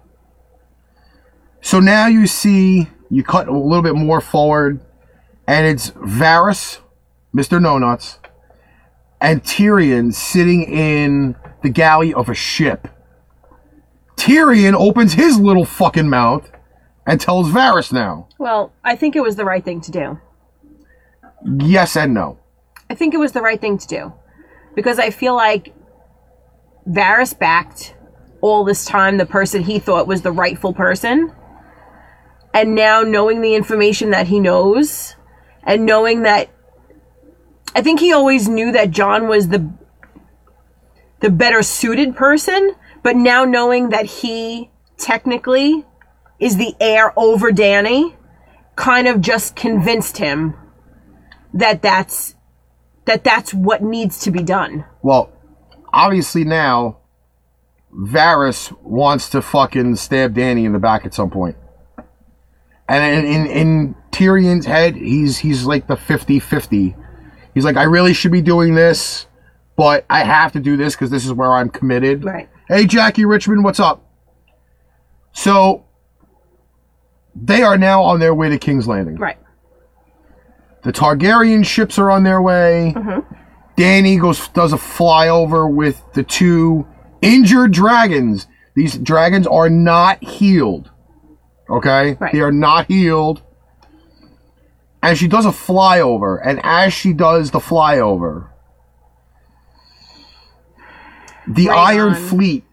So 1.62 1.80
now 1.80 2.08
you 2.08 2.28
see, 2.28 2.88
you 3.10 3.24
cut 3.24 3.48
a 3.48 3.58
little 3.58 3.84
bit 3.84 3.96
more 3.96 4.22
forward, 4.22 4.80
and 5.48 5.66
it's 5.68 5.92
Varys, 5.92 6.80
Mr. 7.36 7.62
No 7.62 7.78
Nuts, 7.78 8.20
and 9.20 9.44
Tyrion 9.44 10.14
sitting 10.14 10.64
in 10.64 11.36
the 11.64 11.70
galley 11.70 12.14
of 12.14 12.30
a 12.30 12.34
ship. 12.34 12.88
Tyrion 14.16 14.74
opens 14.74 15.14
his 15.14 15.40
little 15.40 15.66
fucking 15.66 16.10
mouth 16.10 16.50
and 17.06 17.20
tells 17.20 17.50
Varys 17.50 17.92
now. 17.92 18.28
Well, 18.38 18.72
I 18.84 18.96
think 18.96 19.16
it 19.16 19.22
was 19.22 19.36
the 19.36 19.46
right 19.46 19.64
thing 19.64 19.82
to 19.82 19.92
do. 19.92 20.20
Yes 21.46 21.96
and 21.96 22.14
no. 22.14 22.40
I 22.90 22.96
think 22.96 23.14
it 23.14 23.18
was 23.18 23.32
the 23.32 23.42
right 23.42 23.60
thing 23.60 23.78
to 23.78 23.88
do 23.88 24.14
because 24.76 25.00
I 25.00 25.10
feel 25.10 25.36
like 25.36 25.74
Varys 26.88 27.38
backed 27.38 27.96
all 28.42 28.64
this 28.64 28.86
time 28.86 29.18
the 29.18 29.26
person 29.26 29.64
he 29.64 29.80
thought 29.80 30.08
was 30.08 30.22
the 30.22 30.32
rightful 30.32 30.74
person. 30.74 31.34
And 32.54 32.76
now 32.76 33.02
knowing 33.02 33.42
the 33.42 33.56
information 33.56 34.12
that 34.12 34.28
he 34.28 34.40
knows 34.40 35.16
and 35.64 35.86
knowing 35.86 36.24
that 36.24 36.50
I 37.76 37.82
think 37.82 38.00
he 38.00 38.14
always 38.14 38.48
knew 38.48 38.72
that 38.72 38.92
Jon 38.92 39.28
was 39.28 39.50
the 39.50 39.70
the 41.20 41.30
better 41.30 41.64
suited 41.64 42.16
person, 42.16 42.76
but 43.04 43.16
now 43.16 43.44
knowing 43.44 43.90
that 43.90 44.06
he 44.06 44.70
technically 44.98 45.84
is 46.40 46.58
the 46.58 46.76
heir 46.80 47.12
over 47.18 47.52
Dany 47.52 48.16
kind 48.76 49.08
of 49.08 49.22
just 49.22 49.56
convinced 49.56 50.18
him 50.18 50.56
that 51.54 51.82
that's 51.82 52.36
that 53.06 53.24
that's 53.24 53.54
what 53.54 53.82
needs 53.82 54.20
to 54.22 54.32
be 54.32 54.44
done. 54.44 54.86
Well, 55.02 55.32
obviously 55.94 56.44
now, 56.44 56.98
Varys 57.94 58.72
wants 58.84 59.30
to 59.32 59.42
fucking 59.42 59.96
stab 59.96 60.36
Dany 60.36 60.66
in 60.66 60.74
the 60.74 60.80
back 60.80 61.06
at 61.06 61.14
some 61.14 61.30
point. 61.30 61.56
And 62.90 63.26
in, 63.26 63.26
in, 63.26 63.48
in 63.48 63.96
Tyrion's 64.12 64.66
head, 64.66 64.96
he's 64.96 65.38
he's 65.40 65.66
like 65.66 65.88
the 65.88 65.96
50-50. 65.96 66.96
He's 67.54 67.66
like, 67.66 67.76
I 67.76 67.84
really 67.84 68.14
should 68.14 68.32
be 68.32 68.42
doing 68.42 68.76
this, 68.76 69.28
but 69.76 70.06
I 70.10 70.24
have 70.24 70.52
to 70.54 70.60
do 70.60 70.78
this 70.78 70.96
because 70.96 71.10
this 71.10 71.26
is 71.26 71.34
where 71.34 71.54
I'm 71.54 71.70
committed. 71.70 72.24
Right. 72.24 72.50
Hey, 72.68 72.86
Jackie 72.86 73.26
Richmond, 73.26 73.64
what's 73.64 73.80
up? 73.80 74.04
So, 75.32 75.86
they 77.36 77.62
are 77.62 77.78
now 77.78 78.04
on 78.04 78.20
their 78.20 78.34
way 78.34 78.50
to 78.50 78.58
King's 78.58 78.88
Landing. 78.88 79.16
Right. 79.18 79.38
The 80.84 80.94
Targaryen 80.94 81.66
ships 81.66 81.98
are 82.00 82.10
on 82.12 82.24
their 82.24 82.42
way. 82.42 82.94
Mm-hmm. 82.96 83.36
Dany 83.78 84.20
goes 84.20 84.48
does 84.50 84.74
a 84.74 84.78
flyover 84.78 85.72
with 85.72 86.02
the 86.14 86.24
two 86.24 86.88
injured 87.22 87.72
dragons. 87.72 88.48
These 88.76 88.98
dragons 88.98 89.48
are 89.48 89.70
not 89.70 90.24
healed. 90.24 90.92
Okay? 91.70 92.14
Right. 92.14 92.34
They 92.34 92.40
are 92.42 92.52
not 92.52 92.88
healed. 92.88 93.42
And 95.02 95.18
she 95.18 95.28
does 95.28 95.46
a 95.46 95.50
flyover, 95.50 96.42
and 96.44 96.60
as 96.64 96.92
she 96.92 97.14
does 97.14 97.52
the 97.52 97.60
flyover, 97.60 98.50
the 101.48 101.68
Right 101.68 101.94
Iron 101.94 102.14
on. 102.14 102.16
Fleet 102.16 102.64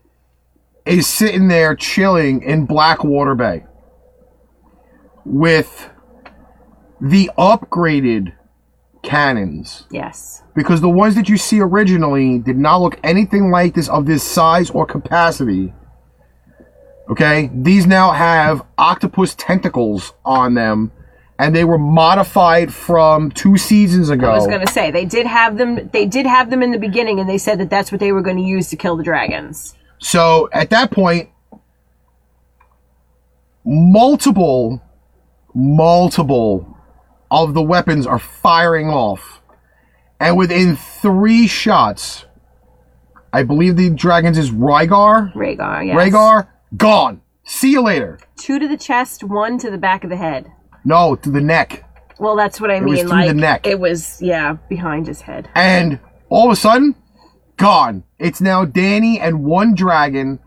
is 0.87 1.07
sitting 1.07 1.49
there 1.49 1.77
chilling 1.77 2.43
in 2.43 2.67
Blackwater 2.67 3.35
Bay 3.35 3.65
with 5.25 5.91
the 7.01 7.31
upgraded 7.37 8.33
cannons 9.03 9.85
Yes. 9.91 10.43
because 10.55 10.81
the 10.81 10.89
ones 10.89 11.15
that 11.15 11.29
you 11.29 11.37
see 11.37 11.61
originally 11.61 12.39
did 12.39 12.57
not 12.57 12.81
look 12.81 12.99
anything 13.05 13.51
like 13.51 13.75
this 13.75 13.89
of 13.89 14.07
this 14.07 14.23
size 14.23 14.71
or 14.71 14.87
capacity. 14.87 15.75
Okay, 17.11 17.51
these 17.53 17.87
now 17.87 18.13
have 18.13 18.65
octopus 18.79 19.35
tentacles 19.35 20.15
on 20.25 20.55
them, 20.55 20.91
and 21.39 21.55
they 21.55 21.65
were 21.65 21.77
modified 21.77 22.73
from 22.73 23.31
two 23.31 23.59
seasons 23.59 24.09
ago. 24.09 24.31
I 24.31 24.37
was 24.37 24.47
gonna 24.47 24.67
say 24.67 24.91
they 24.91 25.05
did 25.05 25.27
have 25.27 25.59
them. 25.59 25.91
They 25.93 26.07
did 26.07 26.25
have 26.25 26.49
them 26.49 26.63
in 26.63 26.71
the 26.71 26.79
beginning, 26.79 27.21
and 27.21 27.29
they 27.29 27.37
said 27.37 27.61
that 27.61 27.69
that's 27.69 27.93
what 27.93 28.01
they 28.01 28.13
were 28.13 28.23
going 28.23 28.39
to 28.39 28.43
use 28.43 28.71
to 28.71 28.77
kill 28.77 28.97
the 28.97 29.03
dragons. 29.03 29.75
So 29.99 30.49
at 30.53 30.71
that 30.71 30.91
point, 30.91 31.29
multiple, 33.65 34.83
multiple 35.55 36.74
of 37.43 37.55
the 37.55 37.63
weapons 37.63 38.07
are 38.07 38.21
firing 38.21 38.89
off. 38.89 39.41
And 40.21 40.37
within 40.37 40.77
three 40.77 41.49
shots, 41.49 42.27
I 43.33 43.43
believe 43.43 43.77
the 43.77 43.91
dragons 43.91 44.39
is 44.39 44.53
Rygar. 44.53 45.35
Rhaegar. 45.35 45.87
Yes. 45.87 45.97
Rhaegar, 45.97 46.47
gone. 46.77 47.21
See 47.43 47.73
you 47.73 47.83
later. 47.83 48.21
Two 48.37 48.61
to 48.61 48.69
the 48.69 48.77
chest, 48.77 49.25
one 49.25 49.59
to 49.59 49.71
the 49.71 49.77
back 49.79 50.05
of 50.05 50.11
the 50.11 50.17
head. 50.17 50.51
No, 50.85 51.17
to 51.17 51.31
the 51.31 51.41
neck. 51.41 51.85
Well, 52.21 52.37
that's 52.37 52.61
what 52.61 52.71
I 52.71 52.81
was 52.81 52.85
mean. 52.85 53.09
through 53.09 53.11
like 53.11 53.27
the 53.29 53.35
neck. 53.35 53.67
it 53.67 53.81
was, 53.81 54.23
yeah, 54.23 54.57
behind 54.69 55.09
his 55.09 55.23
head. 55.23 55.49
And 55.57 55.99
all 56.29 56.47
of 56.47 56.53
a 56.53 56.57
sudden, 56.57 56.95
gone. 57.57 58.05
It's 58.21 58.41
now 58.41 58.65
Dany 58.65 59.19
and 59.21 59.45
one 59.45 59.75
dragon. 59.75 60.39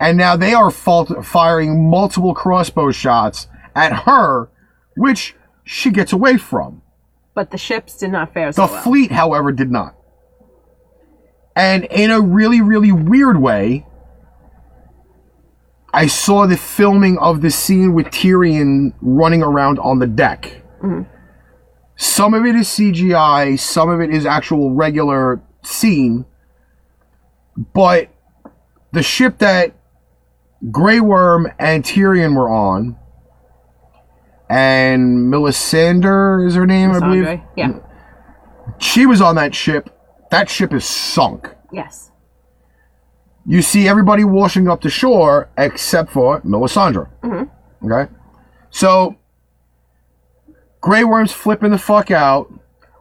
And 0.00 0.18
now 0.18 0.36
they 0.36 0.52
are 0.52 0.70
fault- 0.70 1.24
firing 1.24 1.88
multiple 1.88 2.34
crossbow 2.34 2.90
shots 2.90 3.46
at 3.74 3.92
her, 4.00 4.50
which 4.96 5.34
she 5.66 5.90
gets 5.90 6.12
away 6.12 6.38
from. 6.38 6.80
But 7.34 7.50
the 7.50 7.58
ships 7.58 7.98
did 7.98 8.12
not 8.12 8.32
fare 8.32 8.50
so 8.52 8.62
well 8.62 8.68
The 8.68 8.72
well. 8.74 8.82
fleet, 8.82 9.10
however, 9.10 9.52
did 9.52 9.70
not. 9.70 9.94
And 11.54 11.84
in 11.84 12.10
a 12.10 12.20
really, 12.20 12.60
really 12.62 12.92
weird 12.92 13.40
way, 13.42 13.86
I 15.92 16.06
saw 16.06 16.46
the 16.46 16.56
filming 16.56 17.18
of 17.18 17.40
the 17.40 17.50
scene 17.50 17.94
with 17.94 18.06
Tyrion 18.06 18.92
running 19.00 19.42
around 19.42 19.78
on 19.80 19.98
the 19.98 20.06
deck. 20.06 20.62
Mm-hmm. 20.82 21.02
Some 21.96 22.34
of 22.34 22.44
it 22.44 22.54
is 22.54 22.68
CGI, 22.68 23.58
some 23.58 23.88
of 23.88 24.00
it 24.00 24.10
is 24.10 24.24
actual 24.26 24.74
regular 24.74 25.40
scene. 25.62 26.26
But 27.56 28.10
the 28.92 29.02
ship 29.02 29.38
that 29.38 29.74
Grey 30.70 31.00
Worm 31.00 31.50
and 31.58 31.82
Tyrion 31.82 32.36
were 32.36 32.50
on, 32.50 32.98
and 34.48 35.32
Melisandre 35.32 36.46
is 36.46 36.54
her 36.54 36.66
name, 36.66 36.90
I 36.92 37.00
believe. 37.00 37.40
Yeah. 37.56 37.78
she 38.78 39.06
was 39.06 39.20
on 39.20 39.34
that 39.36 39.54
ship. 39.54 39.90
That 40.30 40.48
ship 40.50 40.72
is 40.72 40.84
sunk. 40.84 41.48
Yes. 41.72 42.10
You 43.44 43.62
see 43.62 43.86
everybody 43.86 44.24
washing 44.24 44.68
up 44.68 44.80
to 44.82 44.90
shore 44.90 45.48
except 45.56 46.10
for 46.12 46.40
Melisandre. 46.42 47.08
Mm-hmm. 47.22 47.92
Okay? 47.92 48.12
So, 48.70 49.16
Grey 50.80 51.04
Worm's 51.04 51.32
flipping 51.32 51.70
the 51.70 51.78
fuck 51.78 52.10
out. 52.10 52.52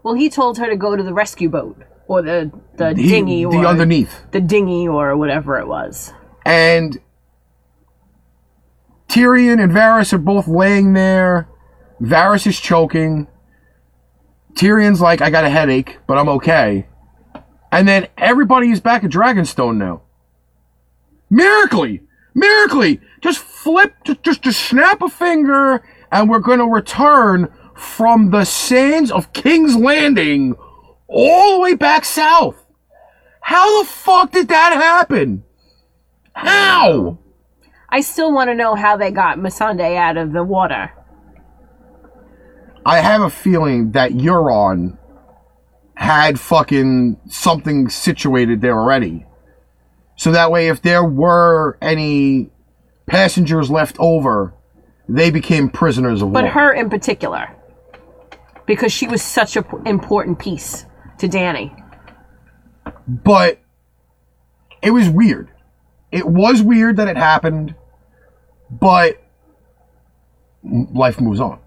Well, 0.04 0.14
he 0.14 0.30
told 0.30 0.58
her 0.60 0.68
to 0.70 0.76
go 0.76 0.96
to 0.96 1.02
the 1.04 1.14
rescue 1.14 1.50
boat 1.50 1.82
or 2.08 2.22
the 2.22 2.52
the 2.78 2.93
He- 2.96 3.08
dinghy 3.10 3.43
the 3.43 3.58
or 3.58 3.66
underneath. 3.66 4.26
the 4.32 4.39
dinghy 4.41 4.88
or 4.88 5.18
whatever 5.18 5.58
it 5.58 5.68
was. 5.68 6.14
And 6.46 7.00
Tyrion 9.16 9.63
and 9.63 9.72
Varys 9.72 10.11
are 10.11 10.18
both 10.18 10.45
laying 10.45 10.91
there. 10.91 11.47
Varys 12.01 12.45
is 12.45 12.59
choking. 12.59 13.28
Tyrion's 14.55 14.99
like, 14.99 15.22
I 15.22 15.30
got 15.30 15.45
a 15.45 15.49
headache, 15.49 15.99
but 16.05 16.18
I'm 16.18 16.28
okay. 16.28 16.88
And 17.72 17.88
then 17.88 18.09
everybody 18.18 18.72
is 18.72 18.82
back 18.82 19.05
at 19.05 19.09
Dragonstone 19.11 19.78
now. 19.78 20.01
Miraculously! 21.30 22.01
Miraculously! 22.34 22.99
Just 23.22 23.39
flip, 23.39 23.93
just, 24.03 24.22
just, 24.22 24.41
just 24.41 24.59
snap 24.59 25.01
a 25.01 25.07
finger, 25.07 25.82
and 26.11 26.30
we're 26.30 26.39
going 26.39 26.59
to 26.59 26.66
return 26.66 27.47
from 27.74 28.32
the 28.32 28.43
sands 28.43 29.11
of 29.11 29.32
King's 29.32 29.78
Landing 29.78 30.55
all 31.07 31.53
the 31.53 31.59
way 31.61 31.74
back 31.74 32.03
south. 32.03 32.66
How 33.39 33.82
the 33.82 33.88
fuck 33.88 34.34
did 34.34 34.49
that 34.49 34.74
happen? 34.74 35.45
How? 36.34 37.20
I 37.96 38.02
still 38.02 38.34
want 38.34 38.50
to 38.50 38.56
know 38.56 38.76
how 38.76 38.98
they 38.98 39.10
got 39.10 39.38
Missandei 39.38 39.96
out 39.96 40.18
of 40.18 40.34
the 40.34 40.43
water. 40.43 40.91
I 42.86 43.00
have 43.00 43.22
a 43.22 43.30
feeling 43.30 43.91
that 43.91 44.12
Euron 44.12 44.98
had 45.96 46.38
fucking 46.38 47.22
something 47.30 47.88
situated 47.88 48.60
there 48.60 48.78
already. 48.78 49.26
So 50.18 50.34
that 50.34 50.52
way, 50.52 50.68
if 50.68 50.82
there 50.82 51.06
were 51.06 51.78
any 51.82 52.50
passengers 53.06 53.72
left 53.72 53.96
over, 53.98 54.54
they 55.08 55.32
became 55.32 55.70
prisoners 55.70 56.22
of 56.22 56.34
But 56.34 56.43
war. 56.43 56.52
But 56.52 56.60
her 56.60 56.74
in 56.74 56.89
particular. 56.89 57.56
Because 58.66 58.91
she 58.91 59.08
was 59.08 59.22
such 59.22 59.56
an 59.56 59.64
important 59.86 60.38
piece 60.38 60.86
to 61.20 61.30
Dany. 61.30 61.72
but 63.08 63.62
it 64.82 64.91
was 64.91 65.08
weird. 65.08 65.50
It 66.12 66.28
was 66.28 66.62
weird 66.62 66.98
that 66.98 67.08
it 67.08 67.16
happened, 67.16 67.74
but 68.80 69.21
life 70.63 71.19
moves 71.21 71.39
on. 71.39 71.59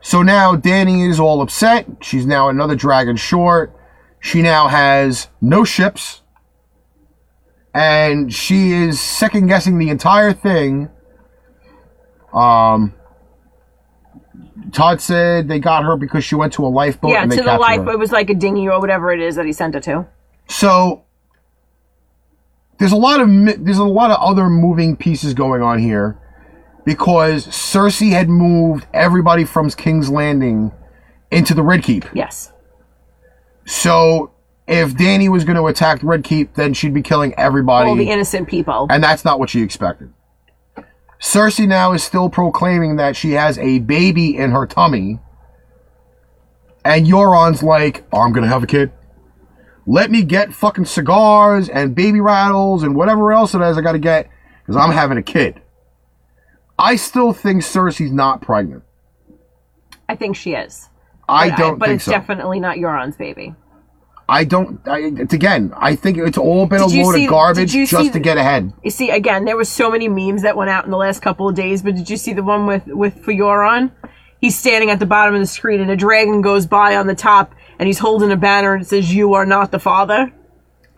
So 0.00 0.22
now 0.22 0.54
Dany 0.54 1.08
is 1.08 1.18
all 1.18 1.40
upset. 1.40 1.86
She's 2.00 2.26
now 2.26 2.48
another 2.48 2.76
dragon 2.76 3.16
short. 3.16 3.74
She 4.20 4.42
now 4.42 4.68
has 4.68 5.28
no 5.40 5.64
ships. 5.64 6.22
And 7.74 8.32
she 8.32 8.72
is 8.72 9.00
second 9.00 9.48
guessing 9.48 9.78
the 9.78 9.88
entire 9.88 10.32
thing. 10.32 10.90
Um, 12.32 12.94
Todd 14.72 15.00
said 15.00 15.48
they 15.48 15.58
got 15.58 15.84
her 15.84 15.96
because 15.96 16.24
she 16.24 16.34
went 16.34 16.52
to 16.54 16.64
a 16.64 16.68
lifeboat 16.68 17.10
yeah, 17.10 17.22
and 17.22 17.32
they 17.32 17.36
to 17.36 17.42
the 17.42 17.56
lifeboat. 17.56 17.94
It 17.94 17.98
was 17.98 18.12
like 18.12 18.30
a 18.30 18.34
dinghy 18.34 18.68
or 18.68 18.80
whatever 18.80 19.10
it 19.12 19.20
is 19.20 19.36
that 19.36 19.46
he 19.46 19.52
sent 19.52 19.74
her 19.74 19.80
to. 19.80 20.06
So 20.48 21.03
there's 22.78 22.92
a 22.92 22.96
lot 22.96 23.20
of 23.20 23.28
there's 23.64 23.78
a 23.78 23.84
lot 23.84 24.10
of 24.10 24.18
other 24.20 24.48
moving 24.50 24.96
pieces 24.96 25.34
going 25.34 25.62
on 25.62 25.78
here 25.78 26.18
because 26.84 27.46
Cersei 27.46 28.10
had 28.10 28.28
moved 28.28 28.86
everybody 28.92 29.44
from 29.44 29.70
King's 29.70 30.10
Landing 30.10 30.72
into 31.30 31.54
the 31.54 31.62
Red 31.62 31.82
Keep. 31.82 32.04
Yes. 32.14 32.52
So 33.66 34.32
if 34.66 34.92
Dany 34.94 35.30
was 35.30 35.44
going 35.44 35.56
to 35.56 35.66
attack 35.66 36.00
the 36.00 36.06
Red 36.06 36.24
Keep, 36.24 36.54
then 36.54 36.74
she'd 36.74 36.92
be 36.94 37.02
killing 37.02 37.34
everybody, 37.38 37.88
All 37.88 37.96
the 37.96 38.10
innocent 38.10 38.48
people. 38.48 38.86
and 38.90 39.02
that's 39.02 39.24
not 39.24 39.38
what 39.38 39.50
she 39.50 39.62
expected. 39.62 40.12
Cersei 41.20 41.66
now 41.66 41.92
is 41.92 42.02
still 42.02 42.28
proclaiming 42.28 42.96
that 42.96 43.16
she 43.16 43.32
has 43.32 43.56
a 43.58 43.78
baby 43.78 44.36
in 44.36 44.50
her 44.50 44.66
tummy, 44.66 45.20
and 46.84 47.06
Euron's 47.06 47.62
like, 47.62 48.04
oh, 48.12 48.20
"I'm 48.20 48.32
going 48.32 48.42
to 48.42 48.48
have 48.48 48.62
a 48.62 48.66
kid." 48.66 48.92
Let 49.86 50.10
me 50.10 50.22
get 50.22 50.54
fucking 50.54 50.84
cigars 50.86 51.68
and 51.68 51.94
baby 51.94 52.20
rattles 52.20 52.82
and 52.82 52.94
whatever 52.96 53.32
else 53.32 53.54
it 53.54 53.60
is 53.60 53.76
I 53.76 53.80
got 53.80 53.92
to 53.92 53.98
get 53.98 54.28
because 54.62 54.76
I'm 54.76 54.92
having 54.92 55.18
a 55.18 55.22
kid. 55.22 55.60
I 56.78 56.96
still 56.96 57.32
think 57.32 57.62
Cersei's 57.62 58.10
not 58.12 58.40
pregnant. 58.42 58.82
I 60.08 60.16
think 60.16 60.36
she 60.36 60.52
is. 60.54 60.88
I 61.28 61.50
But 61.50 61.58
don't 61.58 61.78
but 61.78 61.86
think 61.86 61.96
it's 61.96 62.04
so. 62.04 62.12
definitely 62.12 62.60
not 62.60 62.76
Euron's 62.76 63.16
baby. 63.16 63.54
I 64.28 64.44
don't. 64.44 64.80
I, 64.88 65.00
it's 65.00 65.34
again. 65.34 65.72
I 65.76 65.96
think 65.96 66.16
it's 66.16 66.38
all 66.38 66.66
been 66.66 66.80
Did 66.88 66.98
a 66.98 67.02
load 67.04 67.14
see- 67.14 67.24
of 67.24 67.30
garbage 67.30 67.74
you 67.74 67.84
see 67.86 67.96
just 67.96 68.12
to 68.14 68.20
get 68.20 68.38
ahead. 68.38 68.72
You 68.82 68.90
see, 68.90 69.10
again, 69.10 69.44
there 69.44 69.56
was 69.56 69.68
so 69.68 69.90
many 69.90 70.08
memes 70.08 70.42
that 70.42 70.56
went 70.56 70.70
out 70.70 70.86
in 70.86 70.90
the 70.90 70.96
last 70.96 71.20
couple 71.20 71.46
of 71.48 71.54
days. 71.54 71.82
But 71.82 71.94
did 71.94 72.08
you 72.08 72.16
see 72.16 72.32
the 72.32 72.42
one 72.42 72.66
with 72.66 72.86
with 72.86 73.22
for 73.22 73.32
Euron? 73.34 73.92
He's 74.44 74.58
standing 74.58 74.90
at 74.90 74.98
the 74.98 75.06
bottom 75.06 75.34
of 75.34 75.40
the 75.40 75.46
screen, 75.46 75.80
and 75.80 75.90
a 75.90 75.96
dragon 75.96 76.42
goes 76.42 76.66
by 76.66 76.96
on 76.96 77.06
the 77.06 77.14
top, 77.14 77.54
and 77.78 77.86
he's 77.86 77.98
holding 77.98 78.30
a 78.30 78.36
banner 78.36 78.74
and 78.74 78.82
it 78.82 78.88
says, 78.88 79.14
"You 79.14 79.32
are 79.34 79.46
not 79.46 79.70
the 79.70 79.78
father." 79.78 80.30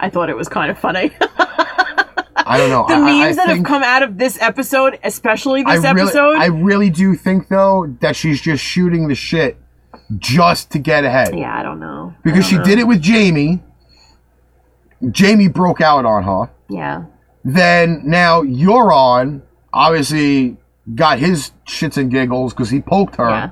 I 0.01 0.11
thought 0.11 0.29
it 0.31 0.37
was 0.37 0.49
kind 0.49 0.69
of 0.71 0.79
funny. 0.81 1.13
I 1.21 2.59
don't 2.59 2.71
know. 2.71 2.87
the 2.89 2.95
I- 2.95 2.99
I- 2.99 3.01
I 3.01 3.25
memes 3.27 3.37
that 3.37 3.49
have 3.49 3.63
come 3.65 3.85
out 3.85 4.03
of 4.03 4.19
this 4.19 4.37
episode, 4.43 4.99
especially 5.05 5.63
this 5.63 5.85
I 5.85 5.91
really, 5.93 6.01
episode. 6.03 6.37
I 6.39 6.47
really 6.47 6.91
do 6.91 7.15
think 7.15 7.49
though 7.49 7.95
that 8.01 8.17
she's 8.17 8.41
just 8.41 8.65
shooting 8.65 9.07
the 9.07 9.15
shit 9.15 9.57
just 10.19 10.71
to 10.73 10.79
get 10.81 11.05
ahead. 11.05 11.39
yeah, 11.39 11.57
I 11.57 11.63
don't 11.63 11.79
know. 11.79 12.15
Because 12.25 12.41
don't 12.41 12.51
she 12.51 12.57
know. 12.59 12.65
did 12.65 12.79
it 12.81 12.85
with 12.89 13.05
Jaime. 13.07 13.63
Jaime 15.17 15.49
broke 15.49 15.81
out 15.81 16.05
on 16.05 16.23
her. 16.25 16.51
Yeah. 16.69 17.05
Then 17.45 18.03
now 18.05 18.43
Euron. 18.43 19.43
obviously 19.73 20.57
got 20.95 21.19
his 21.19 21.53
shits 21.67 21.97
and 21.97 22.11
giggles 22.11 22.53
because 22.53 22.71
he 22.71 22.81
poked 22.81 23.17
her. 23.17 23.29
Yeah. 23.29 23.51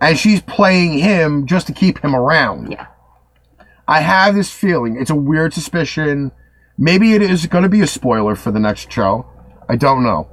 And 0.00 0.18
she's 0.18 0.42
playing 0.42 0.98
him 0.98 1.46
just 1.46 1.66
to 1.68 1.72
keep 1.72 1.98
him 2.00 2.14
around. 2.14 2.72
Yeah. 2.72 2.86
I 3.86 4.00
have 4.00 4.34
this 4.34 4.50
feeling. 4.50 4.96
It's 5.00 5.10
a 5.10 5.14
weird 5.14 5.54
suspicion. 5.54 6.32
Maybe 6.76 7.14
it 7.14 7.22
is 7.22 7.46
going 7.46 7.62
to 7.62 7.68
be 7.68 7.80
a 7.80 7.86
spoiler 7.86 8.34
for 8.34 8.50
the 8.50 8.58
next 8.58 8.90
show. 8.90 9.26
I 9.68 9.76
don't 9.76 10.02
know. 10.02 10.30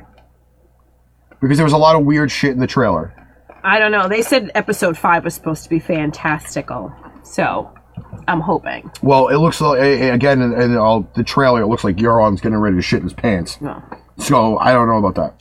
Because 1.39 1.57
there 1.57 1.65
was 1.65 1.73
a 1.73 1.77
lot 1.77 1.95
of 1.95 2.05
weird 2.05 2.31
shit 2.31 2.51
in 2.51 2.59
the 2.59 2.67
trailer. 2.67 3.13
I 3.63 3.79
don't 3.79 3.91
know. 3.91 4.07
They 4.07 4.23
said 4.23 4.51
episode 4.55 4.97
five 4.97 5.23
was 5.23 5.35
supposed 5.35 5.63
to 5.63 5.69
be 5.69 5.79
fantastical. 5.79 6.93
So 7.23 7.71
I'm 8.27 8.41
hoping. 8.41 8.91
Well, 9.01 9.27
it 9.27 9.37
looks 9.37 9.61
like, 9.61 9.79
again, 9.79 10.41
in, 10.41 10.59
in 10.59 10.77
all 10.77 11.07
the 11.15 11.23
trailer, 11.23 11.61
it 11.61 11.67
looks 11.67 11.83
like 11.83 11.97
Euron's 11.97 12.41
getting 12.41 12.57
ready 12.57 12.75
to 12.75 12.81
shit 12.81 12.97
in 12.97 13.03
his 13.03 13.13
pants. 13.13 13.61
No. 13.61 13.81
So 14.17 14.57
I 14.57 14.73
don't 14.73 14.87
know 14.87 14.97
about 14.97 15.15
that. 15.15 15.40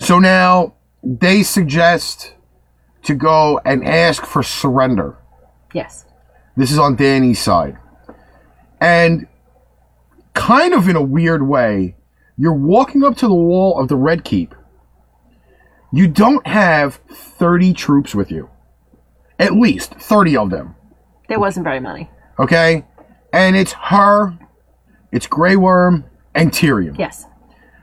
So 0.00 0.18
now 0.18 0.74
they 1.02 1.42
suggest 1.42 2.34
to 3.04 3.14
go 3.14 3.60
and 3.64 3.86
ask 3.86 4.24
for 4.24 4.42
surrender. 4.42 5.16
Yes. 5.74 6.06
This 6.56 6.72
is 6.72 6.78
on 6.78 6.96
Dany's 6.96 7.38
side. 7.38 7.78
And 8.80 9.26
kind 10.34 10.74
of 10.74 10.88
in 10.88 10.96
a 10.96 11.02
weird 11.02 11.46
way, 11.46 11.96
you're 12.36 12.54
walking 12.54 13.04
up 13.04 13.16
to 13.18 13.28
the 13.28 13.34
wall 13.34 13.78
of 13.78 13.88
the 13.88 13.96
Red 13.96 14.24
Keep. 14.24 14.54
You 15.92 16.08
don't 16.08 16.46
have 16.46 17.00
30 17.10 17.74
troops 17.74 18.14
with 18.14 18.30
you. 18.30 18.48
At 19.38 19.52
least 19.54 19.94
30 19.94 20.36
of 20.36 20.50
them. 20.50 20.74
There 21.28 21.40
wasn't 21.40 21.64
very 21.64 21.80
many. 21.80 22.10
Okay? 22.38 22.86
And 23.32 23.54
it's 23.54 23.72
her, 23.72 24.38
it's 25.12 25.26
Grey 25.26 25.56
Worm, 25.56 26.04
and 26.34 26.50
Tyrion. 26.52 26.98
Yes. 26.98 27.26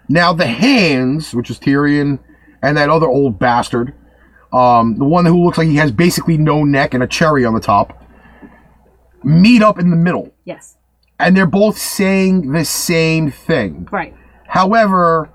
Now 0.09 0.33
the 0.33 0.47
hands, 0.47 1.33
which 1.33 1.49
is 1.49 1.59
Tyrion 1.59 2.19
and 2.61 2.77
that 2.77 2.89
other 2.89 3.07
old 3.07 3.39
bastard, 3.39 3.93
um, 4.53 4.97
the 4.97 5.05
one 5.05 5.25
who 5.25 5.43
looks 5.43 5.57
like 5.57 5.67
he 5.67 5.75
has 5.75 5.91
basically 5.91 6.37
no 6.37 6.63
neck 6.63 6.93
and 6.93 7.03
a 7.03 7.07
cherry 7.07 7.45
on 7.45 7.53
the 7.53 7.59
top, 7.59 8.03
meet 9.23 9.61
up 9.61 9.79
in 9.79 9.89
the 9.89 9.97
middle. 9.97 10.33
Yes. 10.45 10.77
And 11.19 11.35
they're 11.35 11.45
both 11.45 11.77
saying 11.77 12.51
the 12.51 12.63
same 12.63 13.31
thing. 13.31 13.87
Right. 13.91 14.15
However, 14.47 15.29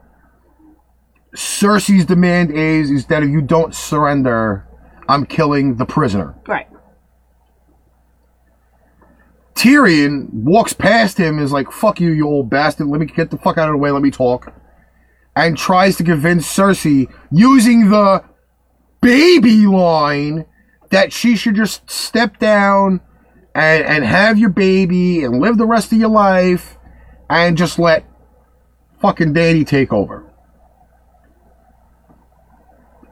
Cersei's 1.35 2.05
demand 2.05 2.51
is 2.51 2.91
is 2.91 3.07
that 3.07 3.23
if 3.23 3.31
you 3.31 3.43
don't 3.43 3.75
surrender, 3.75 4.67
I'm 5.09 5.27
killing 5.27 5.77
the 5.77 5.85
prisoner. 5.85 6.35
Right. 6.47 6.69
Tyrion 9.55 10.33
walks 10.33 10.73
past 10.73 11.19
him 11.19 11.37
and 11.37 11.45
is 11.45 11.53
like, 11.53 11.71
fuck 11.71 12.01
you, 12.01 12.11
you 12.11 12.27
old 12.27 12.51
bastard. 12.51 12.87
Let 12.89 13.01
me 13.01 13.07
get 13.07 13.31
the 13.31 13.39
fuck 13.39 13.59
out 13.59 13.69
of 13.69 13.75
the 13.75 13.79
way. 13.79 13.91
Let 13.91 14.03
me 14.03 14.11
talk. 14.11 14.53
And 15.35 15.57
tries 15.57 15.97
to 15.97 16.05
convince 16.05 16.47
Cersei 16.47 17.11
using 17.31 17.89
the 17.89 18.23
baby 19.01 19.67
line 19.67 20.45
that 20.91 21.13
she 21.13 21.37
should 21.37 21.55
just 21.55 21.91
step 21.91 22.39
down 22.39 23.01
and, 23.55 23.85
and 23.85 24.05
have 24.05 24.39
your 24.39 24.51
baby 24.51 25.25
and 25.25 25.41
live 25.41 25.57
the 25.57 25.67
rest 25.67 25.91
of 25.93 25.99
your 25.99 26.11
life 26.11 26.77
and 27.31 27.57
just 27.57 27.79
let 27.79 28.05
fucking 29.01 29.33
Dany 29.33 29.67
take 29.67 29.93
over. 29.93 30.31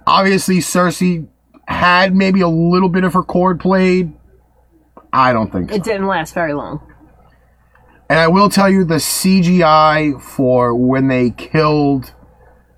Obviously, 0.06 0.58
Cersei 0.58 1.26
had 1.66 2.14
maybe 2.14 2.40
a 2.40 2.48
little 2.48 2.88
bit 2.88 3.04
of 3.04 3.14
her 3.14 3.22
chord 3.22 3.60
played. 3.60 4.12
I 5.12 5.32
don't 5.32 5.50
think 5.50 5.70
so. 5.70 5.76
It 5.76 5.84
didn't 5.84 6.06
last 6.06 6.34
very 6.34 6.52
long. 6.52 6.89
And 8.10 8.18
I 8.18 8.26
will 8.26 8.48
tell 8.48 8.68
you 8.68 8.82
the 8.82 8.96
CGI 8.96 10.20
for 10.20 10.74
when 10.74 11.06
they 11.06 11.30
killed 11.30 12.12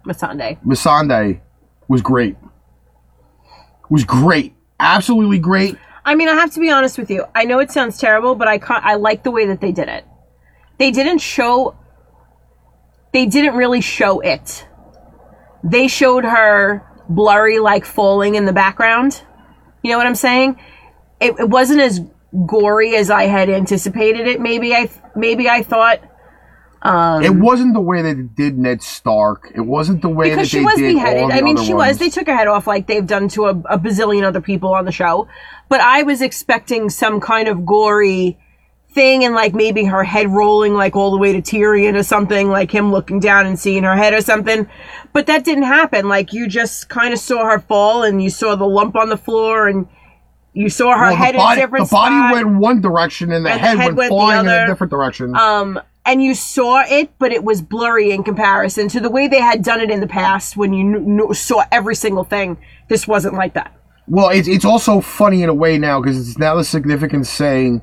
Masande. 0.07 0.63
Missandei 0.63 1.41
was 1.89 2.03
great. 2.03 2.37
Was 3.89 4.05
great. 4.05 4.55
Absolutely 4.79 5.39
great. 5.39 5.79
I 6.05 6.17
mean, 6.17 6.29
I 6.29 6.35
have 6.35 6.53
to 6.53 6.61
be 6.61 6.71
honest 6.71 6.99
with 6.99 7.11
you. 7.11 7.25
I 7.35 7.45
know 7.45 7.61
it 7.61 7.71
sounds 7.71 7.97
terrible, 7.97 8.35
but 8.35 8.47
I 8.47 8.59
ca- 8.59 8.83
I 8.85 8.97
like 8.97 9.23
the 9.23 9.31
way 9.31 9.47
that 9.47 9.63
they 9.63 9.73
did 9.73 9.89
it. 9.89 10.05
They 10.77 10.91
didn't 10.91 11.21
show. 11.21 11.77
They 13.15 13.25
didn't 13.25 13.55
really 13.55 13.81
show 13.81 14.21
it. 14.21 14.67
They 15.65 15.89
showed 15.89 16.25
her 16.25 16.87
blurry, 17.09 17.59
like 17.59 17.87
falling 17.87 18.35
in 18.35 18.45
the 18.45 18.53
background. 18.53 19.23
You 19.83 19.93
know 19.93 19.97
what 19.97 20.07
I'm 20.07 20.15
saying? 20.15 20.61
It, 21.21 21.37
it 21.39 21.49
wasn't 21.49 21.81
as 21.81 22.03
gory 22.47 22.97
as 22.97 23.11
I 23.11 23.25
had 23.25 23.51
anticipated 23.51 24.27
it. 24.27 24.41
Maybe 24.41 24.75
I 24.75 24.91
maybe 25.15 25.49
I 25.49 25.63
thought 25.63 26.01
um, 26.83 27.23
it 27.23 27.35
wasn't 27.35 27.75
the 27.75 27.81
way 27.81 28.03
that 28.03 28.17
they 28.17 28.23
did 28.23 28.59
Ned 28.59 28.83
Stark. 28.83 29.53
It 29.55 29.61
wasn't 29.61 30.03
the 30.03 30.09
way 30.09 30.31
because 30.31 30.51
that 30.51 30.57
she 30.57 30.59
they 30.59 30.65
was 30.65 30.75
did 30.75 30.95
beheaded. 30.95 31.31
I 31.31 31.41
mean, 31.41 31.57
she 31.57 31.75
ones. 31.75 31.91
was. 31.91 31.99
They 31.99 32.09
took 32.09 32.27
her 32.27 32.37
head 32.37 32.49
off 32.49 32.67
like 32.67 32.89
they've 32.89 33.07
done 33.07 33.29
to 33.29 33.45
a, 33.45 33.51
a 33.51 33.79
bazillion 33.79 34.25
other 34.25 34.41
people 34.41 34.75
on 34.75 34.85
the 34.85 34.93
show. 34.93 35.29
But 35.69 35.81
I 35.81 36.03
was 36.03 36.21
expecting 36.21 36.91
some 36.91 37.21
kind 37.21 37.47
of 37.47 37.65
gory 37.65 38.37
thing 38.91 39.25
and 39.25 39.35
like 39.35 39.55
maybe 39.55 39.85
her 39.85 40.05
head 40.05 40.29
rolling 40.29 40.75
like 40.75 40.97
all 40.97 41.13
the 41.13 41.19
way 41.19 41.33
to 41.33 41.41
Tyrion 41.41 41.95
or 41.95 42.03
something, 42.03 42.49
like 42.49 42.73
him 42.73 42.91
looking 42.91 43.21
down 43.21 43.47
and 43.47 43.59
seeing 43.59 43.85
her 43.85 43.97
head 43.97 44.13
or 44.13 44.21
something. 44.21 44.69
But 45.13 45.27
that 45.27 45.45
didn't 45.45 45.65
happen. 45.65 46.09
Like 46.09 46.33
you 46.33 46.49
just 46.49 46.89
kind 46.89 47.15
of 47.15 47.21
saw 47.21 47.45
her 47.45 47.61
fall 47.61 48.03
and 48.03 48.21
you 48.21 48.29
saw 48.29 48.57
the 48.57 48.67
lump 48.67 48.97
on 48.97 49.09
the 49.09 49.17
floor 49.17 49.69
and 49.69 49.87
you 50.55 50.69
saw 50.69 50.93
her 50.97 51.07
Well, 51.07 51.17
head 51.17 51.35
body, 51.35 51.61
in 51.61 51.65
a 51.65 51.67
different 51.67 51.89
the 51.89 51.93
body 51.95 52.15
spot. 52.15 52.33
went 52.33 52.59
one 52.59 52.81
direction 52.81 53.33
and 53.33 53.45
the 53.47 53.51
And 53.51 53.59
the 53.63 53.67
head, 53.67 53.79
head 53.79 53.87
went, 53.87 53.97
went 53.97 54.11
the 54.11 54.15
flying 54.15 54.41
in 54.47 54.53
a 54.53 54.67
different 54.67 54.91
direction. 54.91 55.35
Um, 55.37 55.81
and 56.05 56.23
you 56.23 56.35
saw 56.35 56.83
it, 56.87 57.11
but 57.19 57.33
it 57.33 57.45
was 57.45 57.63
blurry 57.63 58.11
in 58.11 58.23
comparison 58.25 58.89
to 58.89 59.01
the 59.01 59.09
way 59.11 59.29
they 59.29 59.41
had 59.41 59.63
done 59.63 59.81
it 59.81 59.91
in 59.91 60.01
the 60.01 60.07
past 60.09 60.57
when 60.57 60.73
you 60.73 61.33
saw 61.35 61.65
every 61.71 61.95
single 61.95 62.25
thing. 62.25 62.59
This 62.89 63.07
wasn't 63.09 63.35
like 63.35 63.55
that. 63.55 63.73
well, 64.09 64.29
it's, 64.31 64.49
it's 64.49 64.65
also 64.65 65.01
funny 65.01 65.43
in 65.43 65.49
a 65.49 65.55
way 65.55 65.79
now 65.79 66.01
because 66.01 66.19
it's 66.29 66.39
now 66.39 66.55
the 66.57 66.65
significance 66.65 67.31
saying 67.31 67.83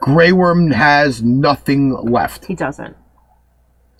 Grey 0.00 0.32
Worm 0.32 0.70
has 0.70 1.22
nothing 1.22 1.92
left. 2.08 2.44
He 2.46 2.54
doesn't. 2.54 2.96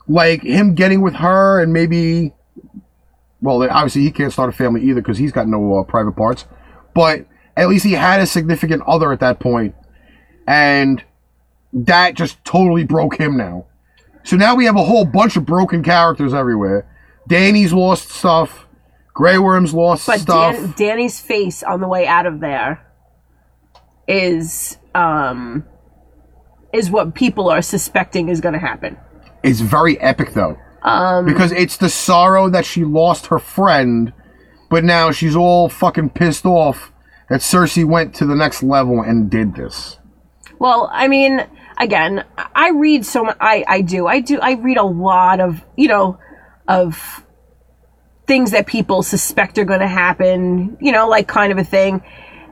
like 0.09 0.43
him 0.43 0.75
getting 0.75 1.01
with 1.03 1.15
her 1.15 1.61
and 1.61 1.73
maybe 1.73 2.33
well 3.41 3.63
obviously 3.71 4.03
he 4.03 4.11
can't 4.11 4.33
start 4.33 4.49
a 4.49 4.53
family 4.53 4.83
either 4.83 5.01
because 5.01 5.19
he's 5.19 5.33
got 5.33 5.49
no 5.49 5.79
uh, 5.79 5.83
private 5.83 6.13
parts 6.13 6.47
but 6.95 7.27
at 7.57 7.69
least 7.69 7.85
he 7.85 7.93
had 7.93 8.21
a 8.21 8.27
significant 8.27 8.83
other 8.87 9.13
at 9.13 9.21
that 9.21 9.41
point 9.41 9.75
and 10.47 11.03
that 11.73 12.15
just 12.15 12.43
totally 12.45 12.85
broke 12.85 13.19
him 13.19 13.37
now 13.37 13.67
so 14.23 14.37
now 14.37 14.55
we 14.55 14.65
have 14.65 14.77
a 14.77 14.85
whole 14.85 15.05
bunch 15.05 15.37
of 15.37 15.45
broken 15.45 15.83
characters 15.83 16.35
everywhere 16.35 16.87
dany's 17.29 17.73
lost 17.73 18.11
stuff 18.11 18.65
Grey 19.15 19.39
Worm's 19.39 19.73
lost 19.73 20.07
But 20.07 20.21
stuff 20.21 20.57
Dan- 20.57 20.75
Dany's 20.77 21.21
face 21.21 21.63
on 21.63 21.81
the 21.81 21.89
way 21.89 22.07
out 22.07 22.27
of 22.27 22.41
there 22.41 22.85
is 24.07 24.77
um 24.95 25.65
is 26.73 26.91
what 26.91 27.15
people 27.15 27.49
are 27.49 27.63
suspecting 27.63 28.29
is 28.29 28.41
going 28.41 28.53
to 28.53 28.59
happen. 28.59 28.99
It's 29.45 29.61
very 29.61 29.99
epic 30.01 30.33
though. 30.33 30.59
Um, 30.83 31.25
because 31.25 31.53
it's 31.53 31.79
the 31.79 31.89
sorrow 31.89 32.51
that 32.51 32.67
she 32.67 32.85
lost 32.85 33.27
her 33.27 33.39
friend, 33.39 34.13
but 34.69 34.85
now 34.85 35.13
she's 35.13 35.37
all 35.37 35.69
fucking 35.69 36.11
pissed 36.11 36.45
off 36.45 36.93
that 37.35 37.41
Cersei 37.41 37.85
went 37.85 38.15
to 38.15 38.27
the 38.27 38.37
next 38.37 38.63
level 38.63 39.03
and 39.03 39.29
did 39.29 39.57
this. 39.57 39.99
Well, 40.61 40.89
I 40.93 41.09
mean, 41.09 41.45
again, 41.77 42.25
I 42.55 42.71
read 42.71 43.05
so 43.05 43.25
much. 43.25 43.37
I 43.41 43.65
I 43.67 43.81
do. 43.81 44.07
I 44.07 44.21
do. 44.21 44.39
I 44.39 44.53
read 44.53 44.77
a 44.77 44.85
lot 44.85 45.41
of 45.41 45.61
you 45.77 45.89
know 45.89 46.17
of 46.69 47.25
things 48.29 48.53
that 48.53 48.69
people 48.69 49.03
suspect 49.03 49.59
are 49.59 49.65
going 49.65 49.81
to 49.81 49.89
happen. 49.89 50.79
You 50.81 50.93
know, 50.93 51.09
like 51.09 51.27
kind 51.27 51.51
of 51.51 51.59
a 51.59 51.65
thing. 51.65 52.05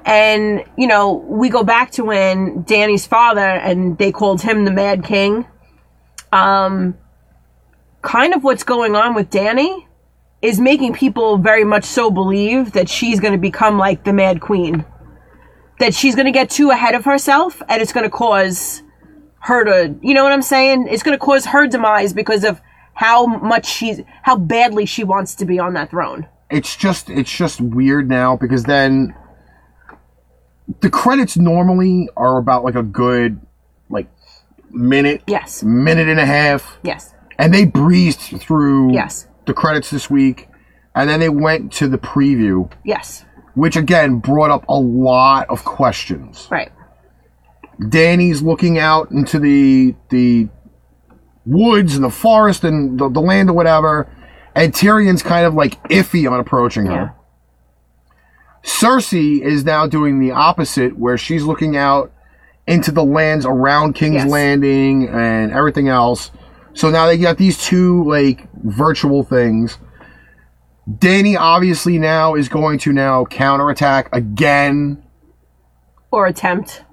And 0.04 0.64
you 0.76 0.88
know, 0.88 1.12
we 1.12 1.48
go 1.48 1.62
back 1.62 1.92
to 1.92 2.04
when 2.04 2.64
Dany's 2.64 3.06
father 3.06 3.38
and 3.40 3.96
they 3.98 4.10
called 4.10 4.42
him 4.42 4.64
the 4.64 4.72
Mad 4.72 5.04
King. 5.04 5.46
Um, 6.32 6.98
kind 8.00 8.34
of 8.34 8.42
what's 8.42 8.64
going 8.64 8.96
on 8.96 9.14
with 9.14 9.30
Dany 9.30 9.86
is 10.42 10.58
making 10.60 10.92
people 10.92 11.38
very 11.38 11.64
much 11.64 11.84
so 11.84 12.10
believe 12.10 12.72
that 12.72 12.88
she's 12.88 13.20
going 13.20 13.32
to 13.32 13.38
become 13.38 13.78
like 13.78 14.04
the 14.04 14.12
Mad 14.12 14.40
Queen. 14.40 14.84
That 15.78 15.94
she's 15.94 16.14
going 16.14 16.26
to 16.26 16.32
get 16.32 16.50
too 16.50 16.70
ahead 16.70 16.94
of 16.94 17.04
herself 17.04 17.62
and 17.68 17.80
it's 17.80 17.92
going 17.92 18.04
to 18.04 18.10
cause 18.10 18.82
her 19.40 19.64
to 19.64 19.96
you 20.02 20.14
know 20.14 20.22
what 20.22 20.32
i'm 20.32 20.42
saying? 20.42 20.86
It's 20.88 21.02
going 21.02 21.18
to 21.18 21.24
cause 21.24 21.46
her 21.46 21.66
demise 21.66 22.12
because 22.12 22.44
of 22.44 22.60
how 22.94 23.26
much 23.26 23.66
she's 23.66 24.00
how 24.22 24.36
badly 24.36 24.86
she 24.86 25.02
wants 25.04 25.34
to 25.36 25.44
be 25.44 25.58
on 25.58 25.74
that 25.74 25.90
throne. 25.90 26.26
It's 26.50 26.76
just 26.76 27.08
it's 27.08 27.30
just 27.30 27.60
weird 27.60 28.08
now 28.08 28.36
because 28.36 28.64
then 28.64 29.14
the 30.80 30.90
credits 30.90 31.36
normally 31.36 32.08
are 32.16 32.38
about 32.38 32.64
like 32.64 32.74
a 32.74 32.82
good 32.82 33.40
like 33.88 34.08
minute, 34.70 35.22
yes. 35.26 35.62
minute 35.62 36.08
and 36.08 36.20
a 36.20 36.26
half. 36.26 36.78
yes. 36.82 37.14
And 37.38 37.52
they 37.52 37.64
breezed 37.64 38.20
through 38.20 38.92
Yes. 38.92 39.26
The 39.46 39.54
credits 39.54 39.90
this 39.90 40.08
week, 40.10 40.48
and 40.94 41.08
then 41.08 41.20
they 41.20 41.28
went 41.28 41.72
to 41.74 41.88
the 41.88 41.98
preview, 41.98 42.70
Yes. 42.84 43.24
which 43.54 43.76
again 43.76 44.18
brought 44.18 44.50
up 44.50 44.64
a 44.68 44.78
lot 44.78 45.48
of 45.50 45.64
questions. 45.64 46.48
Right. 46.50 46.70
Dany's 47.88 48.42
looking 48.42 48.78
out 48.78 49.10
into 49.10 49.38
the 49.38 49.94
the 50.10 50.48
woods 51.44 51.96
and 51.96 52.04
the 52.04 52.10
forest 52.10 52.62
and 52.62 52.98
the, 53.00 53.08
the 53.08 53.20
land 53.20 53.50
or 53.50 53.54
whatever, 53.54 54.08
and 54.54 54.72
Tyrion's 54.72 55.22
kind 55.24 55.44
of 55.44 55.54
like 55.54 55.82
iffy 55.88 56.30
on 56.30 56.38
approaching 56.38 56.86
her. 56.86 56.92
Yeah. 56.92 57.08
Cersei 58.64 59.40
is 59.40 59.64
now 59.64 59.86
doing 59.88 60.20
the 60.20 60.30
opposite, 60.30 60.96
where 60.96 61.18
she's 61.18 61.42
looking 61.42 61.76
out 61.76 62.12
into 62.68 62.92
the 62.92 63.02
lands 63.04 63.44
around 63.44 63.94
King's 63.94 64.14
Yes. 64.22 64.30
Landing 64.30 65.08
and 65.08 65.50
everything 65.50 65.88
else. 65.88 66.30
So 66.74 66.88
now 66.90 67.06
they 67.06 67.18
got 67.18 67.38
these 67.38 67.58
two 67.60 68.04
like 68.08 68.46
virtual 68.62 69.22
things. 69.24 69.78
Dany 70.88 71.36
obviously 71.38 71.98
now 71.98 72.34
is 72.34 72.48
going 72.48 72.78
to 72.80 72.92
now 72.92 73.24
counterattack 73.24 74.08
again, 74.14 75.02
Or 76.10 76.26
attempt. 76.26 76.84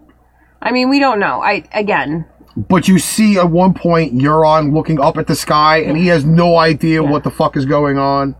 I 0.61 0.71
mean, 0.71 0.89
we 0.89 0.99
don't 0.99 1.19
know. 1.19 1.41
I 1.41 1.63
again. 1.73 2.25
but 2.55 2.87
you 2.87 2.99
see 2.99 3.37
at 3.37 3.49
one 3.49 3.73
point 3.73 4.13
Euron 4.13 4.73
looking 4.73 4.99
up 4.99 5.17
at 5.17 5.27
the 5.27 5.35
sky 5.35 5.77
and 5.77 5.97
he 5.97 6.07
has 6.07 6.23
no 6.25 6.57
idea 6.57 7.01
Yeah. 7.01 7.09
what 7.09 7.23
the 7.23 7.31
fuck 7.31 7.55
is 7.57 7.65
going 7.65 7.97
on. 7.97 8.35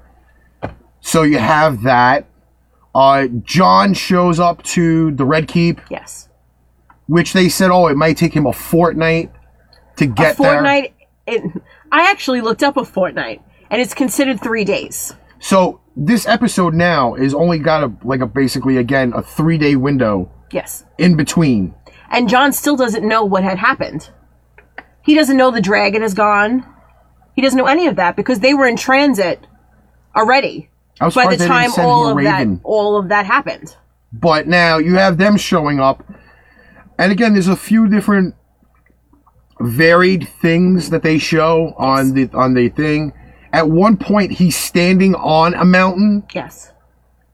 So 1.02 1.24
you 1.24 1.38
have 1.40 1.84
that. 1.84 2.26
Uh, 2.94 3.28
Jon 3.44 3.94
shows 3.94 4.40
up 4.40 4.62
to 4.64 5.12
the 5.12 5.24
Red 5.26 5.48
Keep. 5.48 5.80
Yes. 5.90 6.28
which 7.08 7.34
they 7.34 7.50
said, 7.50 7.72
oh, 7.72 7.88
it 7.88 7.96
might 7.98 8.18
take 8.18 8.34
him 8.36 8.46
a 8.46 8.54
fortnight 8.54 9.32
to 9.96 10.06
get 10.06 10.34
a 10.34 10.36
fortnight. 10.36 10.94
It, 11.26 11.42
I 11.92 12.10
actually 12.10 12.42
looked 12.42 12.64
up 12.64 12.78
a 12.78 12.86
fortnight, 12.86 13.42
and 13.70 13.82
it's 13.82 13.94
considered 13.94 14.42
three 14.42 14.64
days. 14.64 15.14
So 15.40 15.82
this 15.96 16.28
episode 16.28 16.74
now 16.74 17.16
is 17.16 17.34
only 17.34 17.60
got 17.60 17.84
a 17.84 17.92
like 18.04 18.22
a 18.22 18.28
basically 18.28 18.78
again 18.78 19.14
a 19.16 19.22
three 19.22 19.58
day 19.58 19.76
window 19.76 20.32
Yes. 20.52 20.86
in 20.98 21.16
between. 21.16 21.74
And 22.12 22.28
Jon 22.28 22.54
still 22.54 22.76
doesn't 22.76 23.08
know 23.08 23.24
what 23.24 23.44
had 23.44 23.58
happened. 23.60 24.10
He 25.04 25.16
doesn't 25.16 25.38
know 25.38 25.52
the 25.52 25.62
dragon 25.62 26.04
is 26.04 26.14
gone. 26.14 26.66
He 27.36 27.42
doesn't 27.42 27.58
know 27.58 27.68
any 27.68 27.88
of 27.88 27.96
that 27.98 28.16
because 28.16 28.40
they 28.40 28.54
were 28.54 28.68
in 28.68 28.76
transit 28.76 29.46
already 30.16 30.70
I 31.00 31.06
was 31.06 31.16
by 31.16 31.26
the 31.28 31.38
surprised 31.38 31.40
they 31.40 31.46
didn't 31.46 31.76
time 31.76 31.86
all 31.86 32.18
of 32.18 32.24
that 32.24 32.48
all 32.64 32.98
of 32.98 33.10
that 33.10 33.26
happened. 33.26 33.76
But 34.12 34.48
now 34.48 34.78
you 34.80 34.96
have 34.96 35.18
them 35.18 35.38
showing 35.38 35.80
up, 35.80 36.04
and 36.98 37.12
again, 37.12 37.34
there's 37.34 37.48
a 37.48 37.56
few 37.56 37.88
different 37.88 38.36
varied 39.60 40.28
things 40.42 40.90
that 40.90 41.04
they 41.04 41.18
show 41.18 41.74
on 41.78 42.14
the 42.14 42.30
on 42.34 42.54
the 42.54 42.70
thing. 42.70 43.14
At 43.52 43.70
one 43.70 43.98
point, 43.98 44.32
he's 44.32 44.56
standing 44.56 45.16
on 45.16 45.54
a 45.56 45.66
mountain, 45.66 46.24
Yes. 46.34 46.72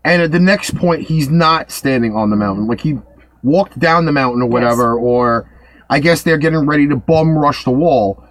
and 0.04 0.22
at 0.22 0.32
the 0.32 0.40
next 0.40 0.76
point, 0.76 1.02
he's 1.02 1.30
not 1.30 1.72
standing 1.72 2.16
on 2.16 2.30
the 2.30 2.36
mountain. 2.36 2.68
Like 2.68 2.82
he 2.82 3.00
walked 3.44 3.78
down 3.80 4.06
the 4.06 4.12
mountain 4.12 4.42
or 4.42 4.50
whatever, 4.50 4.98
or 4.98 5.50
I 5.90 6.00
guess 6.00 6.24
they're 6.24 6.38
getting 6.38 6.66
ready 6.66 6.88
to 6.88 6.96
bum 6.96 7.38
rush 7.38 7.64
the 7.64 7.72
wall. 7.72 8.24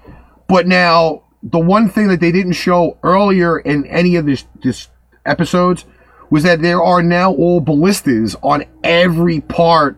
But 0.48 0.66
now, 0.66 1.24
the 1.42 1.58
one 1.58 1.88
thing 1.88 2.08
that 2.08 2.20
they 2.20 2.32
didn't 2.32 2.52
show 2.52 2.98
earlier 3.02 3.58
in 3.58 3.86
any 3.86 4.16
of 4.16 4.26
this 4.26 4.44
this 4.62 4.88
episodes 5.26 5.84
was 6.30 6.42
that 6.42 6.62
there 6.62 6.82
are 6.82 7.02
now 7.02 7.32
all 7.32 7.60
ballistas 7.60 8.34
on 8.42 8.64
every 8.82 9.40
part 9.40 9.96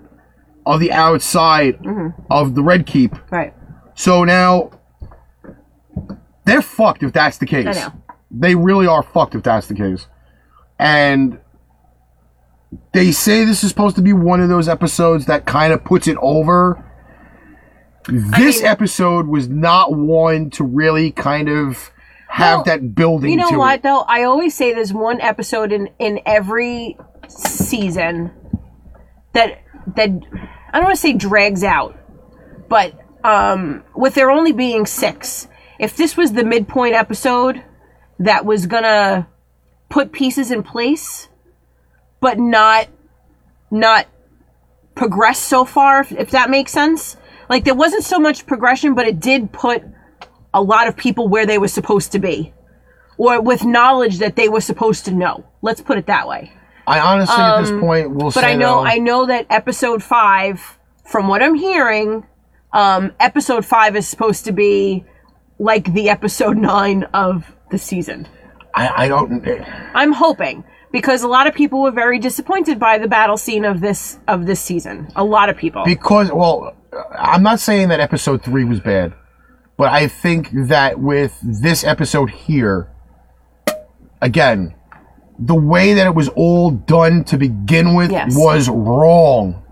of 0.66 0.80
the 0.80 0.92
outside 0.92 1.78
mm-hmm. 1.78 2.20
of 2.30 2.54
the 2.54 2.62
Red 2.62 2.84
Keep. 2.84 3.14
Right. 3.30 3.54
So 3.96 4.22
now 4.24 4.70
they're 6.44 6.62
fucked 6.62 7.02
if 7.02 7.12
that's 7.12 7.38
the 7.38 7.46
case. 7.46 7.66
I 7.66 7.72
know. 7.72 7.92
They 8.30 8.54
really 8.54 8.86
are 8.86 9.02
fucked 9.02 9.34
if 9.34 9.42
that's 9.42 9.66
the 9.66 9.74
case. 9.74 10.06
And 10.78 11.40
they 12.92 13.10
say 13.12 13.44
this 13.44 13.62
is 13.64 13.70
supposed 13.70 13.96
to 13.96 14.02
be 14.02 14.12
one 14.12 14.40
of 14.40 14.48
those 14.48 14.68
episodes 14.68 15.26
that 15.26 15.46
kind 15.46 15.72
of 15.72 15.82
puts 15.84 16.06
it 16.06 16.16
over. 16.20 16.84
This 18.08 18.60
mean- 18.60 18.70
episode 18.70 19.26
was 19.26 19.48
not 19.48 19.94
one 19.96 20.50
to 20.50 20.64
really 20.64 21.10
kind 21.10 21.48
of 21.48 21.90
have 22.28 22.58
Well, 22.58 22.64
that 22.64 22.94
building 22.94 23.30
You 23.30 23.36
know 23.36 23.58
what 23.58 23.76
it. 23.76 23.82
though? 23.82 24.00
I 24.00 24.24
always 24.24 24.54
say 24.54 24.74
there's 24.74 24.92
one 24.92 25.20
episode 25.20 25.72
in 25.72 25.88
in 25.98 26.20
every 26.26 26.98
season 27.28 28.30
that 29.32 29.60
that 29.96 30.10
I 30.10 30.78
don't 30.78 30.84
want 30.84 30.96
to 30.96 31.00
say 31.00 31.14
drags 31.14 31.64
out, 31.64 31.96
but 32.68 32.92
um, 33.26 33.82
with 33.94 34.14
there 34.14 34.30
only 34.30 34.52
being 34.52 34.86
six, 34.86 35.48
if 35.80 35.96
this 35.96 36.16
was 36.16 36.32
the 36.32 36.44
midpoint 36.44 36.94
episode 36.94 37.62
that 38.20 38.46
was 38.46 38.66
gonna 38.66 39.26
put 39.88 40.12
pieces 40.12 40.52
in 40.52 40.62
place, 40.62 41.28
but 42.20 42.38
not 42.38 42.86
not 43.70 44.06
progress 44.94 45.40
so 45.40 45.64
far, 45.64 46.00
if, 46.00 46.12
if 46.12 46.30
that 46.30 46.50
makes 46.50 46.70
sense. 46.70 47.16
Like 47.50 47.64
there 47.64 47.74
wasn't 47.74 48.04
so 48.04 48.20
much 48.20 48.46
progression, 48.46 48.94
but 48.94 49.06
it 49.08 49.18
did 49.18 49.52
put 49.52 49.82
a 50.54 50.62
lot 50.62 50.86
of 50.86 50.96
people 50.96 51.26
where 51.28 51.46
they 51.46 51.58
were 51.58 51.68
supposed 51.68 52.12
to 52.12 52.20
be 52.20 52.54
or 53.18 53.40
with 53.40 53.64
knowledge 53.64 54.18
that 54.18 54.36
they 54.36 54.48
were 54.48 54.60
supposed 54.60 55.04
to 55.06 55.10
know. 55.10 55.44
Let's 55.62 55.80
put 55.80 55.98
it 55.98 56.06
that 56.06 56.28
way. 56.28 56.52
I 56.86 57.00
honestly, 57.00 57.34
at 57.36 57.60
this 57.60 57.70
point, 57.70 58.10
will 58.14 58.26
Um, 58.26 58.32
But 58.34 58.44
I 58.44 58.54
know 58.54 58.76
though, 58.76 58.84
I 58.84 58.98
know 58.98 59.26
that 59.26 59.46
episode 59.50 60.02
5 60.02 60.78
from 61.04 61.26
what 61.26 61.42
I'm 61.42 61.54
hearing 61.56 62.24
um 62.72 63.12
episode 63.20 63.64
5 63.64 63.96
is 63.96 64.06
supposed 64.08 64.44
to 64.44 64.52
be 64.52 65.04
like 65.58 65.92
the 65.94 66.08
episode 66.10 66.56
9 66.58 67.04
of 67.14 67.44
the 67.70 67.78
season. 67.78 68.28
I, 68.74 69.04
I 69.04 69.08
don't. 69.08 69.42
I'm 69.94 70.12
hoping 70.12 70.62
because 70.92 71.22
a 71.22 71.28
lot 71.28 71.46
of 71.46 71.54
people 71.54 71.80
were 71.82 71.90
very 71.90 72.18
disappointed 72.18 72.78
by 72.78 72.98
the 72.98 73.08
battle 73.08 73.36
scene 73.38 73.64
of 73.64 73.80
this 73.80 74.18
of 74.28 74.44
this 74.46 74.60
season. 74.60 75.08
A 75.16 75.24
lot 75.24 75.48
of 75.48 75.56
people. 75.56 75.82
Because, 75.84 76.30
well, 76.30 76.74
I'm 77.18 77.42
not 77.42 77.58
saying 77.60 77.88
that 77.88 78.00
episode 78.00 78.42
three 78.44 78.64
was 78.64 78.80
bad, 78.80 79.14
but 79.78 79.88
I 79.88 80.08
think 80.08 80.50
that 80.52 80.98
with 81.00 81.38
this 81.42 81.84
episode 81.84 82.30
here, 82.30 82.90
again, 84.20 84.74
the 85.38 85.54
way 85.54 85.94
that 85.94 86.06
it 86.06 86.14
was 86.14 86.28
all 86.30 86.70
done 86.70 87.24
to 87.24 87.38
begin 87.38 87.94
with 87.94 88.10
Yes. 88.10 88.34
was 88.36 88.68
wrong. 88.68 89.62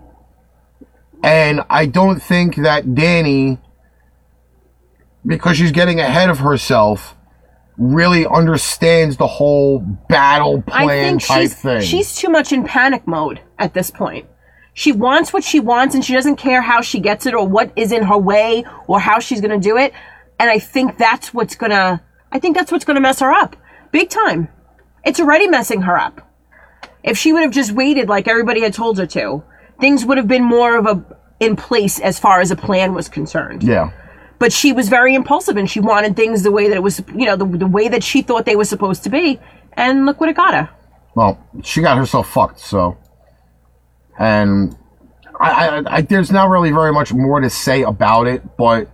And 1.25 1.61
I 1.71 1.87
don't 1.87 2.21
think 2.21 2.57
that 2.57 2.85
Dany, 2.85 3.57
because 5.25 5.57
she's 5.57 5.71
getting 5.71 5.99
ahead 5.99 6.29
of 6.29 6.37
herself, 6.37 7.15
really 7.79 8.27
understands 8.27 9.17
the 9.17 9.25
whole 9.25 9.79
battle 9.79 10.61
plan 10.61 10.87
I 10.87 10.87
think 10.87 11.23
type 11.23 11.41
she's 11.41 11.55
thing. 11.55 11.81
she's 11.81 12.15
too 12.15 12.29
much 12.29 12.53
in 12.53 12.63
panic 12.63 13.07
mode 13.07 13.41
at 13.57 13.73
this 13.73 13.89
point. 13.89 14.27
She 14.75 14.91
wants 14.91 15.33
what 15.33 15.43
she 15.43 15.59
wants 15.59 15.95
and 15.95 16.05
she 16.05 16.13
doesn't 16.13 16.35
care 16.35 16.61
how 16.61 16.81
she 16.81 16.99
gets 16.99 17.25
it 17.25 17.33
or 17.33 17.47
what 17.47 17.71
is 17.75 17.91
in 17.91 18.03
her 18.03 18.17
way 18.17 18.63
or 18.87 18.99
how 18.99 19.19
she's 19.19 19.41
going 19.41 19.59
to 19.59 19.69
do 19.69 19.77
it. 19.77 19.93
And 20.39 20.49
I 20.49 20.59
think 20.59 20.97
that's 20.97 21.33
what's 21.33 21.55
going 21.55 21.71
to 21.71 22.01
I 22.31 22.39
think 22.39 22.55
that's 22.55 22.71
what's 22.71 22.85
going 22.85 22.95
to 22.95 23.01
mess 23.01 23.19
her 23.21 23.31
up. 23.31 23.55
Big 23.91 24.09
time. 24.09 24.49
It's 25.03 25.19
already 25.19 25.47
messing 25.47 25.81
her 25.81 25.97
up. 25.97 26.21
If 27.03 27.17
she 27.17 27.33
would 27.33 27.41
have 27.41 27.51
just 27.51 27.71
waited 27.71 28.09
like 28.09 28.27
everybody 28.27 28.61
had 28.61 28.73
told 28.73 28.97
her 28.99 29.07
to, 29.07 29.43
things 29.79 30.05
would 30.05 30.17
have 30.17 30.27
been 30.27 30.43
more 30.43 30.77
of 30.77 30.85
a 30.85 31.03
in 31.39 31.55
place 31.55 31.99
as 31.99 32.17
far 32.17 32.39
as 32.39 32.51
a 32.51 32.55
plan 32.55 32.93
was 32.93 33.09
concerned 33.09 33.61
yeah. 33.61 33.91
but 34.39 34.53
she 34.53 34.71
was 34.71 34.87
very 34.87 35.13
impulsive 35.13 35.57
and 35.57 35.69
she 35.69 35.79
wanted 35.79 36.15
things 36.15 36.43
the 36.43 36.51
way 36.51 36.69
that 36.69 36.75
it 36.75 36.83
was 36.83 37.03
you 37.13 37.25
know 37.25 37.35
the, 37.35 37.45
the 37.45 37.67
way 37.67 37.87
that 37.87 38.03
she 38.03 38.21
thought 38.21 38.45
they 38.45 38.55
were 38.55 38.65
supposed 38.65 39.03
to 39.03 39.09
be 39.09 39.39
and 39.73 40.05
look 40.05 40.19
what 40.19 40.29
it 40.29 40.35
got 40.35 40.53
her 40.53 40.69
Well, 41.15 41.39
she 41.63 41.81
got 41.81 41.97
herself 41.97 42.29
fucked, 42.29 42.59
so. 42.59 42.97
And 44.19 44.75
I, 45.39 45.67
I, 45.67 45.95
I, 45.97 46.01
there's 46.01 46.31
not 46.31 46.49
really 46.49 46.71
very 46.71 46.91
much 46.91 47.13
more 47.13 47.39
to 47.39 47.49
say 47.49 47.83
about 47.83 48.27
it, 48.27 48.57
but 48.57 48.89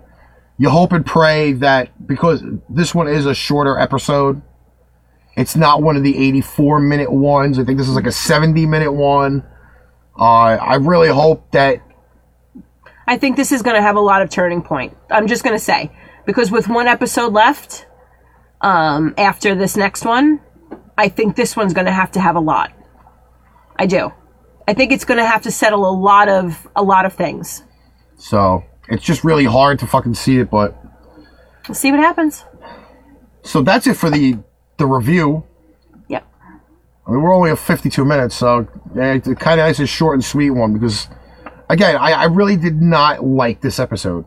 you 0.58 0.70
hope 0.70 0.92
and 0.92 1.06
pray 1.06 1.54
that 1.54 2.08
because 2.08 2.44
this 2.70 2.94
one 2.94 3.08
is 3.08 3.26
a 3.26 3.34
shorter 3.34 3.78
episode, 3.78 4.42
it's 5.36 5.56
not 5.56 5.82
one 5.82 5.98
of 5.98 6.04
the 6.04 6.16
84 6.16 6.80
minute 6.80 7.12
ones. 7.12 7.58
I 7.58 7.64
think 7.64 7.80
this 7.80 7.90
is 7.90 7.96
like 7.96 8.06
a 8.06 8.12
70 8.12 8.66
minute 8.68 8.94
one. 8.94 9.44
Uh, 10.22 10.56
I 10.62 10.76
really 10.76 11.10
hope 11.10 11.50
that 11.52 11.82
i 13.08 13.18
think 13.18 13.36
this 13.36 13.52
is 13.52 13.64
going 13.64 13.76
to 13.76 13.82
have 13.82 13.96
a 13.96 14.00
lot 14.00 14.22
of 14.22 14.30
turning 14.30 14.62
point. 14.62 14.96
I'm 15.10 15.28
just 15.28 15.44
going 15.44 15.56
to 15.56 15.64
say 15.64 15.92
because 16.28 16.52
with 16.52 16.68
one 16.68 16.88
episode 16.88 17.34
left 17.34 17.88
um 18.62 19.16
after 19.18 19.56
this 19.56 19.76
next 19.76 20.06
one 20.06 20.40
i 20.96 21.10
think 21.10 21.36
this 21.36 21.56
one's 21.58 21.74
going 21.74 21.88
to 21.88 21.92
have 21.92 22.12
to 22.12 22.20
have 22.20 22.36
a 22.36 22.40
lot. 22.40 22.72
I 23.78 23.88
do. 23.88 24.14
I 24.68 24.74
think 24.76 24.92
it's 24.92 25.06
going 25.06 25.18
to 25.18 25.26
have 25.26 25.42
to 25.42 25.52
settle 25.52 25.90
a 25.90 25.96
lot 26.10 26.30
of 26.30 26.68
a 26.76 26.84
lot 26.84 27.06
of 27.06 27.14
things. 27.14 27.64
So 28.18 28.64
it's 28.90 29.04
just 29.04 29.24
really 29.24 29.46
hard 29.46 29.80
to 29.80 29.88
fucking 29.88 30.14
see 30.14 30.38
it, 30.38 30.52
but 30.52 30.78
we'll 31.68 31.74
see 31.74 31.90
what 31.92 32.00
happens. 32.00 32.46
So 33.42 33.64
that's 33.64 33.88
it 33.88 33.96
for 33.96 34.12
the 34.12 34.38
the 34.78 34.86
review. 34.86 35.46
I 37.08 37.12
mean, 37.12 37.22
we're 37.22 37.34
only 37.34 37.50
at 37.52 37.58
52 37.60 38.06
minutes, 38.06 38.36
so 38.36 38.68
yeah, 38.96 39.14
it's 39.14 39.28
kind 39.28 39.60
of 39.60 39.66
nice 39.66 39.80
and 39.80 39.90
short 39.90 40.14
and 40.16 40.24
sweet 40.24 40.52
one 40.52 40.74
because, 40.74 41.08
again, 41.70 41.96
I, 41.96 42.12
I 42.14 42.24
really 42.26 42.56
did 42.58 42.82
not 42.82 43.24
like 43.26 43.62
this 43.62 43.80
episode. 43.80 44.26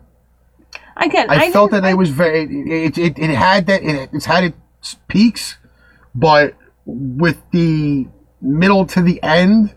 Again, 0.96 1.28
I, 1.30 1.46
I 1.46 1.50
felt 1.52 1.70
that 1.72 1.84
it 1.84 1.94
was 1.94 2.10
very. 2.10 2.42
It, 2.86 2.98
it, 2.98 3.18
it 3.18 3.30
had 3.30 3.66
that. 3.66 3.82
It, 3.82 4.10
it's 4.12 4.26
had 4.26 4.44
its 4.44 4.96
peaks, 5.08 5.56
but 6.14 6.54
with 6.84 7.40
the 7.52 8.06
middle 8.40 8.86
to 8.86 9.00
the 9.02 9.20
end, 9.22 9.74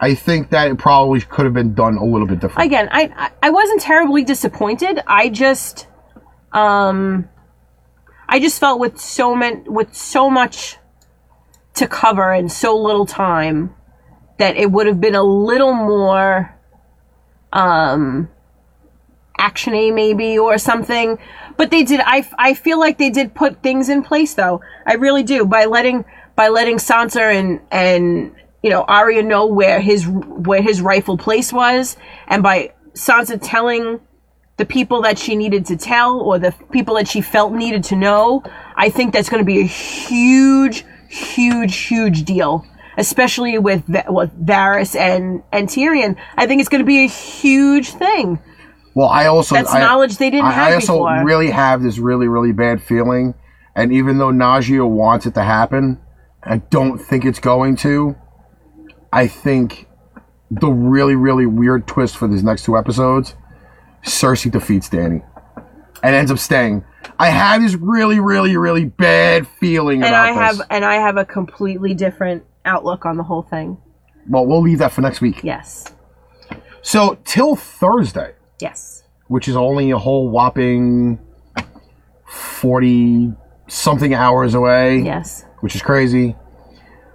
I 0.00 0.14
think 0.14 0.50
that 0.50 0.68
it 0.70 0.78
probably 0.78 1.20
could 1.20 1.44
have 1.44 1.54
been 1.54 1.74
done 1.74 1.96
a 1.96 2.04
little 2.04 2.26
bit 2.26 2.40
different. 2.40 2.66
again, 2.66 2.88
I 2.90 3.12
I- 3.16 3.30
I 3.44 3.50
wasn't 3.50 3.82
terribly 3.82 4.24
disappointed. 4.24 5.00
I 5.06 5.28
just, 5.28 5.86
um, 6.52 7.28
I 8.28 8.40
just 8.40 8.58
felt 8.58 8.80
with 8.80 8.98
so 8.98 9.34
many 9.36 9.60
with 9.68 9.94
so 9.94 10.28
much 10.30 10.77
to 11.78 11.88
cover 11.88 12.32
in 12.32 12.48
so 12.48 12.76
little 12.76 13.06
time 13.06 13.74
that 14.38 14.56
it 14.56 14.70
would 14.70 14.86
have 14.86 15.00
been 15.00 15.14
a 15.14 15.22
little 15.22 15.74
more, 15.74 16.54
um, 17.52 18.28
actiony 19.38 19.94
maybe 19.94 20.38
or 20.38 20.58
something. 20.58 21.18
But 21.56 21.70
they 21.70 21.84
did. 21.84 22.00
I 22.04 22.28
I 22.38 22.54
feel 22.54 22.78
like 22.78 22.98
they 22.98 23.10
did 23.10 23.34
put 23.34 23.62
things 23.62 23.88
in 23.88 24.02
place 24.02 24.34
though. 24.34 24.60
I 24.86 24.94
really 24.94 25.22
do 25.22 25.44
by 25.44 25.64
letting 25.64 26.04
by 26.36 26.48
letting 26.48 26.76
Sansa 26.76 27.34
and 27.34 27.60
and 27.70 28.34
you 28.62 28.70
know 28.70 28.82
Arya 28.82 29.22
know 29.22 29.46
where 29.46 29.80
his 29.80 30.06
where 30.06 30.62
his 30.62 30.80
rightful 30.80 31.16
place 31.16 31.52
was, 31.52 31.96
and 32.26 32.42
by 32.42 32.74
Sansa 32.94 33.38
telling 33.42 34.00
the 34.56 34.66
people 34.66 35.02
that 35.02 35.18
she 35.18 35.36
needed 35.36 35.66
to 35.66 35.76
tell 35.76 36.20
or 36.20 36.38
the 36.38 36.52
people 36.72 36.96
that 36.96 37.06
she 37.06 37.20
felt 37.20 37.52
needed 37.52 37.84
to 37.84 37.96
know. 37.96 38.42
I 38.76 38.90
think 38.90 39.12
that's 39.12 39.28
going 39.28 39.40
to 39.40 39.46
be 39.46 39.60
a 39.60 39.64
huge, 39.64 40.84
huge, 41.08 41.76
huge 41.76 42.24
deal. 42.24 42.64
Especially 42.96 43.58
with 43.58 43.84
with 44.08 44.44
Varys 44.44 44.98
and 44.98 45.40
and 45.52 45.68
Tyrion, 45.68 46.16
I 46.36 46.48
think 46.48 46.58
it's 46.58 46.68
going 46.68 46.80
to 46.80 46.86
be 46.86 47.04
a 47.04 47.08
huge 47.08 47.90
thing. 47.90 48.40
Well, 48.96 49.08
I 49.08 49.26
also 49.26 49.54
That's 49.54 49.72
I, 49.72 49.78
knowledge 49.78 50.16
they 50.16 50.30
didn't 50.30 50.46
I, 50.46 50.50
have 50.50 50.72
I 50.72 50.74
also 50.74 50.94
before. 50.94 51.24
really 51.24 51.50
have 51.50 51.80
this 51.80 51.98
really 51.98 52.26
really 52.26 52.50
bad 52.50 52.82
feeling, 52.82 53.34
and 53.76 53.92
even 53.92 54.18
though 54.18 54.32
Najee 54.32 54.84
wants 54.84 55.26
it 55.26 55.34
to 55.34 55.44
happen, 55.44 56.00
I 56.42 56.56
don't 56.56 56.98
think 56.98 57.24
it's 57.24 57.38
going 57.38 57.76
to. 57.76 58.16
I 59.12 59.28
think 59.28 59.86
the 60.50 60.68
really 60.68 61.14
really 61.14 61.46
weird 61.46 61.86
twist 61.86 62.16
for 62.16 62.26
these 62.26 62.42
next 62.42 62.64
two 62.64 62.76
episodes, 62.76 63.36
Cersei 64.02 64.50
defeats 64.50 64.88
Dany, 64.88 65.22
and 66.02 66.14
ends 66.16 66.32
up 66.32 66.38
staying. 66.40 66.84
I 67.18 67.28
have 67.30 67.60
this 67.62 67.74
really 67.74 68.20
really 68.20 68.56
really 68.56 68.84
bad 68.84 69.46
feeling 69.60 70.02
and 70.02 70.10
about 70.10 70.28
I 70.28 70.32
have 70.32 70.60
and 70.70 70.84
I 70.84 70.94
have 70.96 71.16
a 71.16 71.24
completely 71.24 71.94
different 71.94 72.44
outlook 72.64 73.04
on 73.06 73.16
the 73.16 73.22
whole 73.24 73.42
thing. 73.42 73.78
Well, 74.28 74.46
we'll 74.46 74.60
leave 74.62 74.78
that 74.78 74.92
for 74.92 75.00
next 75.00 75.20
week. 75.20 75.42
Yes. 75.42 75.86
So 76.82 77.18
till 77.24 77.56
Thursday. 77.56 78.34
Yes. 78.60 79.02
which 79.28 79.46
is 79.48 79.56
only 79.56 79.90
a 79.90 79.98
whole 79.98 80.28
whopping 80.30 81.18
40 82.26 83.32
something 83.68 84.14
hours 84.14 84.54
away, 84.54 85.00
Yes. 85.00 85.44
which 85.60 85.74
is 85.74 85.82
crazy. 85.82 86.36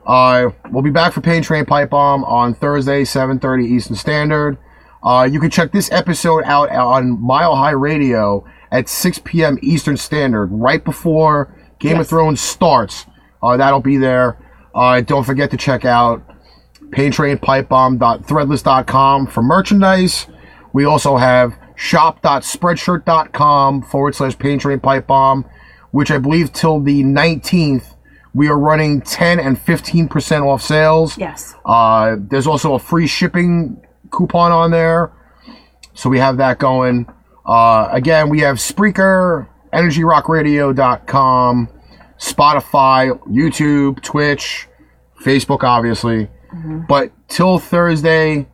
Uh, 0.05 0.49
we'll 0.71 0.83
be 0.83 0.89
back 0.91 1.13
for 1.13 1.21
Pain 1.21 1.41
Train 1.41 1.65
Pipe 1.65 1.89
Bomb 1.91 2.23
on 2.25 2.53
Thursday, 2.53 3.03
7.30 3.03 3.65
Eastern 3.65 3.95
Standard. 3.95 4.57
Uh, 5.01 5.27
you 5.29 5.39
can 5.39 5.49
check 5.49 5.71
this 5.71 5.91
episode 5.91 6.43
out 6.45 6.69
on 6.69 7.21
Mile 7.21 7.55
High 7.55 7.71
Radio 7.71 8.45
at 8.73 8.89
6 8.89 9.19
p.m. 9.23 9.57
Eastern 9.61 9.95
Standard, 9.95 10.47
right 10.47 10.83
before 10.83 11.55
Game 11.79 11.97
of 11.99 12.09
Thrones 12.09 12.41
starts. 12.41 13.05
Uh, 13.41 13.55
that'll 13.55 13.79
be 13.79 13.95
there. 13.97 14.37
Uh, 14.73 14.99
don't 15.01 15.23
forget 15.23 15.51
to 15.51 15.57
check 15.57 15.85
out 15.85 16.23
paintrainpipebomb.threadless.com 16.89 19.27
for 19.27 19.43
merchandise. 19.43 20.25
We 20.73 20.85
also 20.85 21.17
have 21.17 21.53
shop.spreadshirt.com 21.75 23.83
forward 23.83 24.15
slash 24.15 24.35
paintrainpipebomb, 24.37 25.47
which 25.91 26.09
I 26.09 26.17
believe 26.17 26.51
till 26.51 26.79
the 26.79 27.03
19th, 27.03 27.93
we 28.33 28.47
are 28.47 28.57
running 28.57 29.01
10 29.01 29.39
and 29.39 29.55
15% 29.57 30.45
off 30.45 30.63
sales. 30.63 31.15
Yes. 31.17 31.53
Uh, 31.63 32.15
there's 32.19 32.47
also 32.47 32.73
a 32.73 32.79
free 32.79 33.05
shipping 33.05 33.79
coupon 34.09 34.51
on 34.51 34.71
there. 34.71 35.11
So 35.93 36.09
we 36.09 36.17
have 36.17 36.37
that 36.37 36.57
going. 36.57 37.05
Uh, 37.45 37.89
again, 37.91 38.29
we 38.29 38.39
have 38.39 38.57
Spreaker, 38.57 39.47
EnergyRockRadio.com, 39.73 41.69
Spotify, 42.17 43.19
YouTube, 43.27 44.01
Twitch, 44.01 44.67
Facebook, 45.21 45.63
obviously. 45.63 46.29
But 46.87 47.11
till 47.27 47.57
Thursday, 47.59 48.47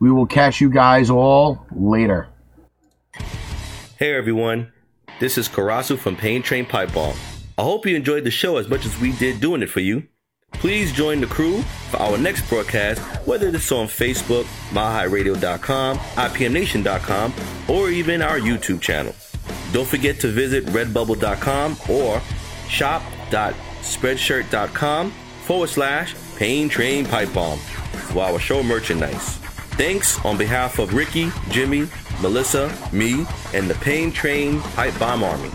we 0.00 0.10
will 0.10 0.26
catch 0.26 0.60
you 0.60 0.70
guys 0.70 1.10
all 1.10 1.66
later. 1.74 2.28
Hey 3.98 4.14
everyone, 4.14 4.72
this 5.18 5.36
is 5.38 5.48
Karasu 5.48 5.98
from 5.98 6.14
Pain 6.14 6.42
Train 6.42 6.66
Pipe 6.66 6.92
Bomb. 6.92 7.16
I 7.56 7.62
hope 7.62 7.86
you 7.86 7.96
enjoyed 7.96 8.22
the 8.22 8.30
show 8.30 8.58
as 8.58 8.68
much 8.68 8.86
as 8.86 8.96
we 9.00 9.10
did 9.12 9.40
doing 9.40 9.62
it 9.62 9.70
for 9.70 9.80
you. 9.80 10.06
Please 10.52 10.92
join 10.92 11.20
the 11.20 11.26
crew 11.26 11.62
for 11.90 11.98
our 11.98 12.16
next 12.18 12.48
broadcast, 12.48 13.00
whether 13.26 13.48
it's 13.48 13.70
on 13.70 13.86
Facebook, 13.86 14.44
MileHighRadio.com, 14.70 15.98
IPMNation.com, 15.98 17.34
or 17.68 17.90
even 17.90 18.22
our 18.22 18.40
YouTube 18.40 18.80
channel. 18.80 19.14
Don't 19.72 19.86
forget 19.86 20.18
to 20.20 20.28
visit 20.28 20.64
Redbubble.com 20.66 21.76
or 21.88 22.20
shop.spreadshirt.com 22.68 25.10
forward 25.44 25.68
slash 25.68 26.14
Pain 26.36 26.68
Train 26.68 27.06
Pipe 27.06 27.32
Bomb 27.32 27.58
for 27.58 28.22
our 28.24 28.38
show 28.38 28.62
merchandise. 28.62 29.36
Thanks 29.76 30.22
on 30.24 30.36
behalf 30.36 30.78
of 30.80 30.92
Ricky, 30.94 31.30
Jimmy, 31.50 31.86
Melissa, 32.20 32.74
me, 32.92 33.24
and 33.54 33.70
the 33.70 33.74
Pain 33.76 34.10
Train 34.10 34.60
Pipe 34.60 34.98
Bomb 34.98 35.22
Army. 35.22 35.50